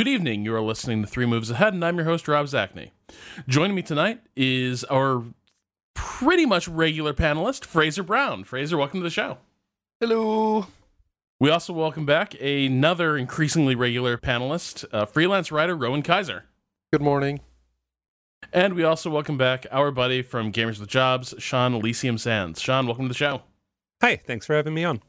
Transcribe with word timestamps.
Good 0.00 0.08
evening. 0.08 0.46
You 0.46 0.54
are 0.54 0.62
listening 0.62 1.02
to 1.02 1.06
Three 1.06 1.26
Moves 1.26 1.50
Ahead, 1.50 1.74
and 1.74 1.84
I'm 1.84 1.96
your 1.96 2.06
host, 2.06 2.26
Rob 2.26 2.46
Zacny. 2.46 2.92
Joining 3.46 3.76
me 3.76 3.82
tonight 3.82 4.22
is 4.34 4.82
our 4.84 5.22
pretty 5.92 6.46
much 6.46 6.66
regular 6.66 7.12
panelist, 7.12 7.66
Fraser 7.66 8.02
Brown. 8.02 8.44
Fraser, 8.44 8.78
welcome 8.78 9.00
to 9.00 9.04
the 9.04 9.10
show. 9.10 9.36
Hello. 10.00 10.68
We 11.38 11.50
also 11.50 11.74
welcome 11.74 12.06
back 12.06 12.34
another 12.40 13.18
increasingly 13.18 13.74
regular 13.74 14.16
panelist, 14.16 14.86
uh, 14.90 15.04
freelance 15.04 15.52
writer 15.52 15.76
Rowan 15.76 16.00
Kaiser. 16.00 16.46
Good 16.94 17.02
morning. 17.02 17.40
And 18.54 18.72
we 18.72 18.84
also 18.84 19.10
welcome 19.10 19.36
back 19.36 19.66
our 19.70 19.90
buddy 19.90 20.22
from 20.22 20.50
Gamers 20.50 20.80
with 20.80 20.88
Jobs, 20.88 21.34
Sean 21.36 21.74
Elysium 21.74 22.16
Sands. 22.16 22.58
Sean, 22.58 22.86
welcome 22.86 23.04
to 23.04 23.08
the 23.08 23.14
show. 23.14 23.42
Hi, 24.00 24.16
thanks 24.16 24.46
for 24.46 24.54
having 24.56 24.72
me 24.72 24.82
on. 24.82 25.02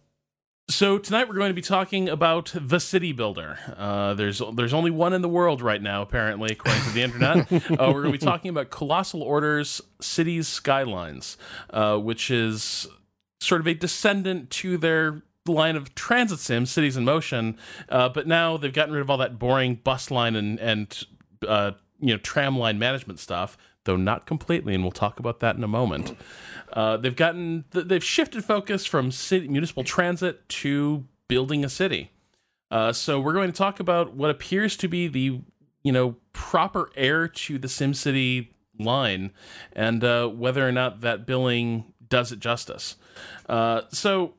So 0.72 0.98
tonight 0.98 1.28
we're 1.28 1.36
going 1.36 1.50
to 1.50 1.54
be 1.54 1.62
talking 1.62 2.08
about 2.08 2.54
the 2.56 2.80
city 2.80 3.12
builder. 3.12 3.60
Uh, 3.76 4.14
there's 4.14 4.42
there's 4.54 4.74
only 4.74 4.90
one 4.90 5.12
in 5.12 5.22
the 5.22 5.28
world 5.28 5.62
right 5.62 5.82
now, 5.82 6.02
apparently, 6.02 6.54
according 6.54 6.82
to 6.84 6.90
the 6.92 7.02
internet. 7.02 7.52
uh, 7.52 7.92
we're 7.94 8.04
going 8.04 8.06
to 8.06 8.12
be 8.12 8.18
talking 8.18 8.48
about 8.48 8.70
Colossal 8.70 9.22
Order's 9.22 9.82
Cities 10.00 10.48
Skylines, 10.48 11.36
uh, 11.72 11.98
which 11.98 12.32
is 12.32 12.88
sort 13.42 13.60
of 13.60 13.68
a 13.68 13.74
descendant 13.74 14.50
to 14.52 14.78
their 14.78 15.24
line 15.46 15.76
of 15.76 15.94
transit 15.94 16.40
sim, 16.40 16.66
Cities 16.66 16.96
in 16.96 17.04
Motion. 17.04 17.58
Uh, 17.90 18.08
but 18.08 18.26
now 18.26 18.56
they've 18.56 18.72
gotten 18.72 18.94
rid 18.94 19.02
of 19.02 19.10
all 19.10 19.18
that 19.18 19.38
boring 19.38 19.76
bus 19.76 20.10
line 20.10 20.38
and 20.38 20.58
and 20.58 21.04
uh, 21.46 21.72
you 22.00 22.14
know 22.14 22.18
tram 22.18 22.58
line 22.58 22.80
management 22.80 23.20
stuff, 23.20 23.58
though 23.86 23.96
not 23.96 24.26
completely, 24.26 24.74
and 24.74 24.84
we'll 24.84 24.92
talk 24.92 25.20
about 25.20 25.40
that 25.40 25.56
in 25.56 25.64
a 25.64 25.68
moment. 25.68 26.16
Uh, 26.74 26.98
they've 26.98 27.16
gotten 27.16 27.66
they've 27.72 28.04
shifted 28.04 28.44
focus 28.44 28.86
from 28.86 29.12
city, 29.12 29.48
municipal 29.48 29.84
transit 29.84 30.48
to 30.48 31.06
building 31.28 31.66
a 31.66 31.70
city. 31.70 32.12
Uh, 32.70 32.94
so 32.94 33.20
we're 33.20 33.34
going 33.34 33.52
to 33.52 33.58
talk 33.58 33.80
about 33.80 34.14
what 34.14 34.30
appears 34.30 34.78
to 34.78 34.88
be 34.88 35.08
the 35.08 35.42
you 35.84 35.92
know 35.92 36.16
proper 36.34 36.90
heir 36.96 37.28
to 37.28 37.58
the 37.58 37.68
SimCity 37.68 38.50
line, 38.80 39.32
and 39.74 40.04
uh, 40.04 40.28
whether 40.28 40.68
or 40.68 40.72
not 40.72 41.02
that 41.02 41.26
billing 41.26 41.92
does 42.08 42.32
it 42.32 42.40
justice. 42.40 42.96
Uh, 43.48 43.82
so. 43.90 44.36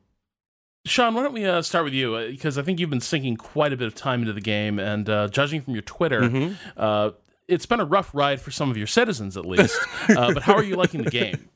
Sean, 0.84 1.14
why 1.14 1.22
don't 1.22 1.32
we 1.32 1.44
uh, 1.44 1.62
start 1.62 1.84
with 1.84 1.94
you? 1.94 2.16
Because 2.28 2.58
I 2.58 2.62
think 2.62 2.80
you've 2.80 2.90
been 2.90 3.00
sinking 3.00 3.36
quite 3.36 3.72
a 3.72 3.76
bit 3.76 3.86
of 3.86 3.94
time 3.94 4.22
into 4.22 4.32
the 4.32 4.40
game, 4.40 4.80
and 4.80 5.06
judging 5.30 5.60
from 5.60 5.74
your 5.74 5.82
Twitter, 5.82 6.22
mm-hmm. 6.22 7.10
It's 7.52 7.66
been 7.66 7.80
a 7.80 7.84
rough 7.84 8.14
ride 8.14 8.40
for 8.40 8.50
some 8.50 8.70
of 8.70 8.76
your 8.76 8.86
citizens, 8.86 9.36
at 9.36 9.46
least. 9.46 9.78
but 10.08 10.42
how 10.42 10.54
are 10.54 10.64
you 10.64 10.76
liking 10.76 11.02
the 11.02 11.10
game? 11.10 11.48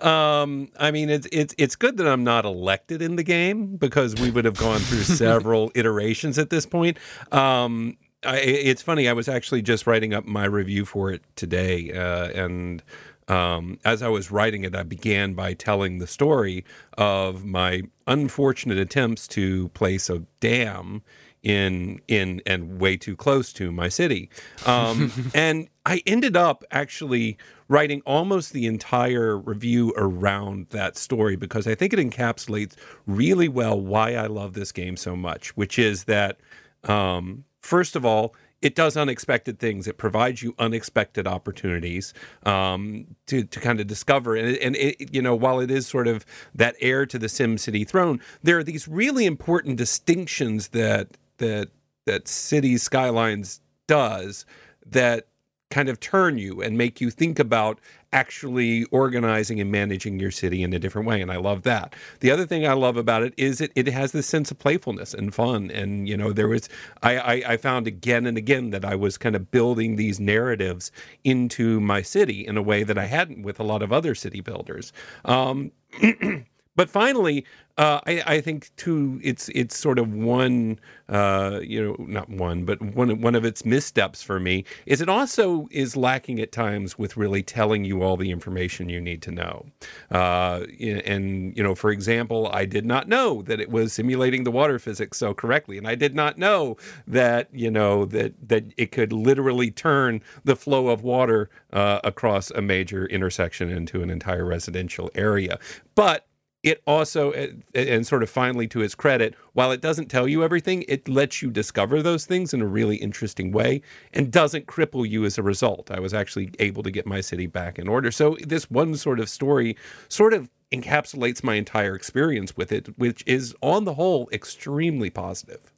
Um, 0.00 0.68
I 0.78 0.90
mean, 0.90 1.10
it's 1.10 1.28
it's 1.32 1.54
it's 1.58 1.76
good 1.76 1.98
that 1.98 2.06
I'm 2.06 2.24
not 2.24 2.44
elected 2.44 3.02
in 3.02 3.16
the 3.16 3.22
game 3.22 3.76
because 3.76 4.14
we 4.14 4.30
would 4.30 4.44
have 4.44 4.56
gone 4.56 4.80
through 4.80 5.02
several 5.02 5.70
iterations 5.74 6.38
at 6.38 6.50
this 6.50 6.66
point. 6.66 6.98
Um, 7.32 7.96
I, 8.24 8.38
it's 8.38 8.82
funny. 8.82 9.08
I 9.08 9.12
was 9.12 9.28
actually 9.28 9.62
just 9.62 9.86
writing 9.86 10.14
up 10.14 10.24
my 10.24 10.44
review 10.44 10.84
for 10.84 11.10
it 11.10 11.22
today, 11.36 11.92
uh, 11.92 12.28
and 12.28 12.82
um, 13.28 13.78
as 13.84 14.02
I 14.02 14.08
was 14.08 14.30
writing 14.30 14.64
it, 14.64 14.74
I 14.74 14.82
began 14.82 15.34
by 15.34 15.54
telling 15.54 15.98
the 15.98 16.06
story 16.06 16.64
of 16.98 17.44
my 17.44 17.82
unfortunate 18.06 18.78
attempts 18.78 19.28
to 19.28 19.68
place 19.68 20.10
a 20.10 20.20
dam 20.40 21.02
in 21.42 22.00
in 22.08 22.42
and 22.46 22.80
way 22.80 22.96
too 22.96 23.16
close 23.16 23.52
to 23.54 23.72
my 23.72 23.88
city. 23.88 24.28
Um, 24.66 25.12
and 25.34 25.68
I 25.86 26.02
ended 26.06 26.36
up 26.36 26.64
actually 26.70 27.38
writing 27.68 28.02
almost 28.04 28.52
the 28.52 28.66
entire 28.66 29.38
review 29.38 29.94
around 29.96 30.66
that 30.70 30.96
story 30.96 31.36
because 31.36 31.66
I 31.66 31.74
think 31.74 31.92
it 31.92 31.98
encapsulates 31.98 32.74
really 33.06 33.48
well 33.48 33.80
why 33.80 34.14
I 34.14 34.26
love 34.26 34.54
this 34.54 34.72
game 34.72 34.96
so 34.96 35.14
much, 35.16 35.56
which 35.56 35.78
is 35.78 36.04
that 36.04 36.38
um, 36.84 37.44
first 37.60 37.96
of 37.96 38.04
all, 38.04 38.34
it 38.62 38.74
does 38.74 38.96
unexpected 38.96 39.58
things. 39.58 39.86
It 39.86 39.96
provides 39.96 40.42
you 40.42 40.54
unexpected 40.58 41.26
opportunities 41.26 42.12
um, 42.44 43.06
to 43.26 43.44
to 43.44 43.60
kind 43.60 43.80
of 43.80 43.86
discover. 43.86 44.36
And, 44.36 44.56
and 44.58 44.76
it, 44.76 45.14
you 45.14 45.22
know, 45.22 45.34
while 45.34 45.60
it 45.60 45.70
is 45.70 45.86
sort 45.86 46.08
of 46.08 46.26
that 46.54 46.76
heir 46.80 47.06
to 47.06 47.18
the 47.18 47.28
Sim 47.28 47.56
City 47.56 47.84
throne, 47.84 48.20
there 48.42 48.58
are 48.58 48.64
these 48.64 48.86
really 48.86 49.24
important 49.24 49.76
distinctions 49.76 50.68
that 50.68 51.16
that 51.40 51.68
that 52.06 52.28
Cities 52.28 52.82
Skylines 52.82 53.60
does 53.86 54.46
that 54.86 55.26
kind 55.70 55.88
of 55.88 56.00
turn 56.00 56.36
you 56.36 56.60
and 56.60 56.76
make 56.76 57.00
you 57.00 57.10
think 57.10 57.38
about 57.38 57.78
actually 58.12 58.84
organizing 58.86 59.60
and 59.60 59.70
managing 59.70 60.18
your 60.18 60.32
city 60.32 60.64
in 60.64 60.72
a 60.72 60.80
different 60.80 61.06
way 61.06 61.22
and 61.22 61.30
i 61.30 61.36
love 61.36 61.62
that. 61.62 61.94
The 62.18 62.30
other 62.32 62.44
thing 62.44 62.66
i 62.66 62.72
love 62.72 62.96
about 62.96 63.22
it 63.22 63.32
is 63.36 63.60
it, 63.60 63.70
it 63.76 63.86
has 63.86 64.10
this 64.10 64.26
sense 64.26 64.50
of 64.50 64.58
playfulness 64.58 65.14
and 65.14 65.32
fun 65.32 65.70
and 65.70 66.08
you 66.08 66.16
know 66.16 66.32
there 66.32 66.48
was 66.48 66.68
I, 67.04 67.18
I, 67.18 67.32
I 67.52 67.56
found 67.56 67.86
again 67.86 68.26
and 68.26 68.36
again 68.36 68.70
that 68.70 68.84
i 68.84 68.96
was 68.96 69.16
kind 69.16 69.36
of 69.36 69.52
building 69.52 69.94
these 69.94 70.18
narratives 70.18 70.90
into 71.22 71.78
my 71.80 72.02
city 72.02 72.44
in 72.44 72.56
a 72.56 72.62
way 72.62 72.82
that 72.82 72.98
i 72.98 73.06
hadn't 73.06 73.42
with 73.42 73.60
a 73.60 73.64
lot 73.64 73.82
of 73.82 73.92
other 73.92 74.16
city 74.16 74.40
builders. 74.40 74.92
Um, 75.24 75.70
but 76.80 76.88
finally, 76.88 77.44
uh, 77.76 78.00
I, 78.06 78.22
I, 78.26 78.40
think 78.40 78.74
too, 78.76 79.20
it's 79.22 79.50
it's 79.50 79.76
sort 79.76 79.98
of 79.98 80.14
one, 80.14 80.80
uh, 81.10 81.60
you 81.62 81.82
know, 81.82 81.94
not 81.98 82.30
one, 82.30 82.64
but 82.64 82.80
one 82.80 83.20
one 83.20 83.34
of 83.34 83.44
its 83.44 83.66
missteps 83.66 84.22
for 84.22 84.40
me 84.40 84.64
is 84.86 85.02
it 85.02 85.08
also 85.10 85.68
is 85.70 85.94
lacking 85.94 86.40
at 86.40 86.52
times 86.52 86.98
with 86.98 87.18
really 87.18 87.42
telling 87.42 87.84
you 87.84 88.02
all 88.02 88.16
the 88.16 88.30
information 88.30 88.88
you 88.88 88.98
need 88.98 89.20
to 89.20 89.30
know. 89.30 89.66
Uh, 90.10 90.64
and 90.80 91.54
you 91.54 91.62
know, 91.62 91.74
for 91.74 91.90
example, 91.90 92.48
I 92.50 92.64
did 92.64 92.86
not 92.86 93.08
know 93.08 93.42
that 93.42 93.60
it 93.60 93.68
was 93.68 93.92
simulating 93.92 94.44
the 94.44 94.50
water 94.50 94.78
physics 94.78 95.18
so 95.18 95.34
correctly, 95.34 95.76
and 95.76 95.86
I 95.86 95.96
did 95.96 96.14
not 96.14 96.38
know 96.38 96.78
that 97.06 97.48
you 97.52 97.70
know 97.70 98.06
that 98.06 98.32
that 98.48 98.64
it 98.78 98.90
could 98.90 99.12
literally 99.12 99.70
turn 99.70 100.22
the 100.44 100.56
flow 100.56 100.88
of 100.88 101.02
water 101.02 101.50
uh, 101.74 102.00
across 102.04 102.50
a 102.50 102.62
major 102.62 103.04
intersection 103.04 103.68
into 103.68 104.02
an 104.02 104.08
entire 104.08 104.46
residential 104.46 105.10
area, 105.14 105.58
but 105.94 106.26
it 106.62 106.82
also 106.86 107.30
eh, 107.32 107.48
eh, 107.74 107.94
and 107.94 108.06
sort 108.06 108.22
of 108.22 108.30
finally 108.30 108.66
to 108.68 108.80
his 108.80 108.94
credit 108.94 109.34
while 109.52 109.72
it 109.72 109.80
doesn't 109.80 110.08
tell 110.08 110.28
you 110.28 110.44
everything 110.44 110.84
it 110.88 111.08
lets 111.08 111.42
you 111.42 111.50
discover 111.50 112.02
those 112.02 112.26
things 112.26 112.52
in 112.52 112.60
a 112.60 112.66
really 112.66 112.96
interesting 112.96 113.52
way 113.52 113.82
and 114.12 114.30
doesn't 114.30 114.66
cripple 114.66 115.08
you 115.08 115.24
as 115.24 115.38
a 115.38 115.42
result. 115.42 115.90
I 115.90 116.00
was 116.00 116.14
actually 116.14 116.50
able 116.58 116.82
to 116.82 116.90
get 116.90 117.06
my 117.06 117.20
city 117.20 117.46
back 117.46 117.78
in 117.78 117.88
order. 117.88 118.10
So 118.10 118.36
this 118.46 118.70
one 118.70 118.96
sort 118.96 119.20
of 119.20 119.28
story 119.28 119.76
sort 120.08 120.34
of 120.34 120.50
encapsulates 120.72 121.42
my 121.42 121.54
entire 121.54 121.94
experience 121.96 122.56
with 122.56 122.70
it 122.70 122.96
which 122.98 123.24
is 123.26 123.54
on 123.60 123.84
the 123.84 123.94
whole 123.94 124.28
extremely 124.32 125.10
positive. 125.10 125.72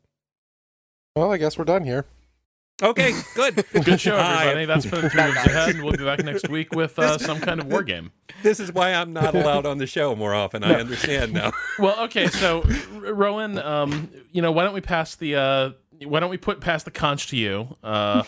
Well 1.16 1.32
i 1.32 1.36
guess 1.36 1.58
we're 1.58 1.64
done 1.64 1.84
here 1.84 2.06
Okay, 2.82 3.12
good. 3.36 3.64
good 3.84 4.00
show, 4.00 4.16
everybody. 4.16 4.64
That's 4.64 4.86
been 4.86 5.08
three 5.08 5.22
moves 5.22 5.36
ahead, 5.36 5.68
and 5.76 5.84
we'll 5.84 5.92
be 5.92 6.04
back 6.04 6.24
next 6.24 6.48
week 6.48 6.74
with 6.74 6.98
uh, 6.98 7.16
some 7.16 7.38
kind 7.38 7.60
of 7.60 7.66
war 7.66 7.82
game. 7.82 8.10
This 8.42 8.58
is 8.58 8.72
why 8.72 8.92
I'm 8.92 9.12
not 9.12 9.36
allowed 9.36 9.66
on 9.66 9.78
the 9.78 9.86
show 9.86 10.16
more 10.16 10.34
often. 10.34 10.64
I 10.64 10.80
understand 10.80 11.32
now. 11.32 11.52
well, 11.78 11.96
okay, 12.06 12.26
so 12.26 12.64
Rowan, 12.92 13.56
um, 13.58 14.10
you 14.32 14.42
know, 14.42 14.50
why 14.50 14.64
don't 14.64 14.74
we 14.74 14.80
pass 14.80 15.14
the 15.14 15.36
uh, 15.36 15.70
why 16.04 16.18
don't 16.18 16.30
we 16.30 16.38
put 16.38 16.60
past 16.60 16.84
the 16.84 16.90
conch 16.90 17.28
to 17.28 17.36
you? 17.36 17.76
Uh, 17.84 18.24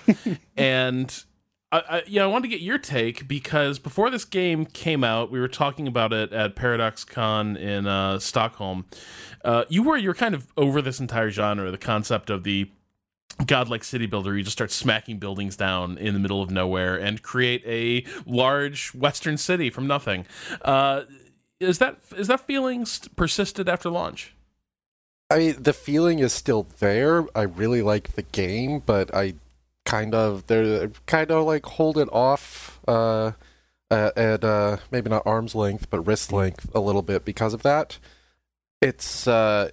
and 0.56 1.24
I, 1.72 1.82
I, 1.88 2.02
yeah, 2.06 2.22
I 2.22 2.28
wanted 2.28 2.42
to 2.42 2.48
get 2.48 2.60
your 2.60 2.78
take 2.78 3.26
because 3.26 3.80
before 3.80 4.08
this 4.08 4.24
game 4.24 4.66
came 4.66 5.02
out, 5.02 5.32
we 5.32 5.40
were 5.40 5.48
talking 5.48 5.88
about 5.88 6.12
it 6.12 6.32
at 6.32 6.54
Paradox 6.54 7.02
Con 7.02 7.56
in 7.56 7.88
uh, 7.88 8.20
Stockholm. 8.20 8.84
Uh, 9.44 9.64
you 9.68 9.82
were 9.82 9.96
you're 9.96 10.14
kind 10.14 10.36
of 10.36 10.52
over 10.56 10.80
this 10.80 11.00
entire 11.00 11.30
genre, 11.30 11.72
the 11.72 11.78
concept 11.78 12.30
of 12.30 12.44
the 12.44 12.70
godlike 13.46 13.82
city 13.82 14.06
builder 14.06 14.36
you 14.36 14.42
just 14.44 14.56
start 14.56 14.70
smacking 14.70 15.18
buildings 15.18 15.56
down 15.56 15.98
in 15.98 16.14
the 16.14 16.20
middle 16.20 16.40
of 16.40 16.50
nowhere 16.50 16.96
and 16.96 17.22
create 17.22 17.62
a 17.66 18.04
large 18.26 18.94
western 18.94 19.36
city 19.36 19.70
from 19.70 19.86
nothing. 19.86 20.24
Uh, 20.62 21.02
is 21.60 21.78
that 21.78 21.98
is 22.16 22.28
that 22.28 22.40
feeling 22.40 22.86
persisted 23.16 23.68
after 23.68 23.90
launch? 23.90 24.34
I 25.30 25.38
mean 25.38 25.62
the 25.62 25.72
feeling 25.72 26.18
is 26.20 26.32
still 26.32 26.66
there. 26.78 27.26
I 27.34 27.42
really 27.42 27.82
like 27.82 28.14
the 28.14 28.22
game 28.22 28.82
but 28.84 29.14
i 29.14 29.34
kind 29.84 30.14
of 30.14 30.46
they're 30.46 30.88
kind 31.06 31.30
of 31.30 31.44
like 31.44 31.66
hold 31.66 31.98
it 31.98 32.08
off 32.10 32.80
uh, 32.88 33.32
at 33.90 34.42
uh, 34.42 34.78
maybe 34.90 35.10
not 35.10 35.22
arm's 35.26 35.54
length 35.54 35.90
but 35.90 36.00
wrist 36.06 36.32
length 36.32 36.70
a 36.74 36.80
little 36.80 37.02
bit 37.02 37.24
because 37.24 37.54
of 37.54 37.62
that. 37.62 37.98
It's 38.80 39.26
uh 39.26 39.70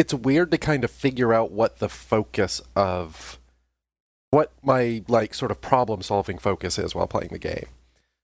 it's 0.00 0.14
weird 0.14 0.50
to 0.50 0.56
kind 0.56 0.82
of 0.82 0.90
figure 0.90 1.34
out 1.34 1.52
what 1.52 1.78
the 1.78 1.88
focus 1.90 2.62
of 2.74 3.38
what 4.30 4.50
my 4.62 5.04
like 5.08 5.34
sort 5.34 5.50
of 5.50 5.60
problem 5.60 6.00
solving 6.00 6.38
focus 6.38 6.78
is 6.78 6.94
while 6.94 7.06
playing 7.06 7.28
the 7.32 7.38
game. 7.38 7.66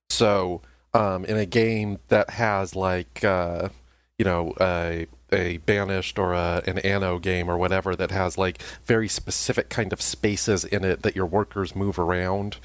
So, 0.09 0.63
um, 0.95 1.23
in 1.25 1.37
a 1.37 1.45
game 1.45 1.99
that 2.07 2.31
has 2.31 2.75
like 2.75 3.23
uh, 3.23 3.69
you 4.17 4.25
know 4.25 4.55
a 4.59 5.05
a 5.31 5.57
banished 5.57 6.17
or 6.17 6.33
a, 6.33 6.63
an 6.65 6.79
anno 6.79 7.19
game 7.19 7.47
or 7.47 7.59
whatever 7.59 7.95
that 7.95 8.09
has 8.09 8.39
like 8.39 8.59
very 8.83 9.07
specific 9.07 9.69
kind 9.69 9.93
of 9.93 10.01
spaces 10.01 10.65
in 10.65 10.83
it 10.83 11.03
that 11.03 11.15
your 11.15 11.27
workers 11.27 11.75
move 11.75 11.99
around 11.99 12.57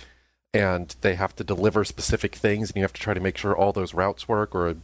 and 0.54 0.94
they 1.00 1.14
have 1.14 1.34
to 1.36 1.44
deliver 1.44 1.84
specific 1.84 2.34
things, 2.34 2.70
and 2.70 2.76
you 2.76 2.82
have 2.82 2.92
to 2.92 3.00
try 3.00 3.14
to 3.14 3.20
make 3.20 3.38
sure 3.38 3.56
all 3.56 3.72
those 3.72 3.94
routes 3.94 4.28
work. 4.28 4.54
Or 4.54 4.76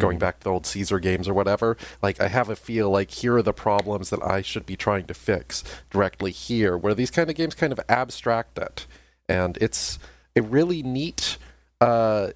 going 0.00 0.18
back 0.18 0.40
to 0.40 0.44
the 0.44 0.50
old 0.50 0.66
Caesar 0.66 0.98
games 0.98 1.28
or 1.28 1.34
whatever, 1.34 1.76
like 2.02 2.20
I 2.20 2.28
have 2.28 2.48
a 2.48 2.56
feel 2.56 2.90
like 2.90 3.10
here 3.10 3.36
are 3.36 3.42
the 3.42 3.52
problems 3.52 4.10
that 4.10 4.22
I 4.22 4.42
should 4.42 4.66
be 4.66 4.76
trying 4.76 5.06
to 5.06 5.14
fix 5.14 5.62
directly 5.90 6.32
here. 6.32 6.76
Where 6.76 6.94
these 6.94 7.10
kind 7.10 7.30
of 7.30 7.36
games 7.36 7.54
kind 7.54 7.72
of 7.72 7.80
abstract 7.88 8.58
it, 8.58 8.86
and 9.28 9.56
it's 9.60 9.98
a 10.34 10.42
really 10.42 10.82
neat, 10.82 11.38
uh, 11.80 12.30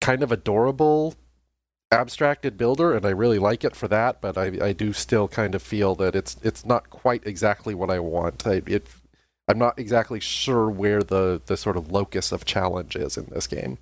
kind 0.00 0.22
of 0.22 0.30
adorable 0.30 1.14
abstracted 1.90 2.58
builder 2.58 2.94
and 2.94 3.06
I 3.06 3.10
really 3.10 3.38
like 3.38 3.64
it 3.64 3.74
for 3.74 3.88
that 3.88 4.20
but 4.20 4.36
I, 4.36 4.58
I 4.62 4.72
do 4.74 4.92
still 4.92 5.26
kind 5.26 5.54
of 5.54 5.62
feel 5.62 5.94
that 5.94 6.14
it's 6.14 6.36
it's 6.42 6.66
not 6.66 6.90
quite 6.90 7.26
exactly 7.26 7.74
what 7.74 7.90
I 7.90 7.98
want 7.98 8.46
I, 8.46 8.60
it 8.66 8.86
I'm 9.48 9.58
not 9.58 9.78
exactly 9.78 10.20
sure 10.20 10.68
where 10.68 11.02
the 11.02 11.40
the 11.46 11.56
sort 11.56 11.76
of 11.76 11.90
locus 11.90 12.32
of 12.32 12.44
challenge 12.44 12.96
is 12.96 13.16
in 13.16 13.26
this 13.26 13.46
game 13.46 13.78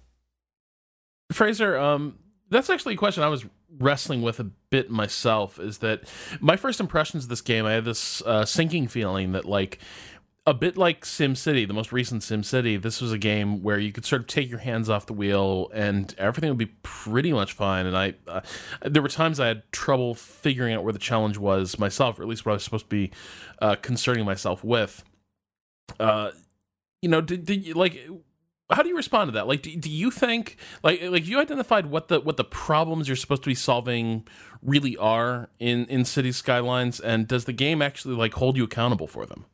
Fraser 1.33 1.77
um 1.77 2.19
that's 2.49 2.71
actually 2.71 2.95
a 2.95 2.99
question 2.99 3.23
I 3.23 3.29
was 3.29 3.45
wrestling 3.79 4.23
with 4.23 4.39
a 4.39 4.45
bit 4.45 4.91
myself 4.91 5.59
is 5.59 5.79
that 5.79 6.03
my 6.41 6.57
first 6.57 6.81
impressions 6.81 7.25
of 7.25 7.31
this 7.31 7.41
game 7.41 7.67
I 7.67 7.73
had 7.73 7.85
this 7.85 8.23
uh, 8.23 8.45
sinking 8.45 8.89
feeling 8.89 9.33
that 9.33 9.45
like 9.45 9.81
a 10.47 10.55
bit 10.55 10.77
like 10.77 11.05
SimCity, 11.05 11.67
the 11.67 11.75
most 11.75 11.91
recent 11.91 12.23
SimCity, 12.23 12.81
this 12.81 13.01
was 13.01 13.11
a 13.11 13.19
game 13.19 13.65
where 13.65 13.79
you 13.79 13.91
could 13.91 14.05
sort 14.05 14.23
of 14.23 14.29
take 14.29 14.49
your 14.49 14.61
hands 14.61 14.89
off 14.89 15.07
the 15.07 15.12
wheel 15.12 15.69
and 15.75 16.15
everything 16.19 16.49
would 16.49 16.59
be 16.59 16.73
pretty 16.85 17.33
much 17.33 17.53
fine. 17.53 17.85
And 17.85 17.97
I, 17.97 18.15
uh, 18.29 18.43
there 18.83 19.03
were 19.03 19.09
times 19.09 19.41
I 19.41 19.49
had 19.49 19.71
trouble 19.73 20.15
figuring 20.15 20.73
out 20.73 20.85
where 20.85 20.93
the 20.93 21.01
challenge 21.01 21.37
was 21.37 21.81
myself, 21.81 22.21
or 22.21 22.23
at 22.23 22.29
least 22.29 22.47
what 22.47 22.53
I 22.53 22.55
was 22.55 22.65
supposed 22.65 22.85
to 22.85 22.89
be 22.89 23.11
uh, 23.61 23.75
concerning 23.75 24.25
myself 24.25 24.62
with. 24.62 25.03
Uh, 25.99 26.31
you 27.03 27.09
know, 27.09 27.21
did, 27.21 27.44
did 27.44 27.65
you 27.67 27.75
like? 27.75 28.09
How 28.71 28.83
do 28.83 28.88
you 28.88 28.97
respond 28.97 29.29
to 29.29 29.33
that? 29.33 29.47
Like, 29.47 29.62
do, 29.62 29.77
do 29.77 29.91
you 29.91 30.11
think 30.11 30.56
like 30.83 31.00
like 31.03 31.27
you 31.27 31.38
identified 31.41 31.87
what 31.87 32.09
the 32.09 32.21
what 32.21 32.37
the 32.37 32.44
problems 32.44 33.09
you're 33.09 33.17
supposed 33.17 33.44
to 33.44 33.50
be 33.50 33.55
solving 33.55 34.27
really 34.62 34.97
are 34.97 35.49
in 35.59 35.87
in 35.87 36.05
City 36.05 36.33
Skylines, 36.33 36.99
and 36.99 37.29
does 37.29 37.44
the 37.44 37.53
game 37.53 37.81
actually 37.81 38.15
like 38.15 38.35
hold 38.35 38.56
you 38.56 38.65
accountable 38.65 39.06
for 39.06 39.27
them? 39.27 39.47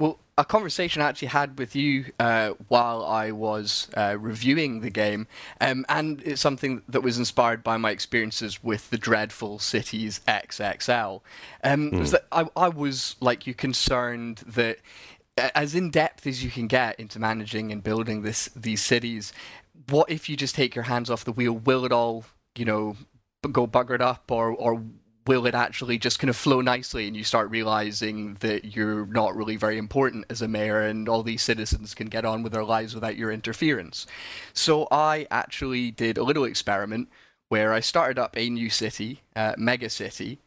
Well, 0.00 0.18
a 0.38 0.46
conversation 0.46 1.02
I 1.02 1.08
actually 1.10 1.28
had 1.28 1.58
with 1.58 1.76
you 1.76 2.06
uh, 2.18 2.54
while 2.68 3.04
I 3.04 3.32
was 3.32 3.88
uh, 3.94 4.16
reviewing 4.18 4.80
the 4.80 4.88
game, 4.88 5.26
um, 5.60 5.84
and 5.90 6.22
it's 6.24 6.40
something 6.40 6.80
that 6.88 7.02
was 7.02 7.18
inspired 7.18 7.62
by 7.62 7.76
my 7.76 7.90
experiences 7.90 8.64
with 8.64 8.88
the 8.88 8.96
dreadful 8.96 9.58
Cities 9.58 10.22
XXL. 10.26 11.20
Um, 11.62 11.90
mm. 11.90 11.98
Was 11.98 12.12
that 12.12 12.26
I, 12.32 12.48
I 12.56 12.68
was 12.68 13.16
like 13.20 13.46
you 13.46 13.52
concerned 13.52 14.38
that 14.46 14.78
as 15.36 15.74
in 15.74 15.90
depth 15.90 16.26
as 16.26 16.44
you 16.44 16.50
can 16.50 16.66
get 16.66 16.98
into 16.98 17.18
managing 17.18 17.72
and 17.72 17.82
building 17.82 18.22
this 18.22 18.46
these 18.56 18.82
cities, 18.82 19.32
what 19.88 20.10
if 20.10 20.28
you 20.28 20.36
just 20.36 20.54
take 20.54 20.74
your 20.74 20.84
hands 20.84 21.10
off 21.10 21.24
the 21.24 21.32
wheel? 21.32 21.52
Will 21.52 21.84
it 21.84 21.92
all 21.92 22.24
you 22.56 22.64
know 22.64 22.96
go 23.50 23.66
buggered 23.66 24.00
up, 24.00 24.30
or 24.30 24.50
or 24.50 24.82
will 25.26 25.46
it 25.46 25.54
actually 25.54 25.98
just 25.98 26.18
kind 26.18 26.30
of 26.30 26.36
flow 26.36 26.60
nicely 26.60 27.06
and 27.06 27.16
you 27.16 27.22
start 27.22 27.50
realizing 27.50 28.34
that 28.40 28.74
you're 28.74 29.06
not 29.06 29.36
really 29.36 29.56
very 29.56 29.78
important 29.78 30.24
as 30.30 30.42
a 30.42 30.48
mayor 30.48 30.80
and 30.80 31.08
all 31.08 31.22
these 31.22 31.42
citizens 31.42 31.94
can 31.94 32.08
get 32.08 32.24
on 32.24 32.42
with 32.42 32.52
their 32.52 32.64
lives 32.64 32.94
without 32.94 33.16
your 33.16 33.30
interference. 33.30 34.06
So 34.54 34.88
I 34.90 35.26
actually 35.30 35.90
did 35.90 36.16
a 36.16 36.24
little 36.24 36.44
experiment 36.44 37.10
where 37.48 37.72
I 37.72 37.80
started 37.80 38.18
up 38.18 38.36
a 38.36 38.48
new 38.48 38.70
city, 38.70 39.20
uh, 39.36 39.54
mega 39.58 39.90
city, 39.90 40.40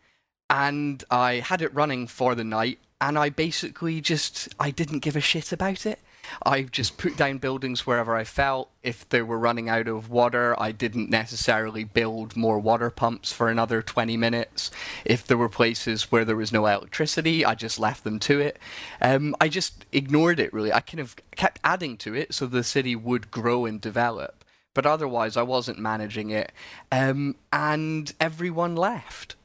and 0.50 1.04
I 1.10 1.36
had 1.36 1.62
it 1.62 1.74
running 1.74 2.08
for 2.08 2.36
the 2.36 2.44
night 2.44 2.80
and 3.04 3.18
I 3.18 3.30
basically 3.30 4.00
just 4.00 4.48
I 4.60 4.72
didn't 4.72 5.00
give 5.00 5.18
a 5.18 5.22
shit 5.22 5.52
about 5.52 5.86
it. 5.86 6.00
I 6.46 6.64
just 6.64 6.98
put 6.98 7.18
down 7.18 7.40
buildings 7.40 7.86
wherever 7.86 8.16
I 8.16 8.24
felt. 8.24 8.70
If 8.82 9.08
they 9.10 9.22
were 9.22 9.38
running 9.38 9.68
out 9.68 9.90
of 9.90 10.10
water, 10.10 10.56
I 10.58 10.72
didn't 10.72 11.10
necessarily 11.10 11.84
build 11.84 12.38
more 12.38 12.60
water 12.60 12.90
pumps 12.90 13.34
for 13.34 13.50
another 13.50 13.82
20 13.82 14.16
minutes. 14.16 14.72
If 15.04 15.28
there 15.28 15.38
were 15.38 15.50
places 15.50 16.12
where 16.14 16.24
there 16.24 16.38
was 16.38 16.54
no 16.54 16.66
electricity, 16.66 17.44
I 17.44 17.56
just 17.56 17.78
left 17.78 18.06
them 18.06 18.20
to 18.20 18.40
it. 18.40 18.58
Um, 19.02 19.36
I 19.42 19.50
just 19.50 19.86
ignored 19.92 20.40
it 20.40 20.54
really. 20.54 20.72
I 20.72 20.80
kind 20.80 21.02
of 21.02 21.18
kept 21.36 21.60
adding 21.62 21.98
to 21.98 22.14
it 22.16 22.34
so 22.34 22.46
the 22.46 22.64
city 22.64 22.96
would 22.96 23.32
grow 23.32 23.66
and 23.66 23.82
develop. 23.82 24.46
But 24.74 24.86
otherwise, 24.86 25.36
I 25.36 25.44
wasn't 25.44 25.78
managing 25.78 26.30
it. 26.30 26.52
Um, 26.92 27.36
and 27.52 28.14
everyone 28.20 28.76
left. 28.78 29.36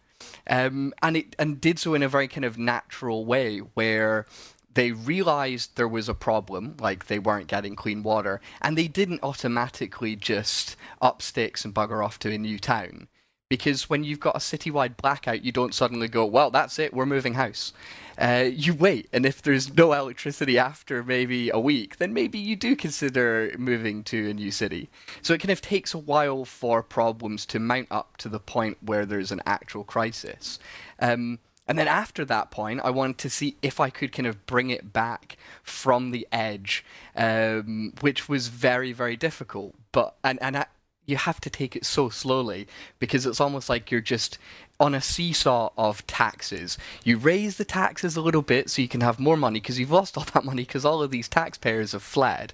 Um, 0.48 0.94
and 1.02 1.16
it 1.16 1.36
and 1.38 1.60
did 1.60 1.78
so 1.78 1.94
in 1.94 2.02
a 2.02 2.08
very 2.08 2.28
kind 2.28 2.44
of 2.44 2.58
natural 2.58 3.26
way 3.26 3.58
where 3.58 4.26
they 4.74 4.92
realized 4.92 5.76
there 5.76 5.88
was 5.88 6.08
a 6.08 6.14
problem, 6.14 6.76
like 6.78 7.06
they 7.06 7.18
weren't 7.18 7.48
getting 7.48 7.74
clean 7.74 8.02
water, 8.02 8.40
and 8.62 8.78
they 8.78 8.88
didn't 8.88 9.22
automatically 9.22 10.14
just 10.14 10.76
up 11.02 11.20
sticks 11.20 11.64
and 11.64 11.74
bugger 11.74 12.04
off 12.04 12.18
to 12.20 12.32
a 12.32 12.38
new 12.38 12.58
town. 12.58 13.08
Because 13.48 13.88
when 13.88 14.04
you've 14.04 14.20
got 14.20 14.36
a 14.36 14.40
citywide 14.40 14.98
blackout, 14.98 15.42
you 15.42 15.52
don't 15.52 15.74
suddenly 15.74 16.06
go, 16.06 16.26
well, 16.26 16.50
that's 16.50 16.78
it, 16.78 16.92
we're 16.92 17.06
moving 17.06 17.34
house. 17.34 17.72
Uh, 18.18 18.48
you 18.52 18.74
wait, 18.74 19.08
and 19.12 19.24
if 19.24 19.40
there's 19.40 19.74
no 19.74 19.92
electricity 19.94 20.58
after 20.58 21.02
maybe 21.02 21.48
a 21.48 21.58
week, 21.58 21.96
then 21.96 22.12
maybe 22.12 22.38
you 22.38 22.56
do 22.56 22.76
consider 22.76 23.54
moving 23.56 24.04
to 24.04 24.28
a 24.28 24.34
new 24.34 24.50
city. 24.50 24.90
So 25.22 25.32
it 25.32 25.38
kind 25.40 25.50
of 25.50 25.62
takes 25.62 25.94
a 25.94 25.98
while 25.98 26.44
for 26.44 26.82
problems 26.82 27.46
to 27.46 27.58
mount 27.58 27.88
up 27.90 28.18
to 28.18 28.28
the 28.28 28.40
point 28.40 28.76
where 28.82 29.06
there's 29.06 29.32
an 29.32 29.40
actual 29.46 29.84
crisis. 29.84 30.58
Um, 30.98 31.38
and 31.68 31.78
then 31.78 31.86
after 31.86 32.24
that 32.24 32.50
point, 32.50 32.80
I 32.82 32.90
wanted 32.90 33.18
to 33.18 33.30
see 33.30 33.56
if 33.60 33.78
I 33.78 33.90
could 33.90 34.10
kind 34.10 34.26
of 34.26 34.46
bring 34.46 34.70
it 34.70 34.92
back 34.92 35.36
from 35.62 36.12
the 36.12 36.26
edge, 36.32 36.82
um, 37.14 37.92
which 38.00 38.26
was 38.26 38.48
very, 38.48 38.92
very 38.92 39.16
difficult. 39.16 39.74
But 39.92 40.14
and 40.24 40.38
and 40.42 40.64
you 41.08 41.16
have 41.16 41.40
to 41.40 41.50
take 41.50 41.74
it 41.74 41.86
so 41.86 42.10
slowly 42.10 42.68
because 42.98 43.24
it's 43.24 43.40
almost 43.40 43.68
like 43.68 43.90
you're 43.90 44.00
just 44.00 44.38
on 44.80 44.94
a 44.94 45.00
seesaw 45.00 45.70
of 45.76 46.06
taxes. 46.06 46.78
You 47.02 47.16
raise 47.18 47.56
the 47.56 47.64
taxes 47.64 48.16
a 48.16 48.20
little 48.20 48.42
bit 48.42 48.70
so 48.70 48.80
you 48.82 48.88
can 48.88 49.00
have 49.00 49.18
more 49.18 49.36
money 49.36 49.58
because 49.58 49.80
you've 49.80 49.90
lost 49.90 50.16
all 50.16 50.26
that 50.34 50.44
money 50.44 50.62
because 50.62 50.84
all 50.84 51.02
of 51.02 51.10
these 51.10 51.26
taxpayers 51.26 51.92
have 51.92 52.02
fled. 52.02 52.52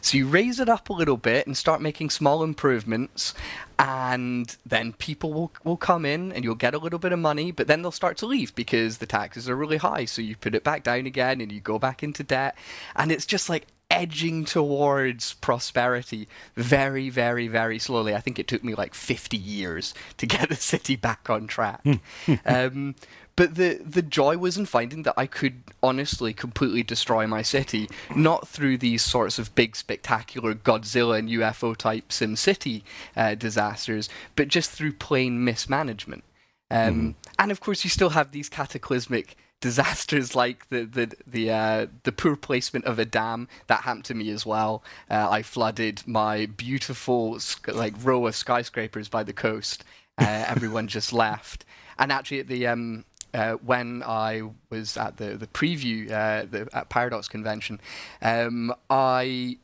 So 0.00 0.16
you 0.16 0.26
raise 0.26 0.60
it 0.60 0.68
up 0.68 0.88
a 0.88 0.94
little 0.94 1.16
bit 1.16 1.46
and 1.46 1.56
start 1.56 1.82
making 1.82 2.10
small 2.10 2.42
improvements, 2.42 3.34
and 3.78 4.56
then 4.64 4.92
people 4.94 5.32
will, 5.32 5.52
will 5.62 5.76
come 5.76 6.06
in 6.06 6.32
and 6.32 6.44
you'll 6.44 6.54
get 6.54 6.74
a 6.74 6.78
little 6.78 6.98
bit 6.98 7.12
of 7.12 7.18
money, 7.18 7.50
but 7.52 7.66
then 7.66 7.82
they'll 7.82 7.90
start 7.90 8.16
to 8.18 8.26
leave 8.26 8.54
because 8.54 8.98
the 8.98 9.06
taxes 9.06 9.48
are 9.48 9.56
really 9.56 9.76
high. 9.76 10.04
So 10.04 10.22
you 10.22 10.36
put 10.36 10.54
it 10.54 10.64
back 10.64 10.84
down 10.84 11.04
again 11.04 11.40
and 11.40 11.52
you 11.52 11.60
go 11.60 11.78
back 11.78 12.02
into 12.02 12.22
debt. 12.22 12.56
And 12.96 13.12
it's 13.12 13.26
just 13.26 13.48
like 13.48 13.66
edging 13.90 14.44
towards 14.44 15.34
prosperity 15.34 16.28
very, 16.54 17.08
very, 17.08 17.48
very 17.48 17.78
slowly. 17.78 18.14
I 18.14 18.20
think 18.20 18.38
it 18.38 18.46
took 18.46 18.62
me 18.62 18.74
like 18.74 18.94
50 18.94 19.36
years 19.36 19.94
to 20.18 20.26
get 20.26 20.48
the 20.48 20.56
city 20.56 20.96
back 20.96 21.30
on 21.30 21.46
track. 21.46 21.82
um, 22.46 22.94
but 23.38 23.54
the 23.54 23.80
the 23.84 24.02
joy 24.02 24.36
was 24.36 24.58
in 24.58 24.66
finding 24.66 25.04
that 25.04 25.14
I 25.16 25.26
could 25.26 25.62
honestly 25.80 26.32
completely 26.32 26.82
destroy 26.82 27.24
my 27.24 27.42
city, 27.42 27.88
not 28.16 28.48
through 28.48 28.78
these 28.78 29.00
sorts 29.00 29.38
of 29.38 29.54
big, 29.54 29.76
spectacular 29.76 30.54
Godzilla 30.54 31.20
and 31.20 31.28
UFO 31.28 31.76
type 31.76 32.10
Sim 32.10 32.34
City 32.34 32.82
uh, 33.16 33.36
disasters, 33.36 34.08
but 34.34 34.48
just 34.48 34.72
through 34.72 34.94
plain 34.94 35.44
mismanagement. 35.44 36.24
Um, 36.68 37.00
mm. 37.00 37.14
And 37.38 37.52
of 37.52 37.60
course, 37.60 37.84
you 37.84 37.90
still 37.90 38.10
have 38.10 38.32
these 38.32 38.48
cataclysmic 38.48 39.36
disasters 39.60 40.34
like 40.36 40.68
the 40.68 40.84
the 40.84 41.12
the 41.26 41.50
uh, 41.50 41.86
the 42.04 42.12
poor 42.12 42.36
placement 42.36 42.84
of 42.84 42.98
a 42.98 43.04
dam 43.04 43.48
that 43.66 43.82
happened 43.82 44.04
to 44.06 44.14
me 44.14 44.30
as 44.30 44.46
well. 44.46 44.82
Uh, 45.10 45.28
I 45.30 45.42
flooded 45.42 46.02
my 46.06 46.46
beautiful 46.46 47.38
like 47.66 47.94
row 48.02 48.26
of 48.26 48.36
skyscrapers 48.36 49.08
by 49.08 49.22
the 49.22 49.32
coast. 49.32 49.84
Uh, 50.16 50.24
everyone 50.46 50.88
just 50.88 51.12
left, 51.12 51.64
and 51.98 52.12
actually 52.12 52.40
at 52.40 52.48
the 52.48 52.66
um, 52.66 53.04
uh, 53.34 53.54
when 53.54 54.02
I 54.04 54.42
was 54.70 54.96
at 54.96 55.16
the 55.16 55.36
the 55.36 55.46
preview 55.46 56.10
uh, 56.10 56.46
the, 56.50 56.68
at 56.72 56.88
Paradox 56.88 57.28
convention, 57.28 57.80
um, 58.22 58.72
I 58.88 59.58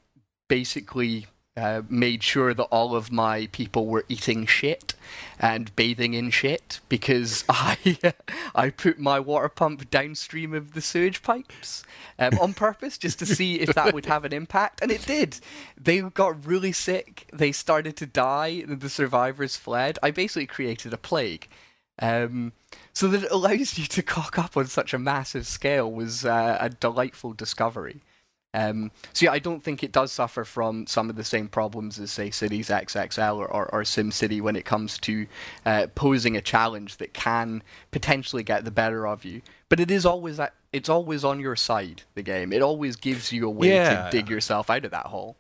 basically 0.48 1.26
uh, 1.56 1.82
made 1.88 2.23
sure 2.23 2.52
that 2.52 2.64
all 2.64 2.96
of 2.96 3.12
my 3.12 3.46
people 3.52 3.87
were 3.87 4.04
eating 4.08 4.44
shit 4.44 4.94
and 5.38 5.75
bathing 5.76 6.14
in 6.14 6.30
shit 6.30 6.80
because 6.88 7.44
I 7.49 7.96
I 8.54 8.70
put 8.70 8.99
my 8.99 9.20
water 9.20 9.49
pump 9.49 9.88
downstream 9.90 10.52
of 10.52 10.75
the 10.75 10.80
sewage 10.80 11.23
pipes 11.23 11.84
um, 12.18 12.38
on 12.40 12.54
purpose 12.54 12.99
just 12.99 13.18
to 13.20 13.26
see 13.26 13.61
if 13.61 13.75
that 13.75 13.94
would 13.94 14.06
have 14.06 14.25
an 14.25 14.32
impact, 14.32 14.82
and 14.82 14.90
it 14.90 15.06
did. 15.06 15.38
They 15.80 16.00
got 16.00 16.44
really 16.44 16.73
sick. 16.73 17.28
They 17.32 17.52
started 17.52 17.96
to 17.99 18.06
die. 18.06 18.64
The 18.66 18.90
survivors 18.90 19.56
fled. 19.56 19.99
I 20.02 20.11
basically 20.11 20.46
created 20.46 20.92
a 20.92 20.99
plague. 20.99 21.49
Um, 22.00 22.52
so 22.92 23.06
that 23.08 23.23
it 23.23 23.30
allows 23.30 23.78
you 23.78 23.87
to 23.87 24.02
cock 24.02 24.37
up 24.37 24.56
on 24.56 24.66
such 24.66 24.92
a 24.92 24.99
massive 24.99 25.46
scale 25.46 25.90
was 25.90 26.25
uh, 26.25 26.58
a 26.61 26.68
delightful 26.68 27.32
discovery. 27.32 28.00
Um, 28.54 28.92
so 29.12 29.26
yeah, 29.26 29.32
I 29.32 29.40
don't 29.40 29.61
think 29.62 29.82
it 29.82 29.92
does 29.92 30.12
suffer 30.12 30.44
from 30.44 30.87
some 30.87 31.11
of 31.11 31.16
the 31.16 31.25
same 31.25 31.49
problems 31.49 31.99
as 31.99 32.11
say 32.12 32.30
Cities 32.30 32.68
XXL 32.68 33.37
or, 33.37 33.46
or, 33.46 33.66
or 33.75 33.82
SimCity 33.82 34.40
when 34.40 34.56
it 34.56 34.64
comes 34.64 34.96
to 34.99 35.26
uh, 35.66 35.88
posing 35.94 36.37
a 36.37 36.40
challenge 36.40 36.96
that 36.99 37.12
can 37.12 37.62
potentially 37.90 38.42
get 38.44 38.64
the 38.64 38.70
better 38.70 39.06
of 39.06 39.25
you. 39.25 39.42
But 39.68 39.80
it 39.80 39.90
is 39.90 40.06
always 40.06 40.37
that 40.38 40.54
it's 40.73 40.88
always 40.88 41.25
on 41.25 41.40
your 41.40 41.56
side. 41.56 42.02
The 42.14 42.23
game. 42.23 42.52
It 42.52 42.62
always 42.62 42.96
gives 42.96 43.32
you 43.32 43.46
a 43.46 43.50
way 43.50 43.75
Yeah. 43.75 44.04
to 44.04 44.11
dig 44.11 44.30
yourself 44.30 44.70
out 44.70 44.84
of 44.84 44.92
that 44.92 45.06
hole. 45.06 45.37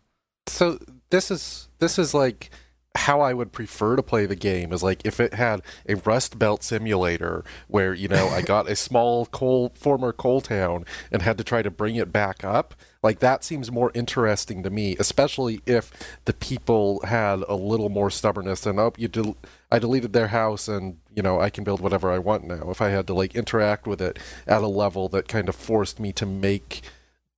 So 0.48 0.78
this 1.10 1.30
is 1.30 1.68
this 1.78 1.98
is 1.98 2.14
like 2.14 2.50
how 2.96 3.20
I 3.20 3.32
would 3.34 3.50
prefer 3.50 3.96
to 3.96 4.02
play 4.04 4.24
the 4.24 4.36
game 4.36 4.72
is 4.72 4.82
like 4.82 5.02
if 5.04 5.18
it 5.18 5.34
had 5.34 5.62
a 5.88 5.94
Rust 5.96 6.38
Belt 6.38 6.62
simulator 6.62 7.44
where 7.66 7.92
you 7.92 8.06
know 8.06 8.28
I 8.28 8.40
got 8.42 8.68
a 8.70 8.76
small 8.88 9.26
coal 9.26 9.72
former 9.74 10.12
coal 10.12 10.40
town 10.40 10.84
and 11.10 11.22
had 11.22 11.36
to 11.38 11.44
try 11.44 11.62
to 11.62 11.70
bring 11.70 11.96
it 11.96 12.12
back 12.12 12.44
up. 12.44 12.74
Like 13.04 13.18
that 13.18 13.44
seems 13.44 13.70
more 13.70 13.92
interesting 13.92 14.62
to 14.62 14.70
me, 14.70 14.96
especially 14.98 15.60
if 15.66 15.92
the 16.24 16.32
people 16.32 17.04
had 17.04 17.40
a 17.46 17.54
little 17.54 17.90
more 17.90 18.08
stubbornness 18.08 18.64
and 18.64 18.80
oh, 18.80 18.94
you 18.96 19.08
del- 19.08 19.36
I 19.70 19.78
deleted 19.78 20.14
their 20.14 20.28
house 20.28 20.68
and 20.68 20.96
you 21.14 21.22
know 21.22 21.38
I 21.38 21.50
can 21.50 21.64
build 21.64 21.82
whatever 21.82 22.10
I 22.10 22.18
want 22.18 22.44
now. 22.44 22.70
If 22.70 22.80
I 22.80 22.88
had 22.88 23.06
to 23.08 23.14
like 23.14 23.34
interact 23.34 23.86
with 23.86 24.00
it 24.00 24.18
at 24.46 24.62
a 24.62 24.68
level 24.68 25.10
that 25.10 25.28
kind 25.28 25.50
of 25.50 25.54
forced 25.54 26.00
me 26.00 26.12
to 26.14 26.24
make 26.24 26.80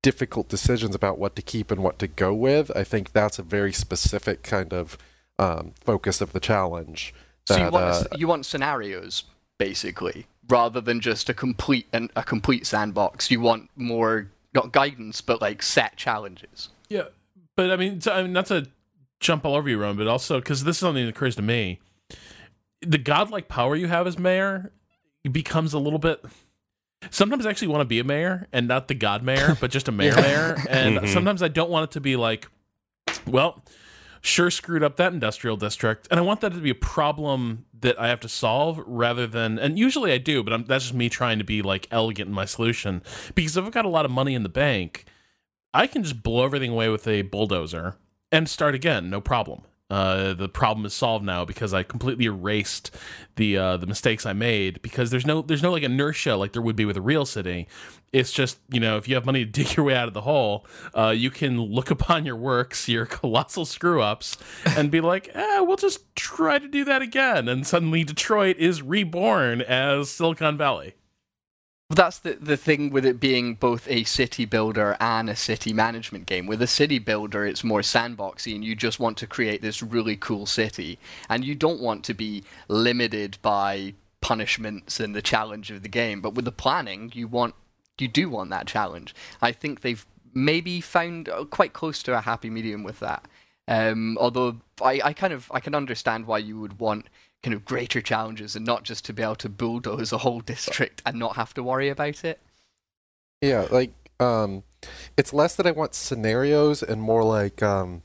difficult 0.03 0.49
decisions 0.49 0.95
about 0.95 1.19
what 1.19 1.35
to 1.35 1.43
keep 1.43 1.73
and 1.73 1.83
what 1.83 1.99
to 1.99 2.07
go 2.07 2.33
with, 2.33 2.71
I 2.77 2.85
think 2.85 3.11
that's 3.11 3.41
a 3.41 3.43
very 3.43 3.73
specific 3.73 4.45
kind 4.45 4.73
of 4.73 4.97
um, 5.37 5.73
focus 5.81 6.21
of 6.21 6.33
the 6.33 6.39
challenge. 6.39 7.13
So 7.47 7.57
you 7.57 7.71
want 7.71 7.85
uh, 7.85 8.05
you 8.17 8.29
want 8.29 8.47
scenarios 8.47 9.25
basically, 9.59 10.27
rather 10.49 10.81
than 10.81 11.01
just 11.01 11.29
a 11.29 11.35
complete 11.35 11.89
and 11.93 12.13
a 12.15 12.23
complete 12.23 12.69
sandbox. 12.69 13.33
You 13.33 13.41
want 13.41 13.69
more 13.75 14.29
not 14.57 14.73
guidance, 14.73 15.21
but 15.21 15.41
like 15.41 15.63
set 15.63 15.97
challenges. 15.97 16.71
Yeah, 16.89 17.05
but 17.57 17.71
I 17.71 17.77
mean, 17.77 18.01
so, 18.01 18.13
I 18.13 18.23
mean, 18.23 18.33
not 18.33 18.47
to 18.47 18.67
jump 19.21 19.45
all 19.45 19.55
over 19.55 19.69
you, 19.69 19.79
Ron, 19.79 19.97
but 19.97 20.09
also 20.09 20.41
because 20.41 20.65
this 20.65 20.77
is 20.77 20.81
something 20.81 21.05
that 21.05 21.11
occurs 21.11 21.37
to 21.37 21.43
me, 21.43 21.79
the 22.83 22.99
godlike 22.99 23.49
power 23.49 23.77
you 23.77 23.87
have 23.89 24.07
as 24.07 24.19
mayor 24.19 24.73
becomes 25.31 25.73
a 25.73 25.79
little 25.79 25.99
bit. 25.99 26.25
Sometimes 27.11 27.47
I 27.47 27.51
actually 27.51 27.69
want 27.69 27.83
to 27.83 27.85
be 27.87 27.99
a 28.01 28.05
mayor 28.05 28.49
and 28.53 28.67
not 28.67 28.89
the 28.89 28.95
god 28.95 29.23
mayor, 29.23 29.57
but 29.61 29.71
just 29.71 29.87
a 29.89 29.93
mayor 29.93 30.15
mayor. 30.17 30.57
And 30.69 30.99
Mhm. 30.99 31.13
sometimes 31.13 31.43
I 31.43 31.49
don't 31.49 31.71
want 31.71 31.91
it 31.91 31.93
to 31.93 32.01
be 32.01 32.17
like, 32.17 32.49
well, 33.27 33.63
sure 34.27 34.51
screwed 34.51 34.83
up 34.83 34.97
that 34.97 35.13
industrial 35.13 35.57
district, 35.57 36.09
and 36.11 36.19
I 36.19 36.23
want 36.23 36.41
that 36.41 36.53
to 36.53 36.59
be 36.59 36.71
a 36.71 36.75
problem 36.75 37.67
that 37.81 37.99
I 38.01 38.09
have 38.09 38.21
to 38.21 38.29
solve 38.29 38.83
rather 38.87 39.27
than. 39.27 39.59
And 39.59 39.79
usually 39.79 40.13
I 40.13 40.19
do, 40.19 40.43
but 40.43 40.53
I'm, 40.53 40.65
that's 40.65 40.85
just 40.85 40.95
me 40.95 41.09
trying 41.09 41.39
to 41.39 41.45
be 41.45 41.63
like 41.63 41.89
elegant 41.91 42.29
in 42.29 42.35
my 42.35 42.45
solution. 42.45 43.03
Because 43.35 43.57
if 43.57 43.65
I've 43.65 43.73
got 43.73 43.85
a 43.85 43.91
lot 43.91 44.05
of 44.05 44.11
money 44.11 44.35
in 44.35 44.43
the 44.43 44.49
bank, 44.49 45.05
I 45.73 45.87
can 45.87 46.03
just 46.03 46.23
blow 46.23 46.45
everything 46.45 46.73
away 46.73 46.89
with 46.89 47.07
a 47.07 47.23
bulldozer 47.23 47.97
and 48.33 48.49
start 48.49 48.75
again, 48.75 49.11
no 49.11 49.21
problem. 49.21 49.63
Uh, 49.89 50.35
the 50.35 50.49
problem 50.49 50.85
is 50.85 50.93
solved 50.93 51.25
now 51.25 51.45
because 51.45 51.73
I 51.73 51.85
completely 51.85 52.25
erased 52.25 52.91
the 53.37 53.57
uh, 53.57 53.77
the 53.77 53.87
mistakes 53.87 54.27
I 54.27 54.33
made 54.33 54.83
because 54.83 55.11
there's 55.11 55.25
no 55.25 55.43
there's 55.43 55.63
no 55.63 55.71
like 55.71 55.85
inertia 55.85 56.35
like 56.35 56.53
there 56.53 56.63
would 56.63 56.75
be 56.75 56.85
with 56.85 56.97
a 56.97 57.01
real 57.01 57.25
city. 57.25 57.69
It's 58.13 58.33
just 58.33 58.59
you 58.69 58.81
know 58.81 58.97
if 58.97 59.07
you 59.07 59.15
have 59.15 59.25
money 59.25 59.45
to 59.45 59.51
dig 59.51 59.77
your 59.77 59.87
way 59.87 59.95
out 59.95 60.09
of 60.09 60.15
the 60.15 60.23
hole, 60.23 60.67
uh, 60.93 61.11
you 61.17 61.31
can 61.31 61.61
look 61.61 61.93
upon 61.93 62.27
your 62.27 62.37
works, 62.37 62.89
your 62.89 63.07
colossal 63.19 63.65
screw 63.65 64.03
ups, 64.03 64.37
and 64.65 64.91
be 64.91 65.01
like, 65.01 65.31
eh, 65.35 65.61
we'll 65.61 65.77
just 65.77 66.15
try 66.17 66.59
to 66.59 66.67
do 66.67 66.85
that 66.85 67.01
again. 67.01 67.49
And 67.49 67.65
suddenly 67.65 68.03
Detroit 68.03 68.57
is 68.59 68.83
reborn 68.83 69.63
as 69.63 70.11
Silicon 70.11 70.57
Valley. 70.57 70.95
That's 71.89 72.19
the 72.19 72.35
the 72.35 72.57
thing 72.57 72.91
with 72.91 73.07
it 73.07 73.21
being 73.21 73.55
both 73.55 73.87
a 73.89 74.03
city 74.03 74.45
builder 74.45 74.97
and 74.99 75.31
a 75.31 75.37
city 75.37 75.73
management 75.73 76.27
game. 76.27 76.47
With 76.47 76.61
a 76.61 76.67
city 76.67 76.99
builder, 76.99 77.47
it's 77.47 77.63
more 77.63 77.81
sandboxy, 77.81 78.55
and 78.57 78.65
you 78.65 78.75
just 78.75 78.99
want 78.99 79.17
to 79.19 79.27
create 79.27 79.63
this 79.63 79.83
really 79.83 80.17
cool 80.17 80.47
city, 80.47 80.99
and 81.29 81.45
you 81.45 81.55
don't 81.55 81.81
want 81.81 82.03
to 82.05 82.15
be 82.15 82.43
limited 82.67 83.39
by 83.41 83.95
punishments 84.21 84.99
and 84.99 85.15
the 85.15 85.23
challenge 85.23 85.71
of 85.71 85.83
the 85.83 85.89
game. 85.89 86.21
But 86.21 86.35
with 86.35 86.45
the 86.45 86.53
planning, 86.53 87.13
you 87.15 87.29
want 87.29 87.55
you 87.99 88.09
do 88.09 88.29
want 88.29 88.51
that 88.51 88.67
challenge. 88.67 89.15
I 89.41 89.53
think 89.53 89.83
they've 89.83 90.05
maybe 90.35 90.81
found 90.81 91.29
uh, 91.29 91.45
quite 91.45 91.73
close 91.73 92.03
to 92.03 92.19
a 92.19 92.21
happy 92.21 92.51
medium 92.51 92.83
with 92.83 92.99
that. 92.99 93.27
Um, 93.69 94.19
although 94.21 94.61
I, 94.83 95.01
I 95.05 95.13
kind 95.13 95.33
of 95.33 95.51
I 95.53 95.61
can 95.61 95.75
understand 95.75 96.27
why 96.27 96.39
you 96.39 96.59
would 96.59 96.81
want 96.81 97.07
kind 97.47 97.55
of 97.55 97.65
greater 97.65 98.01
challenges 98.01 98.57
and 98.57 98.67
not 98.67 98.83
just 98.83 99.05
to 99.05 99.13
be 99.13 99.23
able 99.23 99.37
to 99.37 99.49
bulldoze 99.49 100.11
a 100.13 100.19
whole 100.19 100.41
district 100.41 101.01
and 101.07 101.17
not 101.17 101.37
have 101.37 101.55
to 101.55 101.63
worry 101.63 101.89
about 101.89 102.25
it. 102.25 102.41
Yeah, 103.41 103.69
like 103.71 103.93
um 104.19 104.65
it's 105.17 105.33
less 105.33 105.55
that 105.55 105.65
I 105.67 105.71
want 105.71 105.95
scenarios 105.95 106.83
and 106.83 107.01
more 107.01 107.23
like 107.23 107.63
um 107.63 108.03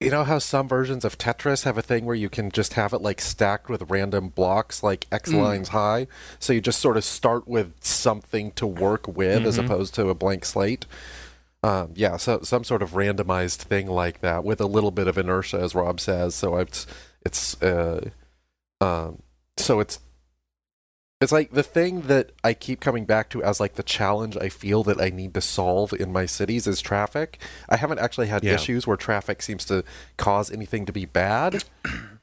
you 0.00 0.10
know 0.10 0.24
how 0.24 0.38
some 0.38 0.66
versions 0.66 1.04
of 1.04 1.18
Tetris 1.18 1.64
have 1.64 1.76
a 1.76 1.82
thing 1.82 2.06
where 2.06 2.14
you 2.16 2.30
can 2.30 2.50
just 2.50 2.72
have 2.72 2.94
it 2.94 3.02
like 3.02 3.20
stacked 3.20 3.68
with 3.68 3.90
random 3.90 4.30
blocks 4.30 4.82
like 4.82 5.06
X 5.12 5.30
Mm. 5.30 5.42
lines 5.42 5.68
high 5.68 6.06
so 6.38 6.54
you 6.54 6.62
just 6.62 6.80
sort 6.80 6.96
of 6.96 7.04
start 7.04 7.46
with 7.46 7.74
something 7.84 8.52
to 8.52 8.66
work 8.66 9.06
with 9.06 9.44
as 9.44 9.58
Mhm. 9.58 9.66
opposed 9.66 9.94
to 9.96 10.08
a 10.08 10.14
blank 10.14 10.46
slate. 10.46 10.86
Um, 11.62 11.90
yeah, 11.94 12.16
so 12.16 12.40
some 12.40 12.64
sort 12.64 12.80
of 12.80 12.92
randomized 12.92 13.56
thing 13.58 13.86
like 13.88 14.20
that 14.22 14.42
with 14.42 14.62
a 14.62 14.66
little 14.66 14.90
bit 14.90 15.06
of 15.06 15.18
inertia, 15.18 15.58
as 15.60 15.74
Rob 15.74 16.00
says. 16.00 16.34
So 16.34 16.56
it's 16.56 16.86
it's 17.24 17.60
uh, 17.62 18.10
um, 18.80 19.22
so 19.56 19.80
it's 19.80 19.98
it's 21.20 21.32
like 21.32 21.50
the 21.52 21.62
thing 21.62 22.02
that 22.02 22.32
I 22.42 22.54
keep 22.54 22.80
coming 22.80 23.04
back 23.04 23.28
to 23.30 23.42
as 23.42 23.60
like 23.60 23.74
the 23.74 23.82
challenge 23.82 24.38
I 24.38 24.48
feel 24.48 24.82
that 24.84 25.00
I 25.00 25.10
need 25.10 25.34
to 25.34 25.42
solve 25.42 25.92
in 25.92 26.12
my 26.12 26.24
cities 26.24 26.66
is 26.66 26.80
traffic. 26.80 27.38
I 27.68 27.76
haven't 27.76 27.98
actually 27.98 28.28
had 28.28 28.42
Yeah. 28.42 28.54
issues 28.54 28.86
where 28.86 28.96
traffic 28.96 29.42
seems 29.42 29.66
to 29.66 29.84
cause 30.16 30.50
anything 30.50 30.86
to 30.86 30.92
be 30.92 31.04
bad, 31.04 31.62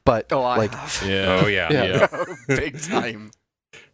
but 0.04 0.32
Oh, 0.32 0.42
I 0.42 0.56
like 0.56 0.74
have. 0.74 1.02
Yeah. 1.08 1.40
Oh 1.42 1.46
yeah. 1.46 1.72
Yeah. 1.72 2.24
big 2.48 2.80
time. 2.80 3.30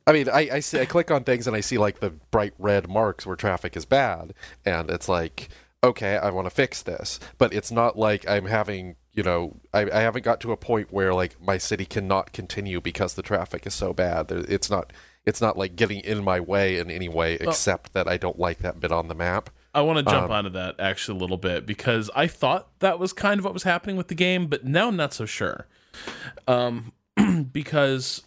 I 0.06 0.12
mean, 0.12 0.28
I, 0.30 0.48
I 0.52 0.60
see 0.60 0.80
I 0.80 0.86
click 0.86 1.10
on 1.10 1.24
things 1.24 1.46
and 1.46 1.54
I 1.56 1.60
see 1.60 1.76
like 1.76 2.00
the 2.00 2.10
bright 2.30 2.54
red 2.58 2.88
marks 2.88 3.26
where 3.26 3.36
traffic 3.36 3.76
is 3.76 3.84
bad, 3.84 4.32
and 4.64 4.90
it's 4.90 5.08
like, 5.08 5.48
okay, 5.82 6.16
I 6.16 6.30
want 6.30 6.46
to 6.46 6.50
fix 6.50 6.80
this, 6.82 7.20
but 7.36 7.52
it's 7.52 7.70
not 7.70 7.98
like 7.98 8.26
I'm 8.28 8.46
having, 8.46 8.96
you 9.14 9.22
know, 9.22 9.56
I, 9.72 9.82
I 9.90 10.00
haven't 10.00 10.24
got 10.24 10.40
to 10.40 10.52
a 10.52 10.56
point 10.56 10.92
where 10.92 11.14
like 11.14 11.40
my 11.40 11.56
city 11.56 11.84
cannot 11.84 12.32
continue 12.32 12.80
because 12.80 13.14
the 13.14 13.22
traffic 13.22 13.66
is 13.66 13.74
so 13.74 13.92
bad. 13.92 14.30
It's 14.30 14.68
not, 14.68 14.92
it's 15.24 15.40
not 15.40 15.56
like 15.56 15.76
getting 15.76 16.00
in 16.00 16.24
my 16.24 16.40
way 16.40 16.78
in 16.78 16.90
any 16.90 17.08
way, 17.08 17.34
except 17.40 17.92
that 17.92 18.08
I 18.08 18.16
don't 18.16 18.38
like 18.38 18.58
that 18.58 18.80
bit 18.80 18.92
on 18.92 19.08
the 19.08 19.14
map. 19.14 19.50
I 19.72 19.80
want 19.82 19.98
to 19.98 20.04
jump 20.04 20.26
Um, 20.26 20.32
onto 20.32 20.50
that 20.50 20.76
actually 20.78 21.18
a 21.18 21.20
little 21.20 21.36
bit 21.36 21.64
because 21.66 22.10
I 22.14 22.26
thought 22.26 22.78
that 22.80 22.98
was 22.98 23.12
kind 23.12 23.38
of 23.38 23.44
what 23.44 23.54
was 23.54 23.62
happening 23.62 23.96
with 23.96 24.08
the 24.08 24.14
game, 24.14 24.46
but 24.46 24.64
now 24.64 24.88
I'm 24.88 24.96
not 24.96 25.14
so 25.14 25.26
sure. 25.26 25.66
Um, 26.46 26.92
because 27.52 28.22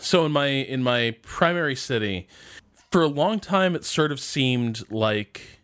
so 0.00 0.26
in 0.26 0.32
my 0.32 0.46
in 0.46 0.82
my 0.82 1.16
primary 1.22 1.76
city, 1.76 2.28
for 2.90 3.02
a 3.02 3.06
long 3.06 3.40
time 3.40 3.74
it 3.74 3.84
sort 3.84 4.12
of 4.12 4.20
seemed 4.20 4.90
like 4.90 5.57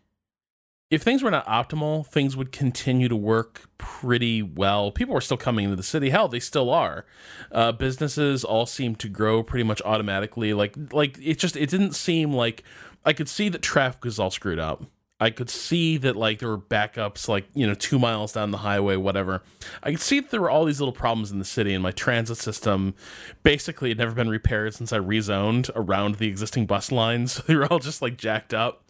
if 0.91 1.01
things 1.01 1.23
were 1.23 1.31
not 1.31 1.45
optimal, 1.47 2.05
things 2.05 2.37
would 2.37 2.51
continue 2.51 3.07
to 3.09 3.15
work 3.15 3.69
pretty 3.77 4.41
well. 4.43 4.91
People 4.91 5.15
were 5.15 5.21
still 5.21 5.37
coming 5.37 5.65
into 5.65 5.75
the 5.75 5.83
city. 5.83 6.11
Hell, 6.11 6.27
they 6.27 6.39
still 6.39 6.69
are. 6.69 7.05
Uh, 7.51 7.71
businesses 7.71 8.43
all 8.43 8.65
seem 8.65 8.95
to 8.97 9.09
grow 9.09 9.41
pretty 9.41 9.63
much 9.63 9.81
automatically. 9.83 10.53
Like 10.53 10.75
like 10.91 11.17
it 11.21 11.39
just 11.39 11.55
it 11.55 11.69
didn't 11.69 11.93
seem 11.93 12.31
like 12.31 12.63
I 13.03 13.13
could 13.13 13.29
see 13.29 13.49
that 13.49 13.61
traffic 13.61 14.03
was 14.05 14.19
all 14.19 14.31
screwed 14.31 14.59
up. 14.59 14.83
I 15.19 15.29
could 15.29 15.49
see 15.49 15.95
that 15.97 16.17
like 16.17 16.39
there 16.39 16.49
were 16.49 16.57
backups 16.57 17.29
like, 17.29 17.45
you 17.53 17.65
know, 17.65 17.73
two 17.73 17.97
miles 17.97 18.33
down 18.33 18.51
the 18.51 18.57
highway, 18.57 18.97
whatever. 18.97 19.43
I 19.81 19.91
could 19.91 20.01
see 20.01 20.19
that 20.19 20.29
there 20.29 20.41
were 20.41 20.49
all 20.49 20.65
these 20.65 20.81
little 20.81 20.93
problems 20.93 21.31
in 21.31 21.39
the 21.39 21.45
city 21.45 21.73
and 21.73 21.81
my 21.81 21.91
transit 21.91 22.37
system 22.37 22.95
basically 23.41 23.89
had 23.89 23.97
never 23.97 24.13
been 24.13 24.29
repaired 24.29 24.73
since 24.73 24.91
I 24.91 24.99
rezoned 24.99 25.71
around 25.73 26.15
the 26.15 26.27
existing 26.27 26.65
bus 26.65 26.91
lines. 26.91 27.41
they 27.47 27.55
were 27.55 27.65
all 27.71 27.79
just 27.79 28.01
like 28.01 28.17
jacked 28.17 28.53
up. 28.53 28.84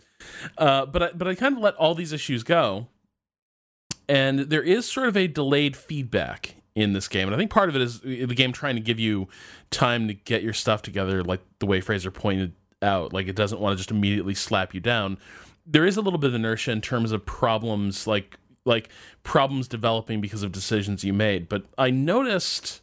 Uh, 0.57 0.85
but 0.85 1.03
I, 1.03 1.11
but 1.13 1.27
I 1.27 1.35
kind 1.35 1.55
of 1.55 1.61
let 1.61 1.75
all 1.75 1.95
these 1.95 2.13
issues 2.13 2.43
go. 2.43 2.87
And 4.07 4.39
there 4.39 4.61
is 4.61 4.85
sort 4.85 5.07
of 5.07 5.17
a 5.17 5.27
delayed 5.27 5.75
feedback 5.75 6.55
in 6.75 6.93
this 6.93 7.07
game. 7.07 7.27
And 7.27 7.35
I 7.35 7.37
think 7.37 7.49
part 7.49 7.69
of 7.69 7.75
it 7.75 7.81
is 7.81 8.01
the 8.01 8.27
game 8.27 8.51
trying 8.51 8.75
to 8.75 8.81
give 8.81 8.99
you 8.99 9.27
time 9.71 10.07
to 10.07 10.13
get 10.13 10.43
your 10.43 10.53
stuff 10.53 10.81
together, 10.81 11.23
like 11.23 11.41
the 11.59 11.65
way 11.65 11.81
Fraser 11.81 12.11
pointed 12.11 12.53
out. 12.81 13.13
Like 13.13 13.27
it 13.27 13.35
doesn't 13.35 13.59
want 13.59 13.73
to 13.73 13.77
just 13.77 13.91
immediately 13.91 14.35
slap 14.35 14.73
you 14.73 14.79
down. 14.79 15.17
There 15.65 15.85
is 15.85 15.97
a 15.97 16.01
little 16.01 16.19
bit 16.19 16.27
of 16.29 16.35
inertia 16.35 16.71
in 16.71 16.81
terms 16.81 17.11
of 17.11 17.25
problems, 17.25 18.05
like 18.05 18.37
like 18.65 18.89
problems 19.23 19.67
developing 19.67 20.21
because 20.21 20.43
of 20.43 20.51
decisions 20.51 21.03
you 21.03 21.13
made. 21.13 21.47
But 21.47 21.65
I 21.77 21.91
noticed, 21.91 22.81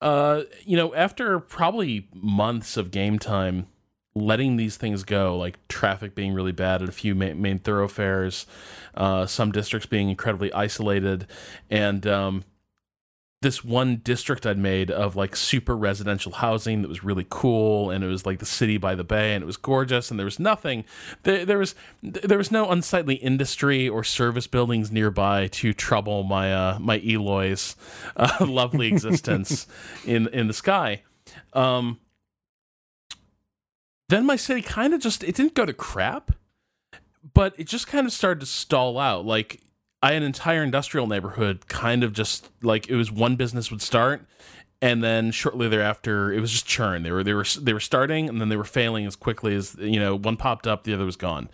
uh, 0.00 0.42
you 0.64 0.76
know, 0.76 0.94
after 0.94 1.38
probably 1.40 2.08
months 2.14 2.76
of 2.76 2.90
game 2.90 3.18
time, 3.18 3.66
letting 4.14 4.56
these 4.56 4.76
things 4.76 5.02
go, 5.02 5.36
like 5.36 5.66
traffic 5.68 6.14
being 6.14 6.34
really 6.34 6.52
bad 6.52 6.82
at 6.82 6.88
a 6.88 6.92
few 6.92 7.14
main, 7.14 7.40
main 7.40 7.58
thoroughfares, 7.58 8.46
uh, 8.94 9.26
some 9.26 9.50
districts 9.50 9.86
being 9.86 10.08
incredibly 10.08 10.52
isolated, 10.52 11.26
and 11.68 12.06
um, 12.06 12.44
this 13.44 13.62
one 13.62 13.96
district 13.96 14.46
I'd 14.46 14.56
made 14.56 14.90
of 14.90 15.16
like 15.16 15.36
super 15.36 15.76
residential 15.76 16.32
housing 16.32 16.82
that 16.82 16.88
was 16.88 17.04
really 17.04 17.26
cool, 17.28 17.90
and 17.90 18.02
it 18.02 18.06
was 18.06 18.24
like 18.24 18.38
the 18.38 18.46
city 18.46 18.78
by 18.78 18.94
the 18.94 19.04
bay, 19.04 19.34
and 19.34 19.42
it 19.42 19.46
was 19.46 19.56
gorgeous, 19.56 20.10
and 20.10 20.18
there 20.18 20.24
was 20.24 20.38
nothing, 20.38 20.84
there, 21.24 21.44
there 21.44 21.58
was 21.58 21.74
there 22.02 22.38
was 22.38 22.50
no 22.50 22.70
unsightly 22.70 23.16
industry 23.16 23.88
or 23.88 24.02
service 24.02 24.46
buildings 24.46 24.90
nearby 24.90 25.48
to 25.48 25.72
trouble 25.72 26.22
my 26.22 26.52
uh, 26.54 26.78
my 26.80 27.00
Eloi's 27.00 27.76
uh, 28.16 28.36
lovely 28.46 28.88
existence 28.88 29.66
in 30.06 30.26
in 30.28 30.46
the 30.46 30.54
sky. 30.54 31.02
Um, 31.52 31.98
then 34.08 34.26
my 34.26 34.36
city 34.36 34.62
kind 34.62 34.94
of 34.94 35.00
just 35.00 35.24
it 35.24 35.34
didn't 35.34 35.54
go 35.54 35.64
to 35.64 35.72
crap, 35.72 36.32
but 37.32 37.54
it 37.58 37.66
just 37.66 37.86
kind 37.86 38.06
of 38.06 38.12
started 38.12 38.40
to 38.40 38.46
stall 38.46 38.98
out. 38.98 39.24
Like 39.24 39.60
I 40.02 40.08
had 40.12 40.18
an 40.18 40.22
entire 40.24 40.62
industrial 40.62 41.06
neighborhood 41.06 41.66
kind 41.68 42.04
of 42.04 42.12
just 42.12 42.50
like 42.62 42.88
it 42.88 42.96
was 42.96 43.10
one 43.10 43.36
business 43.36 43.70
would 43.70 43.82
start 43.82 44.26
and 44.82 45.02
then 45.02 45.30
shortly 45.30 45.66
thereafter 45.66 46.30
it 46.30 46.40
was 46.40 46.52
just 46.52 46.66
churn 46.66 47.02
they 47.02 47.10
were 47.10 47.24
they 47.24 47.32
were 47.32 47.46
they 47.60 47.72
were 47.72 47.80
starting 47.80 48.28
and 48.28 48.38
then 48.38 48.50
they 48.50 48.56
were 48.56 48.64
failing 48.64 49.06
as 49.06 49.16
quickly 49.16 49.54
as 49.54 49.74
you 49.78 49.98
know 49.98 50.14
one 50.14 50.36
popped 50.36 50.66
up 50.66 50.84
the 50.84 50.92
other 50.92 51.06
was 51.06 51.16
gone 51.16 51.48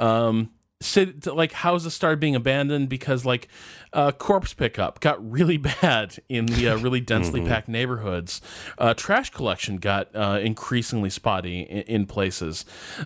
um 0.00 0.50
city, 0.82 1.30
like 1.30 1.52
houses 1.52 1.94
started 1.94 2.20
being 2.20 2.34
abandoned 2.34 2.88
because 2.88 3.24
like 3.24 3.48
uh, 3.92 4.10
corpse 4.12 4.54
pickup 4.54 5.00
got 5.00 5.18
really 5.30 5.56
bad 5.82 6.16
in 6.28 6.46
the 6.46 6.68
uh, 6.68 6.78
really 6.78 7.00
densely 7.00 7.40
Mm-hmm. 7.40 7.48
packed 7.48 7.68
neighborhoods. 7.68 8.40
Uh, 8.78 8.94
trash 8.94 9.30
collection 9.30 9.76
got 9.78 10.14
uh, 10.14 10.38
increasingly 10.42 11.10
spotty 11.10 11.60
in, 11.60 11.82
in 11.82 12.06
places 12.06 12.64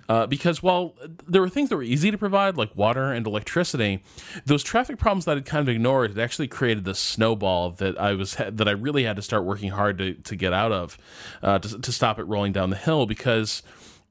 uh, 0.08 0.26
because 0.26 0.62
while 0.62 0.94
there 1.26 1.40
were 1.40 1.48
things 1.48 1.68
that 1.68 1.76
were 1.76 1.82
easy 1.82 2.10
to 2.10 2.18
provide 2.18 2.56
like 2.56 2.74
water 2.76 3.12
and 3.12 3.26
electricity, 3.26 4.02
those 4.44 4.62
traffic 4.62 4.98
problems 4.98 5.24
that 5.26 5.36
I'd 5.36 5.44
kind 5.44 5.68
of 5.68 5.74
ignored 5.74 6.10
had 6.10 6.18
actually 6.18 6.48
created 6.48 6.84
this 6.84 6.98
snowball 6.98 7.70
that 7.72 7.98
I 8.00 8.12
was 8.14 8.36
that 8.36 8.66
I 8.68 8.72
really 8.72 9.04
had 9.04 9.16
to 9.16 9.22
start 9.22 9.44
working 9.44 9.70
hard 9.70 9.98
to 9.98 10.14
to 10.14 10.36
get 10.36 10.52
out 10.52 10.72
of 10.72 10.98
uh, 11.42 11.58
to 11.58 11.78
to 11.80 11.92
stop 11.92 12.18
it 12.18 12.24
rolling 12.24 12.52
down 12.52 12.70
the 12.70 12.76
hill 12.76 13.06
because 13.06 13.62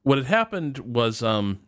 what 0.02 0.18
had 0.18 0.26
happened 0.28 0.78
was 0.78 1.22
um 1.22 1.58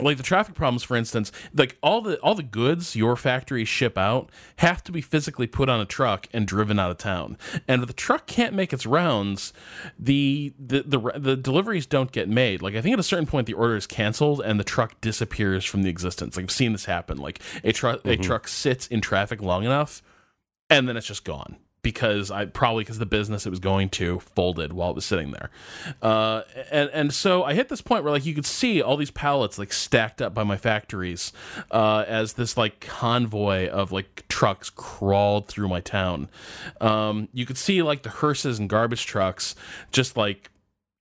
like 0.00 0.16
the 0.16 0.22
traffic 0.22 0.54
problems 0.54 0.82
for 0.82 0.96
instance 0.96 1.32
like 1.54 1.76
all 1.82 2.00
the 2.00 2.18
all 2.20 2.34
the 2.34 2.42
goods 2.42 2.96
your 2.96 3.16
factories 3.16 3.68
ship 3.68 3.96
out 3.96 4.30
have 4.56 4.82
to 4.84 4.92
be 4.92 5.00
physically 5.00 5.46
put 5.46 5.68
on 5.68 5.80
a 5.80 5.84
truck 5.84 6.26
and 6.32 6.46
driven 6.46 6.78
out 6.78 6.90
of 6.90 6.98
town. 6.98 7.36
And 7.66 7.82
if 7.82 7.86
the 7.86 7.94
truck 7.94 8.26
can't 8.26 8.54
make 8.54 8.72
its 8.72 8.86
rounds 8.86 9.52
the 9.98 10.52
the 10.58 10.82
the, 10.82 10.98
the 11.16 11.36
deliveries 11.36 11.86
don't 11.86 12.12
get 12.12 12.28
made. 12.28 12.62
Like 12.62 12.74
i 12.74 12.80
think 12.80 12.92
at 12.92 12.98
a 12.98 13.04
certain 13.04 13.26
point 13.26 13.46
the 13.46 13.54
order 13.54 13.76
is 13.76 13.86
canceled 13.86 14.40
and 14.40 14.58
the 14.58 14.64
truck 14.64 15.00
disappears 15.00 15.64
from 15.64 15.82
the 15.82 15.90
existence. 15.90 16.36
Like 16.36 16.44
i've 16.44 16.50
seen 16.50 16.72
this 16.72 16.84
happen. 16.84 17.18
Like 17.18 17.40
a 17.64 17.72
truck 17.72 18.04
a 18.04 18.08
mm-hmm. 18.08 18.22
truck 18.22 18.48
sits 18.48 18.86
in 18.86 19.00
traffic 19.00 19.42
long 19.42 19.64
enough 19.64 20.02
and 20.70 20.88
then 20.88 20.96
it's 20.96 21.06
just 21.06 21.24
gone 21.24 21.56
because 21.82 22.30
I 22.30 22.46
probably 22.46 22.84
because 22.84 22.98
the 22.98 23.06
business 23.06 23.46
it 23.46 23.50
was 23.50 23.60
going 23.60 23.88
to 23.90 24.20
folded 24.20 24.72
while 24.72 24.90
it 24.90 24.94
was 24.94 25.04
sitting 25.04 25.30
there, 25.30 25.50
uh, 26.02 26.42
and 26.70 26.90
and 26.92 27.14
so 27.14 27.44
I 27.44 27.54
hit 27.54 27.68
this 27.68 27.80
point 27.80 28.04
where 28.04 28.12
like 28.12 28.26
you 28.26 28.34
could 28.34 28.46
see 28.46 28.82
all 28.82 28.96
these 28.96 29.10
pallets 29.10 29.58
like 29.58 29.72
stacked 29.72 30.20
up 30.20 30.34
by 30.34 30.44
my 30.44 30.56
factories 30.56 31.32
uh, 31.70 32.04
as 32.06 32.34
this 32.34 32.56
like 32.56 32.80
convoy 32.80 33.68
of 33.68 33.92
like 33.92 34.26
trucks 34.28 34.70
crawled 34.70 35.48
through 35.48 35.68
my 35.68 35.80
town. 35.80 36.28
Um, 36.80 37.28
you 37.32 37.46
could 37.46 37.58
see 37.58 37.82
like 37.82 38.02
the 38.02 38.10
hearses 38.10 38.58
and 38.58 38.68
garbage 38.68 39.06
trucks 39.06 39.54
just 39.92 40.16
like 40.16 40.50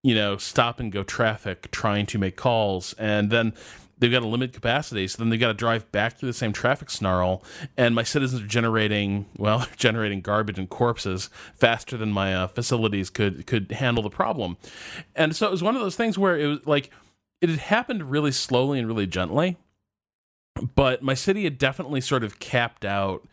you 0.03 0.13
know 0.13 0.37
stop 0.37 0.79
and 0.79 0.91
go 0.91 1.03
traffic 1.03 1.71
trying 1.71 2.05
to 2.07 2.17
make 2.19 2.35
calls, 2.35 2.93
and 2.93 3.31
then 3.31 3.53
they've 3.99 4.11
got 4.11 4.23
a 4.23 4.27
limited 4.27 4.53
capacity, 4.53 5.07
so 5.07 5.17
then 5.17 5.29
they've 5.29 5.39
got 5.39 5.47
to 5.47 5.53
drive 5.53 5.91
back 5.91 6.17
through 6.17 6.27
the 6.27 6.33
same 6.33 6.53
traffic 6.53 6.89
snarl. 6.89 7.43
And 7.77 7.95
my 7.95 8.03
citizens 8.03 8.41
are 8.41 8.47
generating, 8.47 9.25
well, 9.37 9.67
generating 9.77 10.21
garbage 10.21 10.59
and 10.59 10.69
corpses 10.69 11.29
faster 11.53 11.97
than 11.97 12.11
my 12.11 12.33
uh, 12.33 12.47
facilities 12.47 13.09
could 13.09 13.45
could 13.47 13.71
handle 13.71 14.03
the 14.03 14.09
problem. 14.09 14.57
And 15.15 15.35
so 15.35 15.47
it 15.47 15.51
was 15.51 15.63
one 15.63 15.75
of 15.75 15.81
those 15.81 15.95
things 15.95 16.17
where 16.17 16.37
it 16.37 16.47
was 16.47 16.59
like 16.65 16.91
it 17.41 17.49
had 17.49 17.59
happened 17.59 18.11
really 18.11 18.31
slowly 18.31 18.79
and 18.79 18.87
really 18.87 19.07
gently, 19.07 19.57
but 20.75 21.01
my 21.01 21.13
city 21.13 21.43
had 21.43 21.57
definitely 21.57 22.01
sort 22.01 22.23
of 22.23 22.39
capped 22.39 22.85
out 22.85 23.27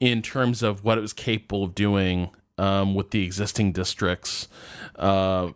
in 0.00 0.22
terms 0.22 0.62
of 0.62 0.84
what 0.84 0.98
it 0.98 1.00
was 1.00 1.12
capable 1.12 1.64
of 1.64 1.74
doing 1.74 2.30
um, 2.58 2.94
with 2.94 3.10
the 3.10 3.24
existing 3.24 3.72
districts. 3.72 4.48
Uh, 4.96 5.50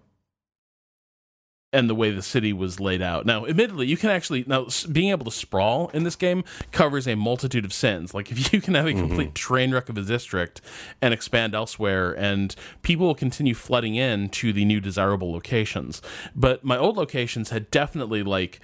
and 1.72 1.90
the 1.90 1.94
way 1.94 2.10
the 2.10 2.22
city 2.22 2.52
was 2.52 2.78
laid 2.78 3.02
out. 3.02 3.26
Now, 3.26 3.44
admittedly, 3.44 3.86
you 3.86 3.96
can 3.96 4.10
actually 4.10 4.44
now 4.46 4.66
being 4.90 5.10
able 5.10 5.24
to 5.24 5.30
sprawl 5.30 5.88
in 5.92 6.04
this 6.04 6.16
game 6.16 6.44
covers 6.72 7.08
a 7.08 7.16
multitude 7.16 7.64
of 7.64 7.72
sins. 7.72 8.14
Like 8.14 8.30
if 8.32 8.52
you 8.52 8.60
can 8.60 8.74
have 8.74 8.86
a 8.86 8.90
mm-hmm. 8.90 9.00
complete 9.00 9.34
train 9.34 9.72
wreck 9.72 9.88
of 9.88 9.98
a 9.98 10.02
district 10.02 10.60
and 11.02 11.12
expand 11.12 11.54
elsewhere, 11.54 12.12
and 12.12 12.54
people 12.82 13.06
will 13.06 13.14
continue 13.14 13.54
flooding 13.54 13.94
in 13.94 14.28
to 14.30 14.52
the 14.52 14.64
new 14.64 14.80
desirable 14.80 15.32
locations. 15.32 16.00
But 16.34 16.64
my 16.64 16.78
old 16.78 16.96
locations 16.96 17.50
had 17.50 17.70
definitely 17.70 18.22
like. 18.22 18.60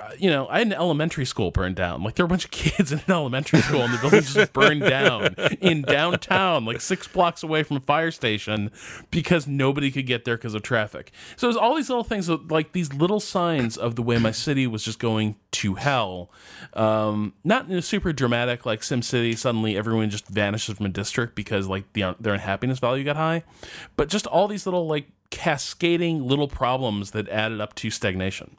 Uh, 0.00 0.10
you 0.18 0.30
know, 0.30 0.48
I 0.48 0.58
had 0.58 0.68
an 0.68 0.72
elementary 0.72 1.26
school 1.26 1.50
burned 1.50 1.76
down. 1.76 2.02
Like 2.02 2.14
there 2.14 2.24
were 2.24 2.28
a 2.28 2.30
bunch 2.30 2.46
of 2.46 2.50
kids 2.52 2.92
in 2.92 3.00
an 3.00 3.10
elementary 3.10 3.60
school, 3.60 3.82
and 3.82 3.92
the 3.92 3.98
building 3.98 4.22
just 4.22 4.52
burned 4.54 4.80
down 4.80 5.34
in 5.60 5.82
downtown, 5.82 6.64
like 6.64 6.80
six 6.80 7.06
blocks 7.06 7.42
away 7.42 7.62
from 7.62 7.76
a 7.76 7.80
fire 7.80 8.10
station, 8.10 8.70
because 9.10 9.46
nobody 9.46 9.90
could 9.90 10.06
get 10.06 10.24
there 10.24 10.36
because 10.38 10.54
of 10.54 10.62
traffic. 10.62 11.12
So 11.36 11.46
there's 11.46 11.58
all 11.58 11.76
these 11.76 11.90
little 11.90 12.04
things, 12.04 12.28
like 12.28 12.72
these 12.72 12.94
little 12.94 13.20
signs 13.20 13.76
of 13.76 13.96
the 13.96 14.02
way 14.02 14.16
my 14.16 14.30
city 14.30 14.66
was 14.66 14.82
just 14.82 14.98
going 14.98 15.36
to 15.52 15.74
hell. 15.74 16.30
Um, 16.72 17.34
not 17.44 17.68
in 17.68 17.76
a 17.76 17.82
super 17.82 18.14
dramatic 18.14 18.64
like 18.64 18.80
SimCity. 18.80 19.36
Suddenly, 19.36 19.76
everyone 19.76 20.08
just 20.08 20.26
vanishes 20.26 20.78
from 20.78 20.86
a 20.86 20.90
district 20.90 21.34
because 21.34 21.68
like 21.68 21.92
the, 21.92 22.16
their 22.18 22.32
unhappiness 22.32 22.78
value 22.78 23.04
got 23.04 23.16
high, 23.16 23.42
but 23.96 24.08
just 24.08 24.26
all 24.26 24.48
these 24.48 24.66
little 24.66 24.86
like 24.86 25.08
cascading 25.28 26.26
little 26.26 26.48
problems 26.48 27.10
that 27.10 27.28
added 27.28 27.60
up 27.60 27.74
to 27.74 27.90
stagnation. 27.90 28.56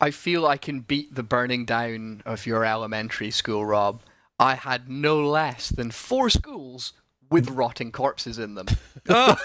I 0.00 0.10
feel 0.10 0.46
I 0.46 0.56
can 0.56 0.80
beat 0.80 1.14
the 1.14 1.22
burning 1.22 1.64
down 1.64 2.22
of 2.26 2.46
your 2.46 2.64
elementary 2.64 3.30
school, 3.30 3.64
Rob. 3.64 4.02
I 4.38 4.54
had 4.54 4.88
no 4.88 5.26
less 5.26 5.68
than 5.68 5.90
four 5.90 6.28
schools 6.30 6.92
with 7.30 7.50
rotting 7.50 7.92
corpses 7.92 8.38
in 8.38 8.54
them. 8.54 8.66
Oh. 9.08 9.36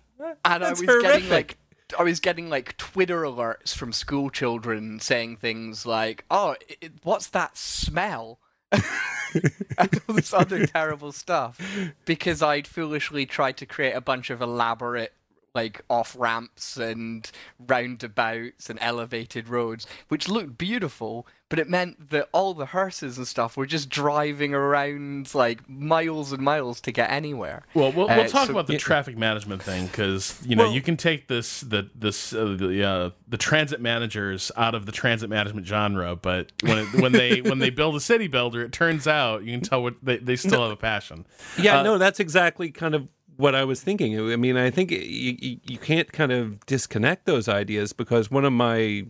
and 0.45 0.65
I 0.65 0.71
was 0.71 0.81
getting 0.81 1.29
like 1.29 1.59
I 1.99 2.05
was 2.05 2.21
getting 2.21 2.49
like 2.49 2.77
Twitter 2.77 3.23
alerts 3.23 3.75
from 3.75 3.93
school 3.93 4.31
children 4.31 5.01
saying 5.01 5.39
things 5.39 5.85
like, 5.85 6.25
"Oh, 6.31 6.55
i 6.83 6.91
what's 7.03 7.27
that 7.29 7.57
smell?" 7.57 8.39
and 8.71 10.01
all 10.09 10.15
this 10.15 10.33
other 10.33 10.67
terrible 10.67 11.11
stuff 11.11 11.61
because 12.05 12.43
I'd 12.43 12.69
foolishly 12.69 13.27
tried 13.27 13.57
to 13.57 13.67
create 13.67 13.95
a 13.95 14.01
bunch 14.01 14.31
of 14.31 14.41
elaborate 14.41 15.13
like 15.55 15.83
off 15.89 16.17
ramps 16.19 16.77
and 16.77 17.31
roundabouts 17.69 18.69
and 18.69 18.79
elevated 18.83 19.49
roads, 19.49 19.87
which 20.09 20.29
looked 20.29 20.59
beautiful, 20.59 21.27
but 21.49 21.61
it 21.61 21.69
meant 21.71 22.11
that 22.11 22.29
all 22.33 22.55
the 22.55 22.67
hearses 22.67 23.17
and 23.17 23.29
stuff 23.29 23.57
were 23.57 23.67
just 23.67 23.89
driving 23.89 24.53
around 24.53 25.33
like 25.33 25.69
miles 25.69 26.33
and 26.33 26.43
miles 26.43 26.81
to 26.81 26.91
get 26.91 27.09
anywhere. 27.11 27.63
Well, 27.73 27.93
we'll, 27.93 28.11
Uh, 28.11 28.17
we'll 28.17 28.29
talk 28.29 28.47
so- 28.49 28.53
about 28.53 28.67
the 28.67 28.77
traffic 28.79 29.17
management 29.17 29.63
thing 29.63 29.87
because 29.87 30.41
you 30.45 30.57
know 30.57 30.65
Well- 30.65 30.73
you 30.73 30.83
can 30.83 30.97
take 30.97 31.29
this 31.29 31.61
the 31.61 31.89
this 31.95 32.33
uh, 32.33 32.57
the 32.59 32.83
uh, 32.85 33.11
the 33.29 33.37
transit 33.39 33.81
managers 33.81 34.51
out 34.57 34.75
of 34.75 34.87
the 34.87 34.93
transit 34.93 35.31
management 35.31 35.67
genre, 35.69 36.17
but 36.17 36.51
when 36.63 36.79
it, 36.79 36.95
when 36.95 37.13
they 37.13 37.41
when 37.43 37.61
they 37.61 37.71
build 37.71 37.95
a 37.95 38.01
city 38.01 38.27
builder, 38.27 38.63
it 38.63 38.73
turns 38.73 39.07
out 39.07 39.45
you 39.45 39.53
can 39.53 39.61
tell 39.61 39.83
what 39.85 39.95
they, 40.03 40.17
they 40.17 40.35
still 40.35 40.63
have 40.63 40.73
a 40.73 40.77
passion. 40.77 41.27
Yeah, 41.57 41.79
Uh, 41.79 41.83
no, 41.85 41.99
that's 41.99 42.19
exactly 42.19 42.73
kind 42.73 42.97
of 42.97 43.07
what 43.37 43.55
I 43.55 43.65
was 43.65 43.83
thinking. 43.83 44.19
I 44.33 44.37
mean, 44.37 44.57
I 44.57 44.71
think 44.71 44.91
you, 44.91 45.59
you, 45.65 45.79
can't 45.79 46.13
kind 46.13 46.33
of 46.33 46.65
disconnect 46.67 47.27
those 47.27 47.49
ideas 47.49 47.93
because 47.93 48.31
one 48.31 48.45
of 48.45 48.53
my 48.53 49.07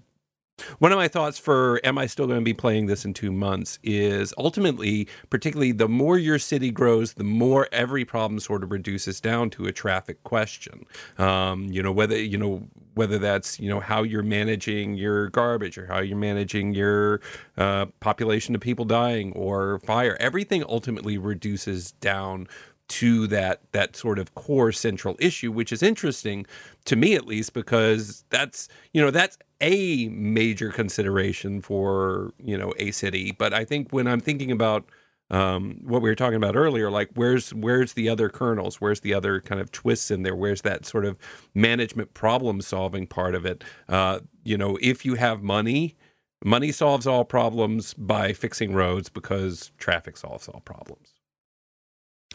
one 0.79 0.93
of 0.93 0.99
my 0.99 1.09
thoughts 1.09 1.37
for 1.37 1.81
am 1.83 1.99
I 1.99 2.07
still 2.07 2.27
going 2.27 2.39
to 2.39 2.45
be 2.45 2.55
playing 2.55 2.87
this 2.87 3.05
in 3.05 3.13
two 3.13 3.33
months 3.33 3.81
is 3.83 4.33
ultimately, 4.39 5.09
particularly 5.29 5.73
the 5.73 5.89
more 5.89 6.17
your 6.17 6.39
city 6.39 6.71
grows, 6.71 7.15
the 7.15 7.25
more 7.25 7.69
every 7.73 8.05
problem 8.05 8.39
sort 8.39 8.63
of 8.63 8.71
reduces 8.71 9.21
down 9.21 9.51
to 9.51 9.67
a 9.67 9.73
traffic 9.73 10.23
question. 10.23 10.87
Um, 11.19 11.65
you 11.65 11.83
know 11.83 11.93
whether 11.93 12.17
you 12.17 12.39
know 12.39 12.69
whether 12.95 13.19
that's 13.19 13.59
you 13.59 13.69
know 13.69 13.81
how 13.81 14.05
you're 14.05 14.23
managing 14.23 14.95
your 14.95 15.29
garbage 15.31 15.77
or 15.77 15.87
how 15.87 15.99
you're 15.99 16.17
managing 16.17 16.73
your 16.73 17.21
uh, 17.57 17.87
population 17.99 18.55
of 18.55 18.61
people 18.61 18.85
dying 18.85 19.33
or 19.33 19.81
fire. 19.81 20.17
Everything 20.21 20.65
ultimately 20.69 21.19
reduces 21.19 21.93
down 21.93 22.47
to 22.88 23.27
that 23.29 23.61
that 23.73 23.97
sort 23.97 24.18
of 24.18 24.35
core 24.35 24.73
central 24.73 25.16
issue 25.18 25.51
which 25.51 25.73
is 25.73 25.83
interesting 25.83 26.47
to 26.85 26.97
me 26.97 27.14
at 27.14 27.27
least 27.27 27.53
because 27.53 28.25
that's 28.31 28.68
you 28.92 29.01
know 29.01 29.11
that's 29.11 29.38
a 29.61 30.09
major 30.09 30.70
consideration 30.70 31.61
for 31.61 32.33
you 32.38 32.57
know 32.59 32.73
a 32.79 32.90
city. 32.90 33.33
But 33.33 33.55
i 33.55 33.64
think 33.64 33.90
when 33.92 34.07
i'm 34.07 34.20
thinking 34.20 34.51
about 34.51 34.88
um, 35.31 35.81
what 35.83 36.03
we 36.03 36.11
were 36.11 36.14
talking 36.14 36.37
about 36.37 36.55
earlier 36.55 36.90
like 36.90 37.11
where's 37.14 37.55
where's 37.55 37.94
the 37.94 38.09
other 38.11 38.29
kernels? 38.29 38.81
Where's 38.81 39.01
the 39.01 39.14
other 39.14 39.40
kind 39.40 39.61
of 39.61 39.73
twists 39.73 40.11
in 40.11 40.23
there? 40.23 40.37
Where's 40.37 40.61
that 40.62 40.85
sort 40.85 41.07
of 41.07 41.16
management 41.55 42.12
problem 42.12 42.61
solving 42.61 43.07
part 43.07 43.35
of 43.35 43.47
it? 43.47 43.64
Uh, 43.88 44.20
you 44.44 44.59
know 44.59 44.79
if 44.83 45.05
you 45.05 45.14
have 45.14 45.42
money 45.42 45.97
money 46.44 46.70
solves 46.70 47.07
all 47.07 47.25
problems 47.25 47.94
by 47.94 48.33
fixing 48.35 48.75
roads 48.75 49.09
because 49.09 49.73
traffic 49.79 50.16
solves 50.18 50.47
all 50.47 50.61
problems 50.61 51.13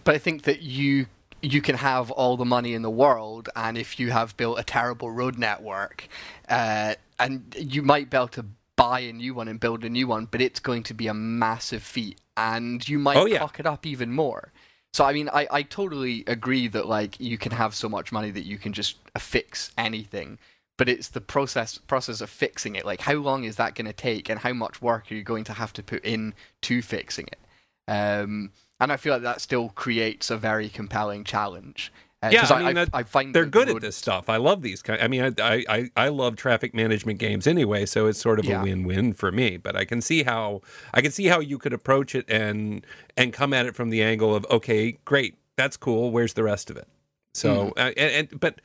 But 0.10 0.16
I 0.16 0.18
think 0.18 0.42
that 0.46 0.64
you 0.64 1.06
you 1.44 1.62
can 1.62 1.76
have 1.76 2.10
all 2.10 2.36
the 2.36 2.44
money 2.44 2.74
in 2.74 2.82
the 2.82 2.90
world, 2.90 3.48
and 3.56 3.78
if 3.78 4.00
you 4.00 4.10
have 4.10 4.36
built 4.38 4.58
a 4.58 4.64
terrible 4.64 5.12
road 5.12 5.38
network, 5.38 6.08
uh, 6.50 6.96
and 7.20 7.56
you 7.56 7.84
might 7.84 8.10
be 8.10 8.18
able 8.18 8.30
to 8.30 8.46
buy 8.76 9.02
a 9.02 9.14
new 9.14 9.36
one 9.36 9.48
and 9.48 9.60
build 9.60 9.84
a 9.84 9.90
new 9.90 10.08
one, 10.08 10.26
but 10.26 10.42
it's 10.42 10.60
going 10.60 10.82
to 10.82 10.96
be 10.96 11.06
a 11.06 11.14
massive 11.14 11.84
feat, 11.84 12.20
and 12.36 12.90
you 12.90 12.98
might 12.98 13.18
Oh, 13.18 13.28
yeah. 13.28 13.38
cock 13.38 13.60
it 13.60 13.68
up 13.68 13.86
even 13.86 14.12
more. 14.12 14.52
So 14.94 15.06
I 15.06 15.14
mean, 15.14 15.30
I, 15.30 15.46
I 15.52 15.62
totally 15.62 16.24
agree 16.26 16.68
that 16.70 16.88
like 16.88 17.20
you 17.20 17.38
can 17.38 17.52
have 17.52 17.76
so 17.76 17.88
much 17.88 18.12
money 18.12 18.32
that 18.32 18.48
you 18.48 18.58
can 18.58 18.74
just 18.74 18.98
fix 19.20 19.72
anything, 19.78 20.40
but 20.80 20.90
it's 20.90 21.10
the 21.10 21.22
process 21.22 21.78
process 21.78 22.20
of 22.20 22.32
fixing 22.32 22.76
it. 22.76 22.84
Like 22.84 23.02
how 23.02 23.14
long 23.14 23.44
is 23.44 23.58
that 23.58 23.76
going 23.76 23.86
to 23.86 23.94
take, 23.94 24.28
and 24.28 24.40
how 24.40 24.54
much 24.54 24.82
work 24.82 25.12
are 25.12 25.14
you 25.14 25.22
going 25.22 25.44
to 25.44 25.54
have 25.54 25.72
to 25.74 25.84
put 25.84 26.04
in 26.04 26.34
to 26.64 26.82
fixing 26.82 27.28
it? 27.28 27.40
Um, 27.88 28.50
and 28.80 28.92
I 28.92 28.98
feel 28.98 29.14
like 29.14 29.24
that 29.24 29.42
still 29.42 29.70
creates 29.70 30.30
a 30.30 30.38
very 30.38 30.70
compelling 30.70 31.24
challenge. 31.24 31.92
Uh, 32.22 32.30
yeah, 32.34 32.46
I, 32.50 32.74
mean, 32.74 32.78
I, 32.78 33.00
I, 33.00 33.04
find 33.04 33.34
they're 33.34 33.46
good 33.46 33.70
at 33.70 33.80
this 33.80 33.96
stuff. 33.96 34.28
I 34.28 34.36
love 34.36 34.62
these 34.62 34.82
kind. 34.82 35.02
I 35.02 35.08
mean, 35.08 35.34
I, 35.40 35.64
I 35.70 35.90
I 35.96 36.10
love 36.10 36.36
traffic 36.36 36.74
management 36.74 37.18
games 37.18 37.48
anyway, 37.48 37.86
so 37.86 38.08
it's 38.08 38.20
sort 38.20 38.40
of 38.40 38.46
yeah. 38.46 38.60
a 38.60 38.64
win-win 38.64 39.14
for 39.14 39.32
me. 39.32 39.56
But 39.56 39.78
I 39.78 39.86
can 39.86 40.02
see 40.02 40.24
how 40.24 40.60
I 40.94 41.00
can 41.00 41.12
see 41.12 41.28
how 41.28 41.40
you 41.40 41.58
could 41.58 41.72
approach 41.72 42.16
it 42.16 42.26
and 42.30 42.86
and 43.16 43.32
come 43.32 43.54
at 43.54 43.68
it 43.68 43.76
from 43.76 43.90
the 43.90 44.04
angle 44.04 44.36
of 44.36 44.46
okay, 44.52 44.98
great, 45.06 45.38
that's 45.56 45.78
cool. 45.78 46.12
Where's 46.12 46.34
the 46.34 46.44
rest 46.44 46.70
of 46.70 46.76
it? 46.76 46.90
So 47.34 47.68
mm. 47.68 47.72
uh, 47.78 47.94
and, 47.96 48.30
and 48.32 48.40
but 48.42 48.60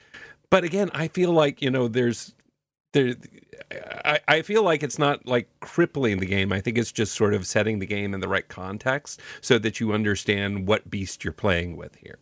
but 0.50 0.64
again, 0.64 0.90
I 0.92 1.06
feel 1.06 1.30
like 1.30 1.62
you 1.62 1.70
know 1.70 1.86
there's 1.86 2.34
there. 2.92 3.14
I, 3.70 4.20
I 4.28 4.42
feel 4.42 4.62
like 4.62 4.82
it's 4.82 4.98
not 4.98 5.26
like 5.26 5.48
crippling 5.60 6.18
the 6.18 6.26
game. 6.26 6.52
I 6.52 6.60
think 6.60 6.78
it's 6.78 6.92
just 6.92 7.14
sort 7.14 7.34
of 7.34 7.46
setting 7.46 7.78
the 7.78 7.86
game 7.86 8.14
in 8.14 8.20
the 8.20 8.28
right 8.28 8.46
context 8.48 9.20
so 9.40 9.58
that 9.58 9.80
you 9.80 9.92
understand 9.92 10.66
what 10.66 10.90
beast 10.90 11.24
you're 11.24 11.32
playing 11.32 11.76
with 11.76 11.96
here. 11.96 12.18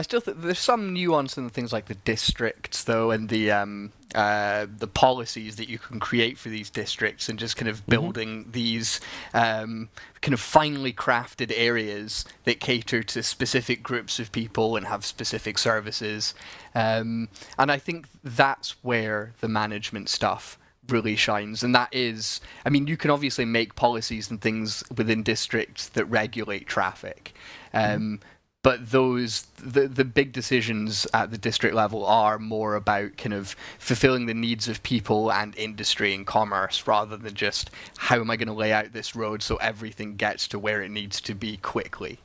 I 0.00 0.02
still 0.02 0.20
think 0.20 0.40
there's 0.40 0.58
some 0.58 0.94
nuance 0.94 1.36
in 1.36 1.50
things 1.50 1.74
like 1.74 1.84
the 1.84 1.94
districts, 1.94 2.84
though, 2.84 3.10
and 3.10 3.28
the 3.28 3.50
um, 3.50 3.92
uh, 4.14 4.64
the 4.74 4.86
policies 4.86 5.56
that 5.56 5.68
you 5.68 5.78
can 5.78 6.00
create 6.00 6.38
for 6.38 6.48
these 6.48 6.70
districts, 6.70 7.28
and 7.28 7.38
just 7.38 7.58
kind 7.58 7.68
of 7.68 7.80
mm-hmm. 7.80 7.90
building 7.90 8.40
mm-hmm. 8.40 8.52
these 8.52 8.98
um, 9.34 9.90
kind 10.22 10.32
of 10.32 10.40
finely 10.40 10.94
crafted 10.94 11.52
areas 11.54 12.24
that 12.44 12.60
cater 12.60 13.02
to 13.02 13.22
specific 13.22 13.82
groups 13.82 14.18
of 14.18 14.32
people 14.32 14.74
and 14.74 14.86
have 14.86 15.04
specific 15.04 15.58
services. 15.58 16.32
Um, 16.74 17.28
and 17.58 17.70
I 17.70 17.76
think 17.76 18.06
that's 18.24 18.82
where 18.82 19.34
the 19.40 19.48
management 19.48 20.08
stuff 20.08 20.56
really 20.88 21.14
shines 21.14 21.62
and 21.62 21.72
that 21.72 21.88
is 21.92 22.40
i 22.66 22.68
mean 22.68 22.88
you 22.88 22.96
can 22.96 23.12
obviously 23.12 23.44
make 23.44 23.76
policies 23.76 24.28
and 24.28 24.40
things 24.40 24.82
within 24.96 25.22
districts 25.22 25.88
that 25.90 26.04
regulate 26.06 26.66
traffic 26.66 27.32
mm-hmm. 27.72 27.94
um, 27.94 28.20
but 28.62 28.90
those 28.90 29.42
the 29.56 29.88
the 29.88 30.04
big 30.04 30.32
decisions 30.32 31.06
at 31.14 31.30
the 31.30 31.38
district 31.38 31.74
level 31.74 32.04
are 32.04 32.38
more 32.38 32.74
about 32.74 33.16
kind 33.16 33.32
of 33.32 33.56
fulfilling 33.78 34.26
the 34.26 34.34
needs 34.34 34.68
of 34.68 34.82
people 34.82 35.32
and 35.32 35.56
industry 35.56 36.14
and 36.14 36.26
commerce 36.26 36.86
rather 36.86 37.16
than 37.16 37.34
just 37.34 37.70
how 37.96 38.20
am 38.20 38.30
I 38.30 38.36
going 38.36 38.48
to 38.48 38.54
lay 38.54 38.72
out 38.72 38.92
this 38.92 39.16
road 39.16 39.42
so 39.42 39.56
everything 39.56 40.16
gets 40.16 40.46
to 40.48 40.58
where 40.58 40.82
it 40.82 40.90
needs 40.90 41.20
to 41.22 41.34
be 41.34 41.56
quickly. 41.56 42.18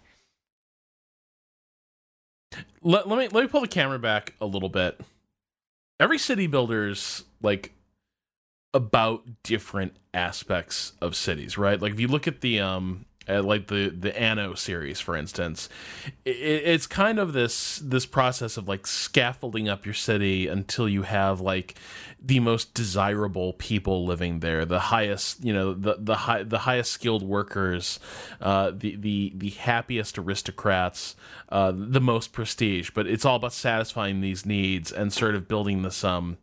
Let, 2.81 3.07
let 3.07 3.17
me 3.17 3.27
let 3.29 3.43
me 3.43 3.47
pull 3.47 3.61
the 3.61 3.67
camera 3.67 3.99
back 3.99 4.33
a 4.41 4.45
little 4.45 4.69
bit. 4.69 4.99
Every 5.99 6.17
city 6.17 6.47
builder's 6.47 7.23
like 7.41 7.71
about 8.73 9.23
different 9.43 9.93
aspects 10.13 10.91
of 11.01 11.15
cities, 11.15 11.57
right? 11.57 11.81
Like 11.81 11.93
if 11.93 11.99
you 11.99 12.09
look 12.09 12.27
at 12.27 12.41
the 12.41 12.59
um 12.59 13.05
uh, 13.27 13.41
like 13.41 13.67
the 13.67 13.89
the 13.89 14.17
Anno 14.19 14.53
series, 14.53 14.99
for 14.99 15.15
instance, 15.15 15.69
it, 16.25 16.31
it's 16.31 16.87
kind 16.87 17.19
of 17.19 17.33
this 17.33 17.77
this 17.83 18.05
process 18.05 18.57
of 18.57 18.67
like 18.67 18.85
scaffolding 18.87 19.67
up 19.67 19.85
your 19.85 19.93
city 19.93 20.47
until 20.47 20.87
you 20.87 21.03
have 21.03 21.41
like 21.41 21.75
the 22.21 22.39
most 22.39 22.73
desirable 22.73 23.53
people 23.53 24.05
living 24.05 24.39
there, 24.39 24.65
the 24.65 24.79
highest 24.79 25.43
you 25.43 25.53
know 25.53 25.73
the 25.73 25.97
the 25.99 26.15
high 26.15 26.43
the 26.43 26.59
highest 26.59 26.91
skilled 26.91 27.23
workers, 27.23 27.99
uh, 28.41 28.71
the 28.73 28.95
the 28.95 29.33
the 29.35 29.49
happiest 29.51 30.17
aristocrats, 30.17 31.15
uh, 31.49 31.71
the 31.75 32.01
most 32.01 32.31
prestige. 32.31 32.89
But 32.93 33.07
it's 33.07 33.25
all 33.25 33.35
about 33.35 33.53
satisfying 33.53 34.21
these 34.21 34.45
needs 34.45 34.91
and 34.91 35.13
sort 35.13 35.35
of 35.35 35.47
building 35.47 35.81
this 35.81 36.03
um 36.03 36.37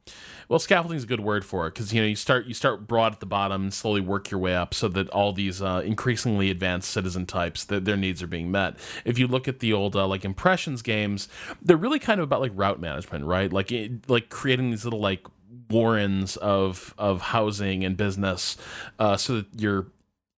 well 0.49 0.59
scaffolding 0.59 0.99
is 0.99 1.05
a 1.05 1.07
good 1.07 1.21
word 1.21 1.45
for 1.45 1.67
it 1.67 1.75
because 1.75 1.93
you 1.93 2.01
know 2.01 2.07
you 2.07 2.17
start 2.17 2.47
you 2.47 2.55
start 2.55 2.87
broad 2.87 3.13
at 3.13 3.21
the 3.21 3.27
bottom 3.27 3.63
and 3.63 3.75
slowly 3.75 4.01
work 4.01 4.31
your 4.31 4.39
way 4.39 4.55
up 4.55 4.75
so 4.75 4.87
that 4.87 5.09
all 5.11 5.33
these 5.33 5.63
uh, 5.63 5.83
increasingly 5.85 6.51
advanced 6.51 6.72
citizen 6.81 7.27
types 7.27 7.65
that 7.65 7.85
their 7.85 7.97
needs 7.97 8.23
are 8.23 8.27
being 8.27 8.51
met 8.51 8.77
if 9.05 9.19
you 9.19 9.27
look 9.27 9.47
at 9.47 9.59
the 9.61 9.73
old 9.73 9.95
uh, 9.97 10.07
like 10.07 10.25
impressions 10.25 10.83
games 10.83 11.29
they're 11.61 11.77
really 11.77 11.99
kind 11.99 12.21
of 12.21 12.25
about 12.25 12.41
like 12.41 12.53
route 12.55 12.81
management 12.81 13.25
right 13.25 13.53
like 13.53 13.71
it, 13.71 14.09
like 14.09 14.29
creating 14.29 14.71
these 14.71 14.85
little 14.85 15.01
like 15.01 15.27
warrens 15.69 16.37
of 16.37 16.95
of 16.99 17.21
housing 17.21 17.85
and 17.85 17.97
business 17.97 18.57
uh, 18.99 19.17
so 19.17 19.37
that 19.37 19.47
you're 19.57 19.87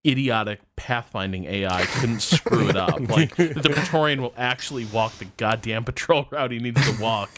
idiotic 0.06 0.60
pathfinding 0.76 1.46
AI 1.46 1.84
couldn't 1.86 2.20
screw 2.20 2.68
it 2.68 2.76
up. 2.76 3.00
Like 3.08 3.34
the 3.36 3.70
Praetorian 3.72 4.20
will 4.20 4.34
actually 4.36 4.84
walk 4.86 5.14
the 5.18 5.24
goddamn 5.36 5.84
patrol 5.84 6.26
route 6.30 6.50
he 6.50 6.58
needs 6.58 6.84
to 6.84 7.02
walk, 7.02 7.30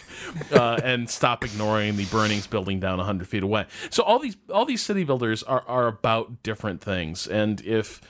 uh, 0.52 0.80
and 0.82 1.08
stop 1.08 1.44
ignoring 1.44 1.96
the 1.96 2.06
burnings 2.06 2.46
building 2.46 2.80
down 2.80 2.98
hundred 2.98 3.28
feet 3.28 3.42
away. 3.42 3.66
So 3.90 4.02
all 4.02 4.18
these 4.18 4.36
all 4.52 4.64
these 4.64 4.82
city 4.82 5.04
builders 5.04 5.42
are 5.42 5.64
are 5.66 5.86
about 5.86 6.42
different 6.42 6.80
things, 6.80 7.26
and 7.26 7.60
if 7.60 8.00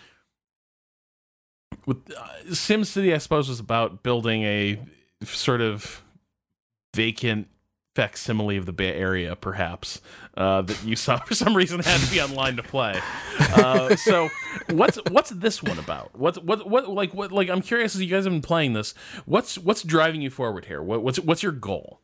with 1.86 1.98
uh, 2.16 2.26
SimCity, 2.48 3.14
I 3.14 3.18
suppose 3.18 3.48
was 3.48 3.60
about 3.60 4.02
building 4.02 4.42
a 4.42 4.78
sort 5.24 5.60
of 5.60 6.02
vacant 6.94 7.48
facsimile 7.94 8.58
of 8.58 8.66
the 8.66 8.72
Bay 8.72 8.92
Area, 8.92 9.34
perhaps 9.34 10.02
uh, 10.36 10.62
that 10.62 10.84
you 10.84 10.96
saw 10.96 11.16
for 11.24 11.34
some 11.34 11.56
reason 11.56 11.80
had 11.80 12.00
to 12.00 12.10
be 12.10 12.20
online 12.20 12.56
to 12.56 12.62
play. 12.62 13.00
Uh, 13.38 13.96
so, 13.96 14.28
what's 14.70 14.98
what's 15.10 15.30
this 15.30 15.62
one 15.62 15.78
about? 15.78 16.16
What's 16.16 16.38
what 16.38 16.68
what 16.68 16.88
like 16.88 17.14
what 17.14 17.32
like 17.32 17.48
I'm 17.48 17.62
curious 17.62 17.94
as 17.94 18.02
you 18.02 18.08
guys 18.08 18.24
have 18.24 18.32
been 18.32 18.42
playing 18.42 18.74
this. 18.74 18.94
What's 19.24 19.56
what's 19.58 19.82
driving 19.82 20.22
you 20.22 20.30
forward 20.30 20.66
here? 20.66 20.82
What, 20.82 21.02
what's 21.02 21.18
what's 21.20 21.42
your 21.42 21.52
goal? 21.52 22.00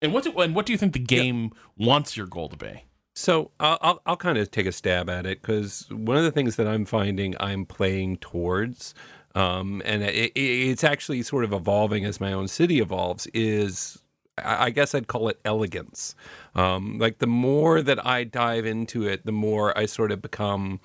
And 0.00 0.12
what 0.12 0.22
do, 0.22 0.32
and 0.38 0.54
what 0.54 0.64
do 0.66 0.72
you 0.72 0.78
think 0.78 0.92
the 0.92 1.00
game 1.00 1.50
yeah. 1.76 1.86
wants 1.86 2.16
your 2.16 2.26
goal 2.26 2.48
to 2.50 2.56
be? 2.56 2.84
So 3.18 3.50
I'll 3.58 3.78
I'll, 3.80 4.02
I'll 4.06 4.16
kind 4.16 4.38
of 4.38 4.48
take 4.52 4.66
a 4.66 4.70
stab 4.70 5.10
at 5.10 5.26
it 5.26 5.42
because 5.42 5.86
one 5.90 6.16
of 6.16 6.22
the 6.22 6.30
things 6.30 6.54
that 6.54 6.68
I'm 6.68 6.84
finding 6.84 7.34
I'm 7.40 7.66
playing 7.66 8.18
towards. 8.18 8.94
Um, 9.34 9.82
and 9.84 10.04
it, 10.04 10.32
it's 10.36 10.84
actually 10.84 11.22
sort 11.22 11.42
of 11.42 11.52
evolving 11.52 12.04
as 12.04 12.20
my 12.20 12.32
own 12.32 12.46
city 12.46 12.78
evolves. 12.78 13.26
Is 13.34 14.00
I 14.44 14.70
guess 14.70 14.94
I'd 14.94 15.08
call 15.08 15.28
it 15.28 15.40
elegance. 15.44 16.14
Um, 16.54 16.98
like 16.98 17.18
the 17.18 17.26
more 17.26 17.82
that 17.82 18.06
I 18.06 18.22
dive 18.22 18.66
into 18.66 19.04
it, 19.08 19.26
the 19.26 19.32
more 19.32 19.76
I 19.76 19.86
sort 19.86 20.12
of 20.12 20.22
become 20.22 20.78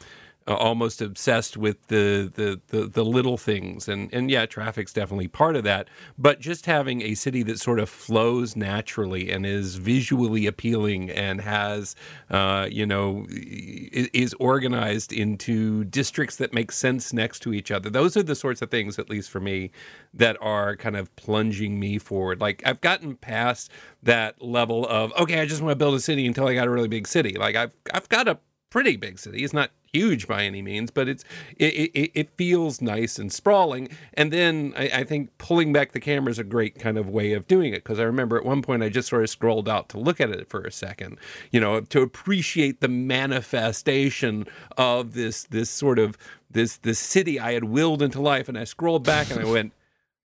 almost 0.48 1.02
obsessed 1.02 1.58
with 1.58 1.88
the, 1.88 2.32
the, 2.34 2.60
the 2.68 2.88
the 2.88 3.06
little 3.06 3.38
things. 3.38 3.88
And 3.88 4.14
and 4.14 4.30
yeah 4.30 4.46
traffic's 4.46 4.94
definitely 4.94 5.28
part 5.28 5.56
of 5.56 5.64
that. 5.64 5.88
But 6.18 6.40
just 6.40 6.66
having 6.66 7.02
a 7.02 7.16
city 7.16 7.44
that 7.44 7.60
sort 7.60 7.80
of 7.80 7.90
flows 7.90 8.56
naturally 8.56 9.32
and 9.32 9.46
is 9.46 9.76
visually 9.76 10.46
appealing 10.46 11.10
and 11.10 11.42
has 11.42 11.96
uh, 12.30 12.68
you 12.70 12.86
know 12.86 13.26
is 13.30 14.34
organized 14.36 15.14
into 15.14 15.86
districts 15.86 16.36
that 16.38 16.54
make 16.54 16.72
sense 16.72 17.14
next 17.14 17.40
to 17.42 17.54
each 17.54 17.72
other. 17.72 17.90
Those 17.90 18.18
are 18.18 18.24
the 18.24 18.36
sorts 18.36 18.62
of 18.62 18.70
things 18.70 19.00
at 19.00 19.10
least 19.10 19.30
for 19.30 19.40
me 19.40 19.72
that 20.14 20.38
are 20.42 20.76
kind 20.76 20.96
of 20.96 21.16
plunging 21.16 21.80
me 21.80 21.98
forward. 21.98 22.42
Like 22.42 22.62
I've 22.66 22.82
gotten 22.82 23.16
past 23.16 23.72
that 24.02 24.42
level 24.42 24.86
of 24.88 25.14
okay 25.14 25.40
I 25.40 25.46
just 25.46 25.62
want 25.62 25.72
to 25.72 25.76
build 25.76 25.96
a 25.96 26.00
city 26.00 26.26
until 26.26 26.48
I 26.48 26.54
got 26.54 26.68
a 26.68 26.72
really 26.72 26.88
big 26.90 27.08
city. 27.08 27.36
Like 27.36 27.56
I've 27.56 27.74
I've 27.94 28.10
got 28.10 28.28
a 28.28 28.40
pretty 28.70 28.98
big 28.98 29.20
city. 29.20 29.44
It's 29.44 29.54
not 29.54 29.70
huge 29.94 30.28
by 30.28 30.44
any 30.44 30.62
means, 30.62 30.92
but 30.92 31.08
it's 31.08 31.24
it, 31.58 31.74
it, 31.94 32.12
it 32.14 32.30
feels 32.36 32.82
nice 32.82 33.20
and 33.20 33.32
sprawling. 33.32 33.88
And 34.16 34.34
then 34.34 34.74
I, 34.76 34.90
I, 34.90 35.04
think 35.04 35.38
pulling 35.38 35.72
back 35.72 35.92
the 35.92 36.00
camera 36.00 36.32
is 36.32 36.40
a 36.40 36.44
great 36.44 36.80
kind 36.80 36.98
of 36.98 37.08
way 37.08 37.34
of 37.34 37.48
doing 37.48 37.74
it 37.74 37.84
because 37.84 38.00
I 38.00 38.04
remember 38.04 38.36
at 38.36 38.44
one 38.44 38.62
point 38.62 38.84
I 38.84 38.90
just 38.90 39.08
sort 39.08 39.24
of 39.24 39.30
scrolled 39.30 39.70
out 39.70 39.90
to 39.90 40.00
look 40.00 40.20
at 40.20 40.32
it 40.32 40.50
for 40.50 40.62
a 40.62 40.72
second, 40.72 41.18
you 41.52 41.60
know, 41.60 41.80
to 41.80 42.02
appreciate 42.02 42.82
the 42.82 42.88
manifestation 42.88 44.48
of 44.78 45.14
this 45.14 45.44
this 45.46 45.70
sort 45.70 46.00
of 46.00 46.18
this 46.50 46.78
this 46.78 47.00
city 47.00 47.40
I 47.40 47.54
had 47.54 47.66
willed 47.66 48.02
into 48.02 48.22
life. 48.22 48.50
And 48.50 48.58
I 48.58 48.64
scrolled 48.64 49.04
back 49.04 49.30
and 49.32 49.40
I 49.40 49.46
went, 49.50 49.74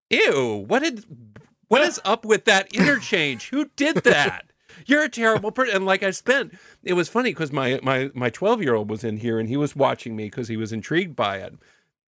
"Ew! 0.09 0.65
What 0.67 0.81
did?" 0.81 1.03
What 1.69 1.81
is 1.81 1.99
up 2.05 2.23
with 2.23 2.45
that 2.45 2.73
interchange? 2.73 3.49
Who 3.49 3.65
did 3.75 3.97
that? 4.05 4.53
You're 4.87 5.03
a 5.03 5.09
terrible 5.09 5.51
person. 5.51 5.75
And 5.75 5.85
like 5.85 6.01
I 6.01 6.11
spent, 6.11 6.57
it 6.83 6.93
was 6.93 7.09
funny 7.09 7.31
because 7.31 7.51
my 7.51 7.79
my 7.83 8.09
my 8.13 8.29
12 8.29 8.63
year 8.63 8.73
old 8.73 8.89
was 8.89 9.03
in 9.03 9.17
here 9.17 9.39
and 9.39 9.47
he 9.47 9.57
was 9.57 9.75
watching 9.75 10.15
me 10.15 10.25
because 10.25 10.47
he 10.47 10.57
was 10.57 10.73
intrigued 10.73 11.15
by 11.15 11.37
it. 11.37 11.53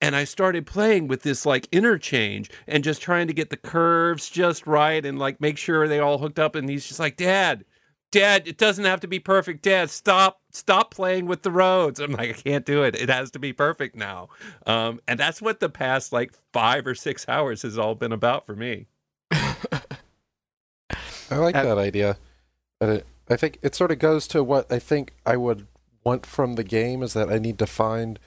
And 0.02 0.16
I 0.16 0.26
started 0.26 0.68
playing 0.68 1.08
with 1.08 1.24
this 1.24 1.46
like 1.46 1.68
interchange 1.72 2.52
and 2.68 2.84
just 2.84 3.02
trying 3.02 3.28
to 3.28 3.34
get 3.34 3.50
the 3.50 3.58
curves 3.58 4.30
just 4.30 4.68
right 4.68 5.04
and 5.06 5.18
like 5.18 5.42
make 5.42 5.58
sure 5.58 5.88
they 5.88 6.00
all 6.00 6.18
hooked 6.18 6.38
up. 6.38 6.56
And 6.56 6.70
he's 6.70 6.86
just 6.86 7.00
like, 7.00 7.16
Dad, 7.16 7.64
Dad, 8.12 8.48
it 8.48 8.58
doesn't 8.58 8.86
have 8.86 9.00
to 9.00 9.08
be 9.08 9.20
perfect. 9.20 9.64
Dad, 9.64 9.90
stop, 9.90 10.42
stop 10.52 10.94
playing 10.94 11.28
with 11.28 11.44
the 11.44 11.52
roads. 11.52 12.00
I'm 12.00 12.12
like, 12.12 12.30
I 12.30 12.34
can't 12.34 12.66
do 12.66 12.84
it. 12.84 12.96
It 12.96 13.10
has 13.10 13.32
to 13.32 13.40
be 13.40 13.54
perfect 13.54 13.96
now. 13.96 14.30
Um, 14.66 15.00
and 15.08 15.20
that's 15.20 15.42
what 15.42 15.60
the 15.60 15.70
past 15.70 16.12
like 16.12 16.34
five 16.52 16.86
or 16.86 16.96
six 16.96 17.28
hours 17.28 17.62
has 17.64 17.78
all 17.78 17.96
been 17.96 18.12
about 18.12 18.46
for 18.46 18.56
me. 18.56 18.88
I 19.32 19.82
like 21.32 21.56
that 21.56 21.78
idea. 21.78 22.18
And 22.82 22.92
it, 22.92 23.06
I 23.30 23.36
think 23.36 23.60
it 23.62 23.76
sort 23.76 23.92
of 23.92 24.00
goes 24.00 24.28
to 24.28 24.44
what 24.44 24.72
I 24.72 24.80
think 24.80 25.14
I 25.26 25.38
would 25.38 25.68
want 26.04 26.26
from 26.26 26.56
the 26.56 26.64
game 26.64 27.02
is 27.02 27.14
that 27.14 27.30
I 27.30 27.40
need 27.40 27.58
to 27.60 27.66
find 27.66 28.20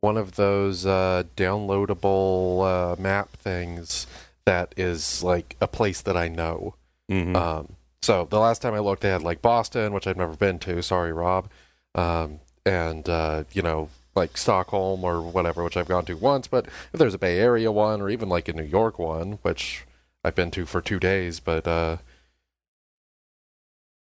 one 0.00 0.16
of 0.16 0.36
those 0.36 0.86
uh, 0.86 1.24
downloadable 1.36 2.64
uh, 2.64 3.00
map 3.00 3.30
things 3.32 4.06
that 4.44 4.72
is 4.76 5.22
like 5.22 5.56
a 5.60 5.66
place 5.66 6.00
that 6.02 6.16
I 6.16 6.28
know. 6.28 6.74
Mm-hmm. 7.10 7.36
Um, 7.36 7.76
so 8.02 8.26
the 8.30 8.38
last 8.38 8.62
time 8.62 8.74
I 8.74 8.78
looked, 8.78 9.02
they 9.02 9.10
had 9.10 9.22
like 9.22 9.42
Boston, 9.42 9.92
which 9.92 10.06
I've 10.06 10.16
never 10.16 10.36
been 10.36 10.58
to. 10.60 10.82
Sorry, 10.82 11.12
Rob. 11.12 11.48
Um, 11.94 12.40
and 12.64 13.08
uh, 13.08 13.44
you 13.52 13.62
know, 13.62 13.88
like 14.14 14.36
Stockholm 14.36 15.04
or 15.04 15.20
whatever, 15.20 15.62
which 15.62 15.76
I've 15.76 15.88
gone 15.88 16.04
to 16.06 16.14
once. 16.14 16.46
But 16.46 16.66
if 16.66 16.98
there's 16.98 17.14
a 17.14 17.18
Bay 17.18 17.38
Area 17.38 17.70
one, 17.72 18.00
or 18.00 18.08
even 18.08 18.28
like 18.28 18.48
a 18.48 18.52
New 18.52 18.62
York 18.62 18.98
one, 18.98 19.38
which 19.42 19.84
I've 20.24 20.34
been 20.34 20.50
to 20.52 20.66
for 20.66 20.80
two 20.80 21.00
days, 21.00 21.40
but 21.40 21.66
uh, 21.66 21.96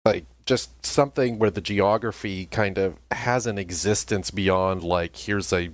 like 0.05 0.25
just 0.45 0.85
something 0.85 1.37
where 1.39 1.51
the 1.51 1.61
geography 1.61 2.45
kind 2.47 2.77
of 2.77 2.95
has 3.11 3.45
an 3.45 3.57
existence 3.57 4.31
beyond 4.31 4.83
like 4.83 5.15
here's 5.15 5.53
a 5.53 5.71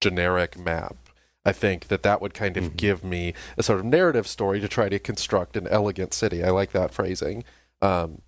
generic 0.00 0.58
map. 0.58 0.96
I 1.44 1.52
think 1.52 1.88
that 1.88 2.02
that 2.02 2.20
would 2.20 2.34
kind 2.34 2.56
of 2.56 2.64
Mhm. 2.72 2.76
give 2.76 3.04
me 3.04 3.34
a 3.56 3.62
sort 3.62 3.80
of 3.80 3.84
narrative 3.84 4.26
story 4.28 4.60
to 4.60 4.68
try 4.68 4.88
to 4.88 4.98
construct 4.98 5.56
an 5.56 5.66
elegant 5.68 6.14
city. 6.14 6.42
I 6.42 6.50
like 6.50 6.72
that 6.72 6.92
phrasing. 6.94 7.44
Um, 7.80 8.22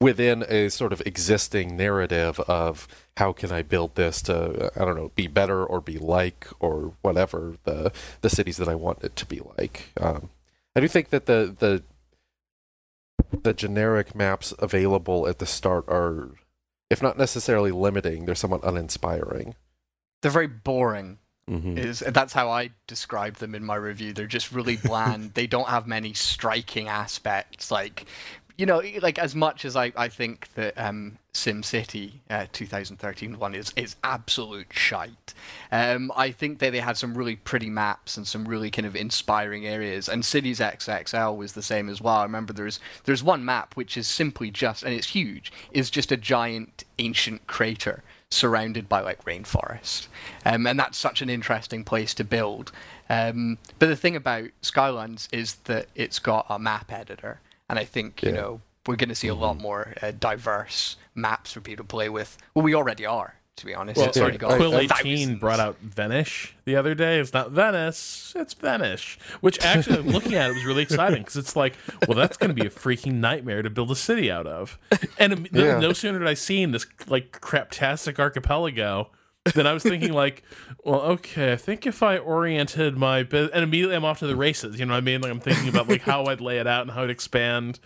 within 0.00 0.44
a 0.48 0.68
sort 0.68 0.92
of 0.92 1.00
existing 1.06 1.76
narrative 1.76 2.38
of 2.40 2.86
how 3.16 3.32
can 3.32 3.50
I 3.52 3.62
build 3.62 3.94
this 3.94 4.20
to 4.22 4.70
I 4.76 4.84
don't 4.84 4.96
know 4.96 5.12
be 5.14 5.28
better 5.28 5.64
or 5.64 5.80
be 5.80 5.96
like 5.98 6.46
or 6.60 6.94
whatever 7.00 7.56
the 7.64 7.92
the 8.20 8.28
cities 8.28 8.56
that 8.58 8.68
I 8.68 8.74
want 8.74 9.02
it 9.04 9.16
to 9.16 9.26
be 9.26 9.40
like. 9.56 9.90
Um, 9.98 10.30
I 10.76 10.80
do 10.80 10.88
think 10.88 11.08
that 11.10 11.26
the 11.26 11.54
the 11.58 11.82
the 13.42 13.54
generic 13.54 14.14
maps 14.14 14.52
available 14.58 15.26
at 15.26 15.38
the 15.38 15.46
start 15.46 15.84
are, 15.88 16.30
if 16.90 17.02
not 17.02 17.18
necessarily 17.18 17.70
limiting, 17.70 18.24
they're 18.26 18.34
somewhat 18.34 18.64
uninspiring. 18.64 19.54
They're 20.22 20.30
very 20.30 20.46
boring. 20.46 21.18
Mhm. 21.50 21.76
Is 21.78 21.98
that's 21.98 22.32
how 22.32 22.48
I 22.50 22.70
describe 22.86 23.36
them 23.36 23.54
in 23.54 23.62
my 23.64 23.74
review. 23.74 24.14
They're 24.14 24.26
just 24.26 24.50
really 24.50 24.76
bland. 24.82 25.34
they 25.34 25.46
don't 25.46 25.68
have 25.68 25.86
many 25.86 26.14
striking 26.14 26.88
aspects. 26.88 27.70
Like, 27.70 28.06
you 28.56 28.66
know, 28.66 28.80
like 29.02 29.18
as 29.18 29.34
much 29.34 29.64
as 29.64 29.74
I, 29.74 29.92
I 29.96 30.08
think 30.08 30.48
that 30.54 30.74
um, 30.76 31.18
SimCity 31.32 32.20
uh, 32.30 32.46
2013 32.52 33.38
one 33.38 33.54
is 33.54 33.72
is 33.76 33.96
absolute 34.04 34.68
shite. 34.70 35.34
Um, 35.72 36.12
I 36.16 36.30
think 36.30 36.60
that 36.60 36.70
they 36.70 36.78
had 36.78 36.96
some 36.96 37.16
really 37.16 37.34
pretty 37.34 37.68
maps 37.68 38.16
and 38.16 38.26
some 38.26 38.46
really 38.46 38.70
kind 38.70 38.86
of 38.86 38.94
inspiring 38.94 39.66
areas. 39.66 40.08
And 40.08 40.24
Cities 40.24 40.60
XXL 40.60 41.36
was 41.36 41.54
the 41.54 41.62
same 41.62 41.88
as 41.88 42.00
well. 42.00 42.16
I 42.16 42.22
remember 42.22 42.52
there's 42.52 42.78
there's 43.04 43.24
one 43.24 43.44
map 43.44 43.74
which 43.74 43.96
is 43.96 44.06
simply 44.06 44.50
just 44.50 44.84
and 44.84 44.94
it's 44.94 45.08
huge. 45.08 45.52
Is 45.72 45.90
just 45.90 46.12
a 46.12 46.16
giant 46.16 46.84
ancient 46.98 47.48
crater 47.48 48.04
surrounded 48.30 48.88
by 48.88 49.00
like 49.00 49.24
rainforest, 49.24 50.06
um, 50.44 50.66
and 50.66 50.78
that's 50.78 50.98
such 50.98 51.22
an 51.22 51.28
interesting 51.28 51.82
place 51.82 52.14
to 52.14 52.24
build. 52.24 52.70
Um, 53.10 53.58
but 53.78 53.86
the 53.86 53.96
thing 53.96 54.16
about 54.16 54.48
Skylines 54.62 55.28
is 55.32 55.56
that 55.64 55.86
it's 55.94 56.18
got 56.18 56.46
a 56.48 56.58
map 56.58 56.92
editor, 56.92 57.40
and 57.68 57.78
I 57.78 57.84
think 57.84 58.22
you 58.22 58.32
know 58.32 58.60
we're 58.86 58.96
going 58.96 59.08
to 59.08 59.14
see 59.14 59.28
a 59.28 59.34
lot 59.34 59.58
more 59.58 59.94
uh, 60.02 60.12
diverse 60.18 60.96
maps 61.14 61.52
for 61.52 61.60
people 61.60 61.84
to 61.84 61.88
play 61.88 62.08
with. 62.08 62.36
Well, 62.54 62.62
we 62.62 62.74
already 62.74 63.06
are, 63.06 63.36
to 63.56 63.64
be 63.66 63.74
honest. 63.74 63.96
Well, 63.96 64.08
it's 64.08 64.18
already 64.18 64.36
got 64.36 64.56
Quill 64.56 64.74
I- 64.76 64.80
18 64.80 64.88
thousands. 64.88 65.40
brought 65.40 65.58
out 65.60 65.78
Venice 65.80 66.48
the 66.66 66.76
other 66.76 66.94
day. 66.94 67.18
It's 67.18 67.32
not 67.32 67.50
Venice, 67.50 68.34
it's 68.36 68.52
Venice. 68.52 69.16
Which 69.40 69.58
actually, 69.64 70.02
looking 70.02 70.34
at 70.34 70.50
it 70.50 70.54
was 70.54 70.64
really 70.66 70.82
exciting 70.88 71.22
because 71.22 71.36
it's 71.38 71.56
like, 71.56 71.74
well, 72.06 72.16
that's 72.16 72.36
going 72.36 72.54
to 72.54 72.54
be 72.54 72.66
a 72.66 72.70
freaking 72.70 73.14
nightmare 73.14 73.62
to 73.62 73.70
build 73.70 73.90
a 73.90 73.96
city 73.96 74.30
out 74.30 74.46
of. 74.46 74.78
And 75.18 75.48
Yeah. 75.52 75.78
no 75.78 75.92
sooner 75.94 76.18
did 76.18 76.28
I 76.28 76.34
seen 76.34 76.72
this 76.72 76.84
like 77.06 77.40
craptastic 77.40 78.18
archipelago 78.18 79.08
than 79.52 79.66
I 79.66 79.72
was 79.72 79.82
thinking 79.82 80.12
like, 80.14 80.42
well, 80.84 81.00
okay, 81.02 81.52
I 81.52 81.56
think 81.56 81.86
if 81.86 82.02
I 82.02 82.18
oriented 82.18 82.96
my 82.96 83.22
business, 83.22 83.50
and 83.54 83.62
immediately 83.62 83.96
I'm 83.96 84.04
off 84.04 84.20
to 84.20 84.26
the 84.26 84.36
races. 84.36 84.78
You 84.78 84.86
know 84.86 84.94
what 84.94 84.98
I 84.98 85.02
mean? 85.02 85.20
Like 85.20 85.30
I'm 85.30 85.40
thinking 85.40 85.68
about 85.68 85.88
like 85.88 86.02
how 86.02 86.24
I'd 86.26 86.40
lay 86.40 86.58
it 86.58 86.66
out 86.66 86.82
and 86.82 86.90
how 86.90 87.02
I'd 87.02 87.10
expand. 87.10 87.80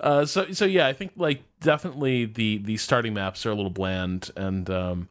Uh, 0.00 0.24
so 0.24 0.52
so 0.52 0.64
yeah, 0.64 0.86
I 0.86 0.92
think 0.92 1.12
like 1.16 1.42
definitely 1.60 2.24
the 2.24 2.58
the 2.58 2.76
starting 2.76 3.14
maps 3.14 3.46
are 3.46 3.50
a 3.50 3.54
little 3.54 3.70
bland 3.70 4.30
and 4.36 4.68
um, 4.68 5.08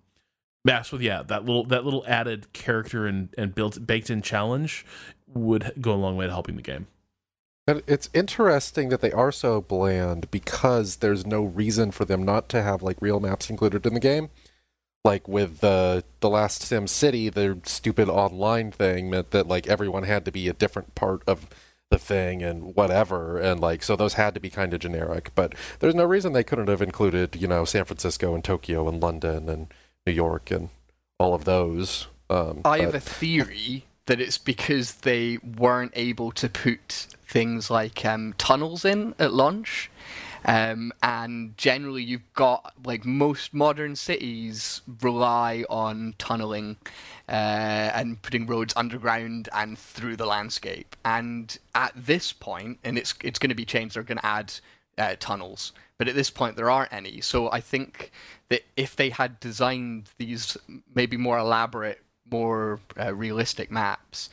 maps 0.65 0.91
with 0.91 1.01
yeah 1.01 1.23
that 1.23 1.45
little 1.45 1.63
that 1.65 1.85
little 1.85 2.03
added 2.07 2.51
character 2.53 3.05
and 3.05 3.29
and 3.37 3.55
built 3.55 3.85
baked 3.85 4.09
in 4.09 4.21
challenge 4.21 4.85
would 5.27 5.73
go 5.79 5.93
a 5.93 5.95
long 5.95 6.15
way 6.15 6.25
to 6.25 6.31
helping 6.31 6.55
the 6.55 6.61
game. 6.61 6.87
And 7.65 7.81
it's 7.87 8.09
interesting 8.13 8.89
that 8.89 8.99
they 8.99 9.11
are 9.13 9.31
so 9.31 9.61
bland 9.61 10.29
because 10.31 10.97
there's 10.97 11.25
no 11.25 11.43
reason 11.43 11.91
for 11.91 12.03
them 12.03 12.23
not 12.23 12.49
to 12.49 12.61
have 12.61 12.83
like 12.83 12.97
real 12.99 13.21
maps 13.21 13.49
included 13.49 13.85
in 13.85 13.93
the 13.93 14.01
game. 14.01 14.29
Like 15.03 15.27
with 15.27 15.59
the 15.59 16.03
the 16.21 16.29
last 16.29 16.61
Sim 16.61 16.87
City, 16.87 17.29
the 17.29 17.59
stupid 17.65 18.07
online 18.07 18.71
thing 18.71 19.09
meant 19.09 19.31
that 19.31 19.47
like 19.47 19.67
everyone 19.67 20.03
had 20.03 20.23
to 20.25 20.31
be 20.31 20.47
a 20.47 20.53
different 20.53 20.95
part 20.95 21.21
of 21.27 21.49
the 21.91 21.97
thing 21.97 22.41
and 22.41 22.73
whatever, 22.75 23.37
and 23.37 23.59
like 23.59 23.83
so 23.83 23.95
those 23.95 24.13
had 24.13 24.33
to 24.33 24.39
be 24.39 24.49
kind 24.49 24.73
of 24.73 24.79
generic. 24.79 25.31
But 25.35 25.55
there's 25.79 25.93
no 25.93 26.05
reason 26.05 26.31
they 26.31 26.43
couldn't 26.43 26.69
have 26.69 26.81
included 26.81 27.35
you 27.35 27.47
know 27.47 27.65
San 27.65 27.85
Francisco 27.85 28.33
and 28.33 28.43
Tokyo 28.43 28.87
and 28.87 29.01
London 29.01 29.49
and 29.49 29.67
New 30.07 30.13
York 30.13 30.49
and 30.51 30.69
all 31.19 31.33
of 31.33 31.45
those. 31.45 32.07
Um, 32.29 32.61
I 32.63 32.79
have 32.79 32.93
but- 32.93 32.97
a 32.97 33.01
theory 33.01 33.85
that 34.05 34.19
it's 34.19 34.37
because 34.37 34.95
they 34.95 35.37
weren't 35.37 35.93
able 35.95 36.31
to 36.31 36.49
put 36.49 37.07
things 37.25 37.69
like 37.69 38.03
um, 38.05 38.33
tunnels 38.37 38.83
in 38.85 39.15
at 39.19 39.33
launch. 39.33 39.89
Um, 40.45 40.91
and 41.01 41.57
generally, 41.57 42.03
you've 42.03 42.33
got 42.33 42.73
like 42.85 43.05
most 43.05 43.53
modern 43.53 43.95
cities 43.95 44.81
rely 45.01 45.63
on 45.69 46.15
tunneling 46.17 46.77
uh, 47.29 47.31
and 47.31 48.21
putting 48.21 48.45
roads 48.45 48.73
underground 48.75 49.49
and 49.53 49.77
through 49.77 50.17
the 50.17 50.25
landscape. 50.25 50.95
And 51.05 51.57
at 51.75 51.93
this 51.95 52.33
point, 52.33 52.79
and 52.83 52.97
it's 52.97 53.13
it's 53.23 53.39
going 53.39 53.49
to 53.49 53.55
be 53.55 53.65
changed. 53.65 53.95
They're 53.95 54.03
going 54.03 54.17
to 54.17 54.25
add 54.25 54.53
uh, 54.97 55.15
tunnels, 55.19 55.71
but 55.97 56.07
at 56.07 56.15
this 56.15 56.29
point 56.29 56.55
there 56.55 56.69
aren't 56.69 56.93
any. 56.93 57.21
So 57.21 57.51
I 57.51 57.61
think 57.61 58.11
that 58.49 58.63
if 58.75 58.95
they 58.95 59.09
had 59.09 59.39
designed 59.39 60.09
these 60.17 60.57
maybe 60.93 61.17
more 61.17 61.37
elaborate 61.37 62.01
more 62.33 62.79
uh, 62.99 63.13
realistic 63.13 63.69
maps, 63.71 64.29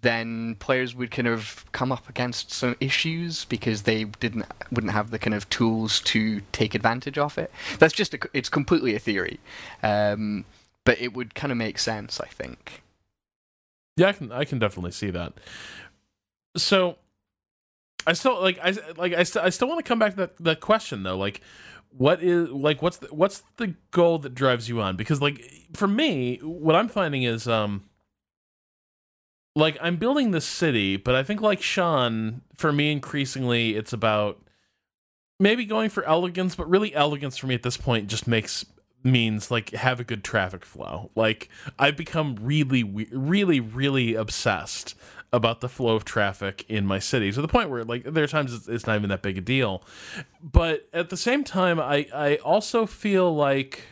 then 0.00 0.56
players 0.56 0.94
would 0.94 1.10
kind 1.10 1.28
of 1.28 1.64
come 1.72 1.92
up 1.92 2.08
against 2.08 2.52
some 2.52 2.74
issues 2.80 3.44
because 3.44 3.82
they 3.82 4.04
didn't 4.04 4.46
wouldn't 4.72 4.92
have 4.92 5.10
the 5.10 5.18
kind 5.18 5.34
of 5.34 5.48
tools 5.48 6.00
to 6.12 6.40
take 6.52 6.74
advantage 6.74 7.18
of 7.18 7.38
it. 7.38 7.50
That's 7.78 7.94
just 7.94 8.14
a, 8.14 8.18
it's 8.32 8.48
completely 8.48 8.94
a 8.94 8.98
theory, 8.98 9.38
um, 9.82 10.44
but 10.84 11.00
it 11.00 11.14
would 11.14 11.34
kind 11.34 11.52
of 11.52 11.58
make 11.58 11.78
sense, 11.78 12.20
I 12.20 12.26
think. 12.40 12.82
Yeah, 13.96 14.08
I 14.08 14.12
can 14.12 14.32
I 14.32 14.44
can 14.44 14.58
definitely 14.58 14.92
see 14.92 15.10
that. 15.10 15.32
So 16.56 16.96
I 18.06 18.12
still 18.14 18.40
like 18.40 18.58
I 18.62 18.74
like 18.96 19.14
I, 19.14 19.22
st- 19.22 19.44
I 19.44 19.50
still 19.50 19.68
want 19.68 19.84
to 19.84 19.88
come 19.88 19.98
back 19.98 20.12
to 20.12 20.16
that, 20.16 20.36
that 20.40 20.60
question 20.60 21.02
though. 21.04 21.16
Like 21.16 21.40
what 21.96 22.22
is 22.22 22.48
like 22.50 22.82
what's 22.82 22.98
the, 22.98 23.06
what's 23.08 23.42
the 23.56 23.74
goal 23.90 24.18
that 24.18 24.34
drives 24.34 24.68
you 24.68 24.80
on? 24.80 24.96
Because 24.96 25.20
like 25.20 25.40
for 25.74 25.86
me, 25.86 26.38
what 26.42 26.74
I'm 26.74 26.88
finding 26.88 27.22
is 27.22 27.46
um 27.46 27.84
like 29.54 29.78
I'm 29.80 29.96
building 29.96 30.32
this 30.32 30.44
city, 30.44 30.96
but 30.96 31.14
I 31.14 31.22
think 31.22 31.40
like 31.40 31.62
Sean, 31.62 32.42
for 32.54 32.72
me 32.72 32.90
increasingly 32.90 33.76
it's 33.76 33.92
about 33.92 34.40
maybe 35.38 35.64
going 35.64 35.88
for 35.88 36.04
elegance, 36.04 36.56
but 36.56 36.68
really 36.68 36.94
elegance 36.94 37.36
for 37.36 37.46
me 37.46 37.54
at 37.54 37.62
this 37.62 37.76
point 37.76 38.08
just 38.08 38.26
makes 38.26 38.64
means 39.04 39.50
like 39.50 39.70
have 39.70 40.00
a 40.00 40.04
good 40.04 40.24
traffic 40.24 40.64
flow. 40.64 41.10
Like 41.14 41.48
I've 41.78 41.96
become 41.96 42.36
really 42.40 42.82
really 42.82 43.60
really 43.60 44.14
obsessed 44.14 44.96
about 45.34 45.60
the 45.60 45.68
flow 45.68 45.96
of 45.96 46.04
traffic 46.04 46.64
in 46.68 46.86
my 46.86 47.00
city 47.00 47.32
to 47.32 47.42
the 47.42 47.48
point 47.48 47.68
where 47.68 47.82
like 47.82 48.04
there 48.04 48.22
are 48.22 48.28
times 48.28 48.68
it's, 48.68 48.86
not 48.86 48.94
even 48.96 49.10
that 49.10 49.20
big 49.20 49.36
a 49.36 49.40
deal. 49.40 49.82
But 50.40 50.88
at 50.92 51.10
the 51.10 51.16
same 51.16 51.42
time 51.42 51.80
I 51.80 52.06
I 52.14 52.36
also 52.36 52.86
feel 52.86 53.34
like 53.34 53.82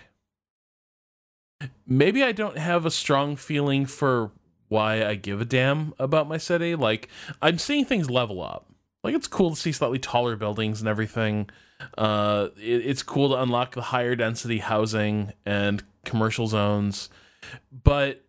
maybe 1.85 2.23
I 2.23 2.31
don't 2.31 2.59
have 2.59 2.87
a 2.87 2.93
strong 2.93 3.35
feeling 3.35 3.87
for 3.87 4.31
why 4.69 5.05
I 5.05 5.17
give 5.17 5.41
a 5.41 5.45
damn 5.45 5.95
about 5.99 6.29
my 6.29 6.39
city. 6.39 6.77
Like 6.77 7.09
I'm 7.43 7.59
seeing 7.59 7.85
things 7.85 8.09
level 8.09 8.41
up. 8.41 8.71
Like 9.03 9.17
it's 9.17 9.27
cool 9.27 9.51
to 9.51 9.57
see 9.57 9.73
slightly 9.73 9.99
taller 9.99 10.37
buildings 10.37 10.79
and 10.79 10.89
everything. 10.89 11.51
Uh, 11.99 12.51
it, 12.57 12.87
it's 12.87 13.03
cool 13.03 13.31
to 13.31 13.43
unlock 13.43 13.75
the 13.75 13.83
higher 13.83 14.15
density 14.15 14.59
housing 14.59 15.33
and 15.45 15.83
commercial 16.05 16.47
zones, 16.47 17.09
but 17.83 18.25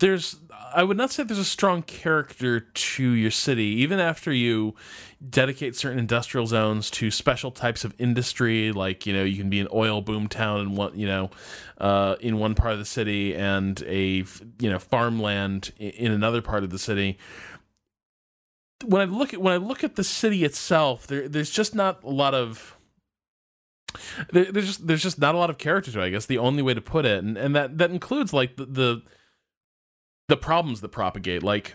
there's 0.00 0.36
I 0.72 0.82
would 0.84 0.96
not 0.96 1.10
say 1.10 1.22
there's 1.22 1.38
a 1.38 1.44
strong 1.44 1.82
character 1.82 2.60
to 2.60 3.10
your 3.10 3.30
city, 3.30 3.64
even 3.64 3.98
after 3.98 4.32
you 4.32 4.74
dedicate 5.28 5.74
certain 5.76 5.98
industrial 5.98 6.46
zones 6.46 6.90
to 6.92 7.10
special 7.10 7.50
types 7.50 7.84
of 7.84 7.94
industry. 7.98 8.72
Like 8.72 9.06
you 9.06 9.12
know, 9.12 9.24
you 9.24 9.36
can 9.36 9.50
be 9.50 9.60
an 9.60 9.68
oil 9.72 10.00
boom 10.00 10.28
town 10.28 10.60
in 10.60 10.74
one 10.74 10.98
you 10.98 11.06
know, 11.06 11.30
uh, 11.78 12.16
in 12.20 12.38
one 12.38 12.54
part 12.54 12.72
of 12.72 12.78
the 12.78 12.84
city, 12.84 13.34
and 13.34 13.82
a 13.86 14.24
you 14.58 14.70
know 14.70 14.78
farmland 14.78 15.72
in 15.78 16.12
another 16.12 16.42
part 16.42 16.64
of 16.64 16.70
the 16.70 16.78
city 16.78 17.18
when 18.84 19.02
I 19.02 19.04
look 19.04 19.34
at 19.34 19.40
when 19.40 19.52
I 19.52 19.58
look 19.58 19.84
at 19.84 19.96
the 19.96 20.04
city 20.04 20.44
itself, 20.44 21.06
there 21.06 21.28
there's 21.28 21.50
just 21.50 21.74
not 21.74 22.02
a 22.02 22.10
lot 22.10 22.34
of 22.34 22.76
there, 24.32 24.50
there's 24.50 24.66
just 24.66 24.86
there's 24.86 25.02
just 25.02 25.18
not 25.18 25.34
a 25.34 25.38
lot 25.38 25.50
of 25.50 25.58
character 25.58 25.92
to 25.92 26.00
it, 26.00 26.04
I 26.04 26.10
guess 26.10 26.26
the 26.26 26.38
only 26.38 26.62
way 26.62 26.74
to 26.74 26.80
put 26.80 27.04
it, 27.04 27.22
and 27.22 27.36
and 27.36 27.54
that 27.54 27.78
that 27.78 27.90
includes 27.90 28.32
like 28.32 28.56
the 28.56 28.66
the, 28.66 29.02
the 30.30 30.36
problems 30.36 30.80
that 30.80 30.88
propagate. 30.88 31.42
Like 31.42 31.74